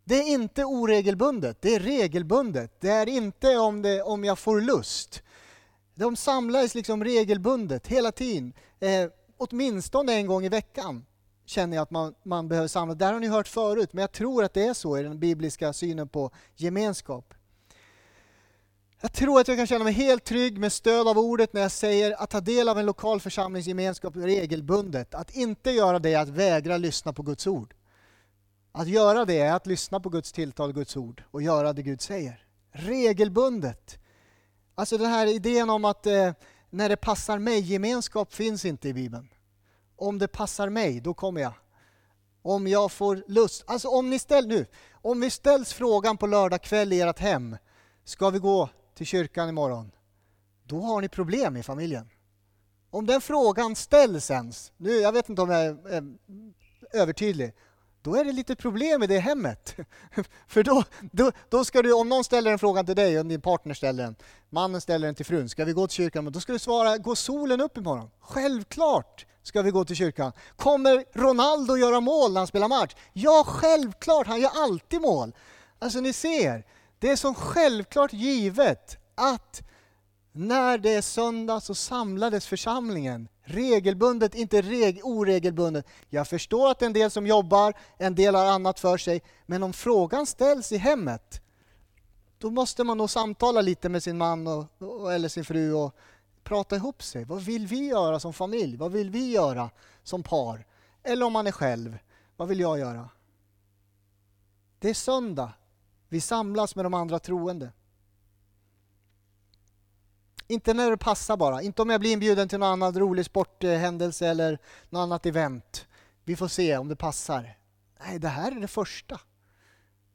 Det 0.04 0.16
är 0.16 0.34
inte 0.34 0.64
oregelbundet, 0.64 1.62
det 1.62 1.76
är 1.76 1.80
regelbundet. 1.80 2.82
Det 2.82 2.90
är 2.90 3.10
inte 3.10 3.58
om, 3.58 3.82
det, 3.82 4.02
om 4.02 4.24
jag 4.24 4.40
får 4.40 4.62
lust. 4.62 5.24
De 5.96 6.16
samlas 6.16 6.76
liksom 6.76 7.04
regelbundet 7.04 7.88
hela 7.88 8.12
tiden. 8.12 8.54
Eh, 8.80 9.10
åtminstone 9.38 10.14
en 10.14 10.28
gång 10.28 10.46
i 10.46 10.50
veckan 10.50 11.06
känner 11.46 11.78
jag 11.78 11.84
att 11.84 11.92
man, 11.92 12.16
man 12.24 12.48
behöver 12.48 12.68
samlas. 12.68 12.98
Det 12.98 13.06
har 13.06 13.20
ni 13.20 13.28
hört 13.28 13.48
förut, 13.48 13.94
men 13.94 14.02
jag 14.02 14.12
tror 14.12 14.44
att 14.44 14.54
det 14.54 14.66
är 14.66 14.74
så 14.74 14.98
i 14.98 15.04
den 15.04 15.20
bibliska 15.20 15.74
synen 15.74 16.10
på 16.10 16.32
gemenskap. 16.56 17.34
Jag 19.02 19.14
tror 19.14 19.40
att 19.40 19.48
jag 19.48 19.58
kan 19.58 19.68
känna 19.68 19.84
mig 19.84 19.94
helt 19.94 20.24
trygg 20.24 20.58
med 20.58 20.74
stöd 20.74 21.08
av 21.08 21.18
ordet 21.18 21.54
när 21.54 21.62
jag 21.62 21.72
säger 21.72 22.24
att 22.24 22.30
ta 22.30 22.42
del 22.42 22.70
av 22.70 22.80
en 22.80 22.86
lokal 22.86 23.20
församlingsgemenskap 23.20 24.16
regelbundet. 24.16 25.16
Att 25.16 25.36
inte 25.36 25.72
göra 25.72 26.00
det 26.00 26.14
är 26.14 26.20
att 26.20 26.30
vägra 26.30 26.78
lyssna 26.78 27.14
på 27.14 27.24
Guds 27.24 27.48
ord. 27.48 27.74
Att 28.76 28.88
göra 28.88 29.26
det 29.26 29.40
är 29.40 29.54
att 29.54 29.68
lyssna 29.68 30.00
på 30.00 30.10
Guds 30.10 30.32
tilltal 30.32 30.70
och 30.70 30.76
Guds 30.76 30.98
ord 30.98 31.24
och 31.32 31.42
göra 31.42 31.74
det 31.74 31.84
Gud 31.84 32.02
säger. 32.02 32.46
Regelbundet. 32.72 34.00
Alltså 34.76 34.98
den 34.98 35.10
här 35.10 35.28
idén 35.28 35.70
om 35.70 35.86
att 35.86 36.06
eh, 36.06 36.32
när 36.70 36.90
det 36.90 36.98
passar 36.98 37.40
mig, 37.40 37.60
gemenskap 37.60 38.34
finns 38.34 38.66
inte 38.66 38.90
i 38.90 38.94
Bibeln. 38.94 39.30
Om 39.96 40.20
det 40.20 40.28
passar 40.28 40.70
mig, 40.70 41.02
då 41.02 41.14
kommer 41.14 41.42
jag. 41.42 41.54
Om 42.42 42.68
jag 42.68 42.92
får 42.92 43.24
lust. 43.28 43.64
Alltså 43.68 43.88
om 43.88 44.10
ni 44.10 44.20
ställ, 44.20 44.48
nu, 44.48 44.66
om 44.92 45.22
vi 45.22 45.30
ställs 45.30 45.74
frågan 45.74 46.18
på 46.18 46.28
lördag 46.28 46.62
kväll 46.62 46.94
i 46.94 47.02
ert 47.02 47.20
hem, 47.20 47.58
ska 48.04 48.30
vi 48.30 48.40
gå 48.40 48.70
till 48.96 49.06
kyrkan 49.06 49.50
imorgon? 49.50 49.92
Då 50.64 50.82
har 50.82 51.02
ni 51.02 51.10
problem 51.10 51.58
i 51.58 51.64
familjen. 51.64 52.10
Om 52.90 53.06
den 53.06 53.22
frågan 53.22 53.76
ställs 53.76 54.32
ens, 54.32 54.72
nu, 54.78 54.92
jag 54.92 55.12
vet 55.12 55.30
inte 55.30 55.42
om 55.42 55.50
jag 55.50 55.62
är, 55.66 55.90
är 55.90 56.18
övertydlig, 56.94 57.54
då 58.04 58.16
är 58.16 58.26
det 58.26 58.32
lite 58.32 58.56
problem 58.56 59.04
i 59.04 59.08
det 59.08 59.20
hemmet. 59.20 59.76
För 60.48 60.64
då, 60.64 60.84
då, 61.12 61.32
då 61.50 61.66
ska 61.66 61.82
du, 61.82 61.94
om 61.94 62.10
någon 62.10 62.24
ställer 62.24 62.52
en 62.52 62.60
fråga 62.60 62.84
till 62.84 62.96
dig, 62.96 63.20
om 63.20 63.28
din 63.28 63.42
partner 63.42 63.74
ställer 63.74 64.04
den, 64.04 64.16
mannen 64.50 64.82
ställer 64.82 65.08
den 65.08 65.16
till 65.16 65.26
frun, 65.26 65.50
ska 65.50 65.66
vi 65.66 65.74
gå 65.74 65.88
till 65.88 65.96
kyrkan? 65.96 66.32
Då 66.32 66.40
ska 66.40 66.54
du 66.54 66.60
svara, 66.60 66.98
går 66.98 67.16
solen 67.16 67.62
upp 67.62 67.78
imorgon? 67.78 68.10
Självklart 68.20 69.26
ska 69.44 69.62
vi 69.62 69.72
gå 69.72 69.86
till 69.86 69.96
kyrkan. 69.96 70.32
Kommer 70.56 71.06
Ronaldo 71.14 71.78
göra 71.78 72.00
mål 72.00 72.34
när 72.34 72.40
han 72.40 72.48
spelar 72.48 72.68
match? 72.68 72.96
Ja, 73.14 73.44
självklart, 73.48 74.28
han 74.28 74.42
gör 74.42 74.52
alltid 74.56 75.02
mål. 75.02 75.34
Alltså 75.80 76.00
ni 76.00 76.14
ser, 76.14 76.66
det 77.00 77.10
är 77.10 77.16
som 77.16 77.36
självklart 77.36 78.14
givet 78.14 78.98
att 79.16 79.62
när 80.36 80.78
det 80.78 80.90
är 80.90 81.02
söndag 81.02 81.60
så 81.60 81.76
samlades 81.76 82.48
församlingen 82.48 83.28
regelbundet, 83.44 84.36
inte 84.36 84.62
reg 84.62 85.02
oregelbundet. 85.04 85.88
Jag 86.10 86.28
förstår 86.28 86.72
att 86.72 86.80
det 86.80 86.86
är 86.86 86.88
en 86.88 86.94
del 86.94 87.12
som 87.12 87.28
jobbar, 87.28 87.74
en 87.98 88.16
del 88.16 88.36
har 88.36 88.46
annat 88.46 88.80
för 88.80 88.98
sig, 88.98 89.22
men 89.46 89.64
om 89.64 89.74
frågan 89.74 90.26
ställs 90.26 90.72
i 90.72 90.78
hemmet, 90.78 91.42
då 92.38 92.52
måste 92.52 92.84
man 92.84 92.98
nog 92.98 93.10
samtala 93.10 93.62
lite 93.62 93.90
med 93.90 94.04
sin 94.04 94.18
man 94.18 94.48
och, 94.48 95.14
eller 95.14 95.30
sin 95.30 95.46
fru 95.46 95.74
och 95.74 95.96
prata 96.44 96.76
ihop 96.76 97.04
sig. 97.04 97.24
Vad 97.24 97.42
vill 97.42 97.68
vi 97.68 97.88
göra 97.88 98.20
som 98.20 98.34
familj? 98.34 98.78
Vad 98.78 98.92
vill 98.92 99.10
vi 99.10 99.32
göra 99.32 99.70
som 100.04 100.24
par? 100.24 100.66
Eller 101.04 101.26
om 101.26 101.34
man 101.34 101.48
är 101.48 101.52
själv, 101.52 101.98
vad 102.38 102.48
vill 102.48 102.60
jag 102.60 102.80
göra? 102.80 103.10
Det 104.80 104.90
är 104.90 104.94
söndag. 104.94 105.54
Vi 106.10 106.22
samlas 106.22 106.76
med 106.76 106.86
de 106.86 106.94
andra 106.94 107.20
troende. 107.20 107.72
Inte 110.48 110.74
när 110.74 110.92
det 110.92 110.98
passar 110.98 111.38
bara. 111.38 111.62
Inte 111.62 111.82
om 111.82 111.90
jag 111.90 112.00
blir 112.00 112.14
inbjuden 112.14 112.48
till 112.48 112.60
någon 112.60 112.70
annan 112.70 113.00
rolig 113.00 113.26
sporthändelse 113.26 114.28
eller 114.28 114.60
något 114.90 115.00
annat 115.00 115.26
event. 115.26 115.86
Vi 116.24 116.36
får 116.36 116.48
se 116.48 116.78
om 116.78 116.88
det 116.88 116.96
passar. 116.96 117.58
Nej, 118.06 118.20
det 118.20 118.28
här 118.28 118.52
är 118.52 118.60
det 118.60 118.68
första. 118.68 119.20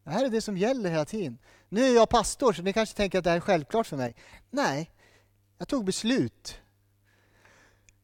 Det 0.05 0.11
här 0.11 0.25
är 0.25 0.29
det 0.29 0.41
som 0.41 0.57
gäller 0.57 0.91
hela 0.91 1.05
tiden. 1.05 1.39
Nu 1.69 1.85
är 1.85 1.95
jag 1.95 2.09
pastor, 2.09 2.53
så 2.53 2.63
ni 2.63 2.73
kanske 2.73 2.97
tänker 2.97 3.19
att 3.19 3.25
det 3.25 3.31
här 3.31 3.37
är 3.37 3.41
självklart 3.41 3.87
för 3.87 3.97
mig. 3.97 4.15
Nej, 4.51 4.91
jag 5.59 5.69
tog 5.69 5.85
beslut. 5.85 6.59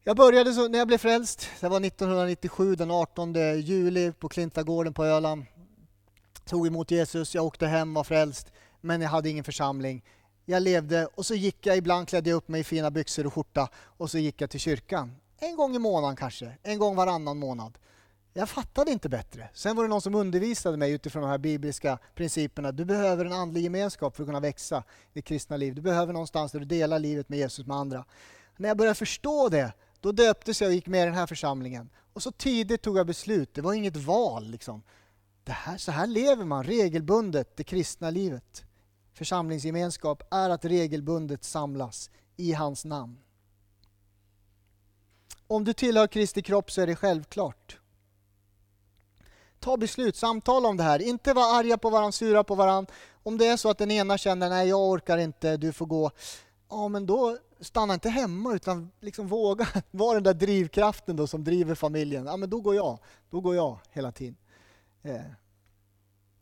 Jag 0.03 0.17
började 0.17 0.53
så, 0.53 0.67
när 0.67 0.79
jag 0.79 0.87
blev 0.87 0.97
frälst, 0.97 1.49
det 1.59 1.69
var 1.69 1.85
1997 1.85 2.75
den 2.75 2.91
18 2.91 3.33
juli 3.61 4.11
på 4.11 4.29
Klintagården 4.29 4.93
på 4.93 5.05
Öland. 5.05 5.45
Tog 6.45 6.67
emot 6.67 6.91
Jesus, 6.91 7.35
jag 7.35 7.45
åkte 7.45 7.67
hem, 7.67 7.93
var 7.93 8.03
frälst, 8.03 8.51
men 8.81 9.01
jag 9.01 9.09
hade 9.09 9.29
ingen 9.29 9.43
församling. 9.43 10.03
Jag 10.45 10.63
levde 10.63 11.05
och 11.05 11.25
så 11.25 11.35
gick 11.35 11.65
jag, 11.65 11.77
ibland 11.77 12.07
klädde 12.07 12.29
jag 12.29 12.37
upp 12.37 12.47
mig 12.47 12.61
i 12.61 12.63
fina 12.63 12.91
byxor 12.91 13.25
och 13.25 13.33
skjorta 13.33 13.69
och 13.75 14.11
så 14.11 14.17
gick 14.17 14.41
jag 14.41 14.49
till 14.49 14.59
kyrkan. 14.59 15.15
En 15.39 15.55
gång 15.55 15.75
i 15.75 15.79
månaden 15.79 16.15
kanske, 16.15 16.57
en 16.63 16.79
gång 16.79 16.95
varannan 16.95 17.37
månad. 17.37 17.77
Jag 18.37 18.49
fattade 18.49 18.91
inte 18.91 19.09
bättre. 19.09 19.49
Sen 19.53 19.75
var 19.75 19.83
det 19.83 19.89
någon 19.89 20.01
som 20.01 20.15
undervisade 20.15 20.77
mig 20.77 20.91
utifrån 20.91 21.21
de 21.21 21.29
här 21.29 21.37
bibliska 21.37 21.99
principerna. 22.15 22.71
Du 22.71 22.85
behöver 22.85 23.25
en 23.25 23.33
andlig 23.33 23.61
gemenskap 23.61 24.15
för 24.15 24.23
att 24.23 24.27
kunna 24.27 24.39
växa 24.39 24.77
i 24.77 25.11
ditt 25.13 25.25
kristna 25.25 25.57
liv. 25.57 25.75
Du 25.75 25.81
behöver 25.81 26.13
någonstans 26.13 26.51
där 26.51 26.59
du 26.59 26.65
delar 26.65 26.99
livet 26.99 27.29
med 27.29 27.39
Jesus 27.39 27.65
med 27.65 27.77
andra. 27.77 28.05
När 28.57 28.69
jag 28.69 28.77
började 28.77 28.95
förstå 28.95 29.49
det, 29.49 29.73
då 29.99 30.11
döptes 30.11 30.61
jag 30.61 30.67
och 30.67 30.73
gick 30.73 30.87
med 30.87 31.01
i 31.01 31.05
den 31.05 31.13
här 31.13 31.27
församlingen. 31.27 31.89
Och 32.13 32.23
så 32.23 32.31
tidigt 32.31 32.81
tog 32.81 32.97
jag 32.97 33.07
beslut. 33.07 33.53
Det 33.53 33.61
var 33.61 33.73
inget 33.73 33.95
val. 33.95 34.47
Liksom. 34.47 34.83
Det 35.43 35.51
här, 35.51 35.77
så 35.77 35.91
här 35.91 36.07
lever 36.07 36.45
man 36.45 36.63
regelbundet 36.63 37.57
det 37.57 37.63
kristna 37.63 38.09
livet. 38.09 38.63
Församlingsgemenskap 39.15 40.23
är 40.31 40.49
att 40.49 40.65
regelbundet 40.65 41.43
samlas 41.43 42.09
i 42.35 42.53
hans 42.53 42.85
namn. 42.85 43.17
Om 45.47 45.63
du 45.63 45.73
tillhör 45.73 46.07
Kristi 46.07 46.41
kropp 46.41 46.71
så 46.71 46.81
är 46.81 46.87
det 46.87 46.95
självklart. 46.95 47.79
Ta 49.59 49.77
beslut, 49.77 50.15
samtala 50.15 50.67
om 50.67 50.77
det 50.77 50.83
här. 50.83 51.01
Inte 51.01 51.33
vara 51.33 51.55
arga 51.55 51.77
på 51.77 51.89
varandra, 51.89 52.11
sura 52.11 52.43
på 52.43 52.55
varandra. 52.55 52.93
Om 53.23 53.37
det 53.37 53.47
är 53.47 53.57
så 53.57 53.69
att 53.69 53.77
den 53.77 53.91
ena 53.91 54.17
känner 54.17 54.49
nej 54.49 54.69
jag 54.69 54.79
orkar 54.79 55.17
inte, 55.17 55.57
du 55.57 55.73
får 55.73 55.85
gå. 55.85 56.11
Ja 56.69 56.87
men 56.87 57.05
då 57.05 57.37
stanna 57.59 57.93
inte 57.93 58.09
hemma 58.09 58.53
utan 58.53 58.91
liksom 58.99 59.27
våga 59.27 59.67
vara 59.91 60.13
den 60.13 60.23
där 60.23 60.33
drivkraften 60.33 61.15
då 61.15 61.27
som 61.27 61.43
driver 61.43 61.75
familjen. 61.75 62.25
Ja 62.25 62.37
men 62.37 62.49
då 62.49 62.61
går 62.61 62.75
jag, 62.75 62.99
då 63.29 63.41
går 63.41 63.55
jag 63.55 63.79
hela 63.91 64.11
tiden. 64.11 64.37
Eh. 65.01 65.21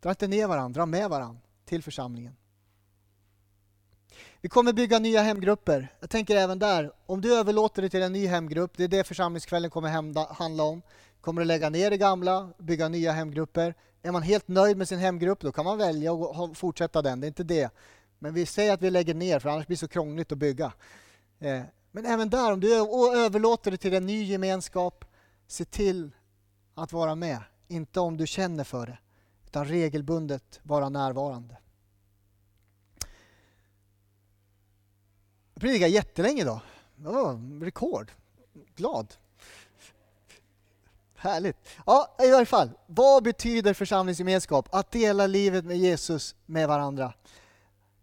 Dra 0.02 0.10
inte 0.10 0.28
ner 0.28 0.48
varandra, 0.48 0.80
dra 0.80 0.86
med 0.86 1.10
varandra 1.10 1.42
till 1.66 1.84
församlingen. 1.84 2.36
Vi 4.44 4.50
kommer 4.50 4.74
bygga 4.74 5.00
nya 5.00 5.22
hemgrupper. 5.22 5.88
Jag 6.00 6.10
tänker 6.10 6.36
även 6.36 6.60
där, 6.60 6.92
om 7.06 7.22
du 7.22 7.34
överlåter 7.34 7.82
det 7.82 7.90
till 7.90 8.02
en 8.02 8.14
ny 8.14 8.28
hemgrupp, 8.28 8.72
det 8.78 8.84
är 8.84 8.88
det 8.88 9.04
församlingskvällen 9.04 9.70
kommer 9.72 9.90
handla 10.34 10.64
om. 10.64 10.82
Kommer 11.22 11.42
du 11.42 11.46
lägga 11.46 11.70
ner 11.70 11.90
det 11.90 11.98
gamla, 11.98 12.50
bygga 12.58 12.90
nya 12.90 13.12
hemgrupper. 13.12 13.76
Är 14.02 14.12
man 14.12 14.22
helt 14.22 14.48
nöjd 14.48 14.78
med 14.78 14.88
sin 14.88 15.00
hemgrupp, 15.00 15.40
då 15.42 15.52
kan 15.52 15.66
man 15.66 15.78
välja 15.78 16.14
att 16.14 16.58
fortsätta 16.58 17.02
den. 17.02 17.20
Det 17.20 17.26
är 17.26 17.28
inte 17.28 17.44
det. 17.44 17.72
Men 18.20 18.34
vi 18.34 18.46
säger 18.46 18.74
att 18.74 18.82
vi 18.82 18.90
lägger 18.90 19.14
ner, 19.14 19.40
för 19.40 19.50
annars 19.50 19.68
blir 19.68 19.78
det 19.78 19.80
så 19.80 19.88
krångligt 19.88 20.32
att 20.32 20.38
bygga. 20.38 20.74
Eh, 21.40 21.62
men 21.92 22.06
även 22.06 22.30
där, 22.30 22.52
om 22.52 22.60
du 22.60 22.76
överlåter 23.18 23.72
det 23.72 23.78
till 23.78 23.94
en 23.94 24.06
ny 24.06 24.24
gemenskap, 24.24 25.06
se 25.48 25.66
till 25.66 26.12
att 26.76 26.94
vara 26.94 27.16
med. 27.16 27.40
Inte 27.68 28.00
om 28.00 28.18
du 28.18 28.28
känner 28.28 28.64
för 28.64 28.86
det, 28.86 28.98
utan 29.46 29.66
regelbundet 29.66 30.60
vara 30.64 30.90
närvarande. 30.90 31.58
Predikade 35.64 35.92
jättelänge 35.92 36.42
idag. 36.42 36.60
Det 36.96 37.10
var 37.10 37.60
rekord. 37.66 38.12
Glad. 38.76 39.14
Härligt. 41.16 41.58
Ja, 41.86 42.16
i 42.24 42.32
varje 42.32 42.46
fall. 42.46 42.70
Vad 42.88 43.24
betyder 43.24 43.74
församlingsgemenskap? 43.74 44.68
Att 44.72 44.92
dela 44.92 45.28
livet 45.28 45.66
med 45.66 45.78
Jesus 45.78 46.36
med 46.46 46.68
varandra. 46.68 47.14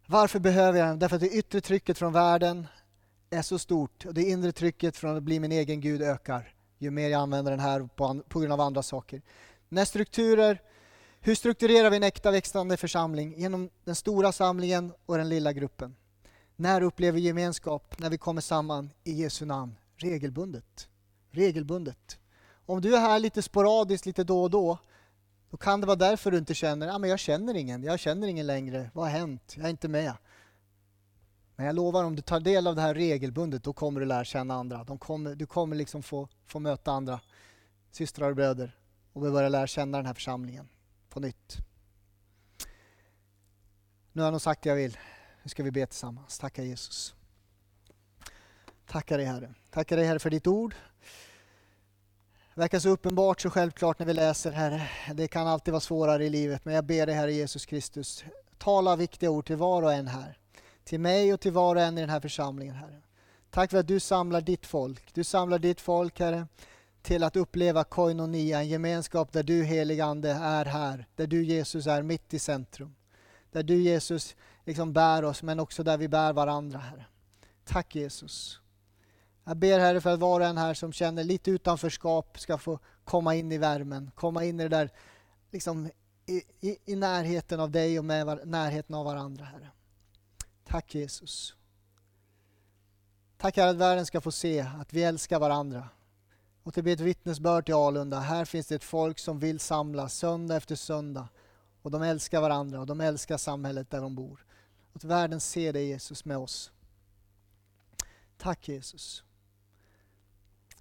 Varför 0.06 0.38
behöver 0.38 0.78
jag 0.78 0.88
den? 0.88 0.98
Därför 0.98 1.16
att 1.16 1.22
det 1.22 1.30
yttre 1.30 1.60
trycket 1.60 1.98
från 1.98 2.12
världen 2.12 2.66
är 3.30 3.42
så 3.42 3.58
stort 3.58 4.04
och 4.06 4.14
det 4.14 4.22
inre 4.22 4.52
trycket 4.52 4.96
från 4.96 5.16
att 5.16 5.22
bli 5.22 5.40
min 5.40 5.52
egen 5.52 5.80
Gud 5.80 6.02
ökar 6.02 6.54
ju 6.78 6.90
mer 6.90 7.08
jag 7.08 7.20
använder 7.20 7.50
den 7.50 7.60
här 7.60 7.88
på, 7.96 8.22
på 8.28 8.40
grund 8.40 8.52
av 8.52 8.60
andra 8.60 8.82
saker. 8.82 9.22
När 9.68 9.84
strukturer, 9.84 10.62
hur 11.20 11.34
strukturerar 11.34 11.90
vi 11.90 11.96
en 11.96 12.02
äkta 12.02 12.30
växande 12.30 12.76
församling? 12.76 13.34
Genom 13.40 13.70
den 13.84 13.94
stora 13.94 14.32
samlingen 14.32 14.92
och 15.06 15.16
den 15.16 15.28
lilla 15.28 15.52
gruppen. 15.52 15.96
När 16.60 16.82
upplever 16.82 17.16
vi 17.16 17.26
gemenskap? 17.26 17.98
När 17.98 18.10
vi 18.10 18.18
kommer 18.18 18.40
samman 18.40 18.90
i 19.04 19.12
Jesu 19.12 19.44
namn. 19.44 19.74
Regelbundet. 19.96 20.88
Regelbundet. 21.30 22.18
Om 22.66 22.80
du 22.80 22.96
är 22.96 23.00
här 23.00 23.18
lite 23.18 23.42
sporadiskt, 23.42 24.06
lite 24.06 24.24
då 24.24 24.42
och 24.42 24.50
då, 24.50 24.78
då 25.50 25.56
kan 25.56 25.80
det 25.80 25.86
vara 25.86 25.96
därför 25.96 26.30
du 26.30 26.38
inte 26.38 26.54
känner, 26.54 26.86
ja 26.86 26.98
men 26.98 27.10
jag 27.10 27.18
känner 27.18 27.54
ingen, 27.54 27.82
jag 27.82 28.00
känner 28.00 28.28
ingen 28.28 28.46
längre, 28.46 28.90
vad 28.94 29.04
har 29.04 29.18
hänt, 29.18 29.54
jag 29.56 29.66
är 29.66 29.70
inte 29.70 29.88
med. 29.88 30.12
Men 31.56 31.66
jag 31.66 31.74
lovar, 31.74 32.04
om 32.04 32.16
du 32.16 32.22
tar 32.22 32.40
del 32.40 32.66
av 32.66 32.76
det 32.76 32.82
här 32.82 32.94
regelbundet, 32.94 33.64
då 33.64 33.72
kommer 33.72 34.00
du 34.00 34.06
lära 34.06 34.24
känna 34.24 34.54
andra. 34.54 34.84
De 34.84 34.98
kommer, 34.98 35.34
du 35.34 35.46
kommer 35.46 35.76
liksom 35.76 36.02
få, 36.02 36.28
få 36.46 36.58
möta 36.58 36.92
andra 36.92 37.20
systrar 37.90 38.30
och 38.30 38.36
bröder 38.36 38.76
och 39.12 39.20
börja 39.20 39.48
lära 39.48 39.66
känna 39.66 39.98
den 39.98 40.06
här 40.06 40.14
församlingen 40.14 40.68
på 41.08 41.20
nytt. 41.20 41.56
Nu 44.12 44.22
har 44.22 44.26
jag 44.26 44.32
nog 44.32 44.40
sagt 44.40 44.62
det 44.62 44.68
jag 44.68 44.76
vill. 44.76 44.98
Nu 45.42 45.48
ska 45.48 45.62
vi 45.62 45.70
be 45.70 45.86
tillsammans. 45.86 46.38
Tacka 46.38 46.62
Jesus. 46.62 47.14
Tackar 48.86 49.18
dig 49.18 49.26
Herre. 49.26 49.54
Tackar 49.70 49.96
dig 49.96 50.06
Herre 50.06 50.18
för 50.18 50.30
ditt 50.30 50.46
ord. 50.46 50.74
Det 52.54 52.60
verkar 52.60 52.78
så 52.78 52.88
uppenbart, 52.88 53.40
så 53.40 53.50
självklart 53.50 53.98
när 53.98 54.06
vi 54.06 54.12
läser 54.12 54.52
Herre. 54.52 54.88
Det 55.14 55.28
kan 55.28 55.46
alltid 55.46 55.72
vara 55.72 55.80
svårare 55.80 56.24
i 56.24 56.30
livet, 56.30 56.64
men 56.64 56.74
jag 56.74 56.84
ber 56.84 57.06
dig 57.06 57.14
Herre 57.14 57.32
Jesus 57.32 57.66
Kristus, 57.66 58.24
tala 58.58 58.96
viktiga 58.96 59.30
ord 59.30 59.46
till 59.46 59.56
var 59.56 59.82
och 59.82 59.92
en 59.92 60.06
här. 60.06 60.38
Till 60.84 61.00
mig 61.00 61.34
och 61.34 61.40
till 61.40 61.52
var 61.52 61.76
och 61.76 61.82
en 61.82 61.98
i 61.98 62.00
den 62.00 62.10
här 62.10 62.20
församlingen 62.20 62.74
Herre. 62.74 63.00
Tack 63.50 63.70
för 63.70 63.78
att 63.78 63.88
du 63.88 64.00
samlar 64.00 64.40
ditt 64.40 64.66
folk. 64.66 65.14
Du 65.14 65.24
samlar 65.24 65.58
ditt 65.58 65.80
folk 65.80 66.20
Herre 66.20 66.46
till 67.02 67.22
att 67.22 67.36
uppleva 67.36 67.84
koinonia, 67.84 68.58
en 68.58 68.68
gemenskap 68.68 69.32
där 69.32 69.42
du 69.42 69.64
helige 69.64 70.04
Ande 70.04 70.30
är 70.30 70.64
här. 70.64 71.06
Där 71.16 71.26
du 71.26 71.44
Jesus 71.44 71.86
är 71.86 72.02
mitt 72.02 72.34
i 72.34 72.38
centrum. 72.38 72.94
Där 73.52 73.62
du 73.62 73.82
Jesus 73.82 74.36
liksom 74.64 74.92
bär 74.92 75.24
oss 75.24 75.42
men 75.42 75.60
också 75.60 75.82
där 75.82 75.98
vi 75.98 76.08
bär 76.08 76.32
varandra 76.32 76.78
Herre. 76.78 77.06
Tack 77.64 77.94
Jesus. 77.94 78.60
Jag 79.44 79.56
ber 79.56 79.78
Herre 79.78 80.00
för 80.00 80.10
att 80.10 80.20
var 80.20 80.40
och 80.40 80.46
en 80.46 80.58
här 80.58 80.74
som 80.74 80.92
känner 80.92 81.24
lite 81.24 81.50
utanförskap 81.50 82.40
ska 82.40 82.58
få 82.58 82.78
komma 83.04 83.34
in 83.34 83.52
i 83.52 83.58
värmen, 83.58 84.10
komma 84.14 84.44
in 84.44 84.60
i 84.60 84.62
det 84.62 84.68
där 84.68 84.90
liksom 85.50 85.90
i, 86.26 86.42
i, 86.60 86.78
i 86.84 86.96
närheten 86.96 87.60
av 87.60 87.70
dig 87.70 87.98
och 87.98 88.04
med 88.04 88.40
närheten 88.48 88.94
av 88.94 89.04
varandra 89.04 89.44
Herre. 89.44 89.70
Tack 90.64 90.94
Jesus. 90.94 91.54
Tack 93.36 93.56
Herre 93.56 93.70
att 93.70 93.76
världen 93.76 94.06
ska 94.06 94.20
få 94.20 94.32
se 94.32 94.60
att 94.60 94.92
vi 94.92 95.02
älskar 95.02 95.38
varandra. 95.38 95.88
Och 96.62 96.72
det 96.72 96.82
blir 96.82 96.92
ett 96.92 97.00
vittnesbörd 97.00 97.64
till 97.64 97.74
Alunda. 97.74 98.18
Här 98.18 98.44
finns 98.44 98.66
det 98.66 98.74
ett 98.74 98.84
folk 98.84 99.18
som 99.18 99.38
vill 99.38 99.60
samlas 99.60 100.14
söndag 100.14 100.56
efter 100.56 100.76
söndag. 100.76 101.28
Och 101.82 101.90
de 101.90 102.02
älskar 102.02 102.40
varandra 102.40 102.80
och 102.80 102.86
de 102.86 103.00
älskar 103.00 103.36
samhället 103.36 103.90
där 103.90 104.00
de 104.00 104.14
bor. 104.14 104.44
Att 104.92 105.04
världen 105.04 105.40
ser 105.40 105.72
dig 105.72 105.86
Jesus 105.86 106.24
med 106.24 106.36
oss. 106.36 106.72
Tack 108.36 108.68
Jesus. 108.68 109.24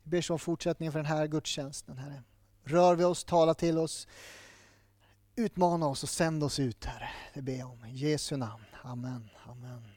Vi 0.03 0.09
ber 0.09 0.21
så 0.21 0.33
om 0.33 0.39
fortsättningen 0.39 0.91
för 0.91 0.99
den 0.99 1.05
här 1.05 1.27
gudstjänsten, 1.27 1.97
Herre. 1.97 2.23
Rör 2.63 2.95
vi 2.95 3.03
oss, 3.03 3.23
tala 3.23 3.53
till 3.53 3.77
oss, 3.77 4.07
utmana 5.35 5.87
oss 5.87 6.03
och 6.03 6.09
sänd 6.09 6.43
oss 6.43 6.59
ut, 6.59 6.85
Herre. 6.85 7.09
Det 7.33 7.41
ber 7.41 7.55
jag 7.55 7.69
om. 7.69 7.85
I 7.85 7.95
Jesu 7.95 8.37
namn. 8.37 8.63
Amen. 8.83 9.29
Amen. 9.45 9.89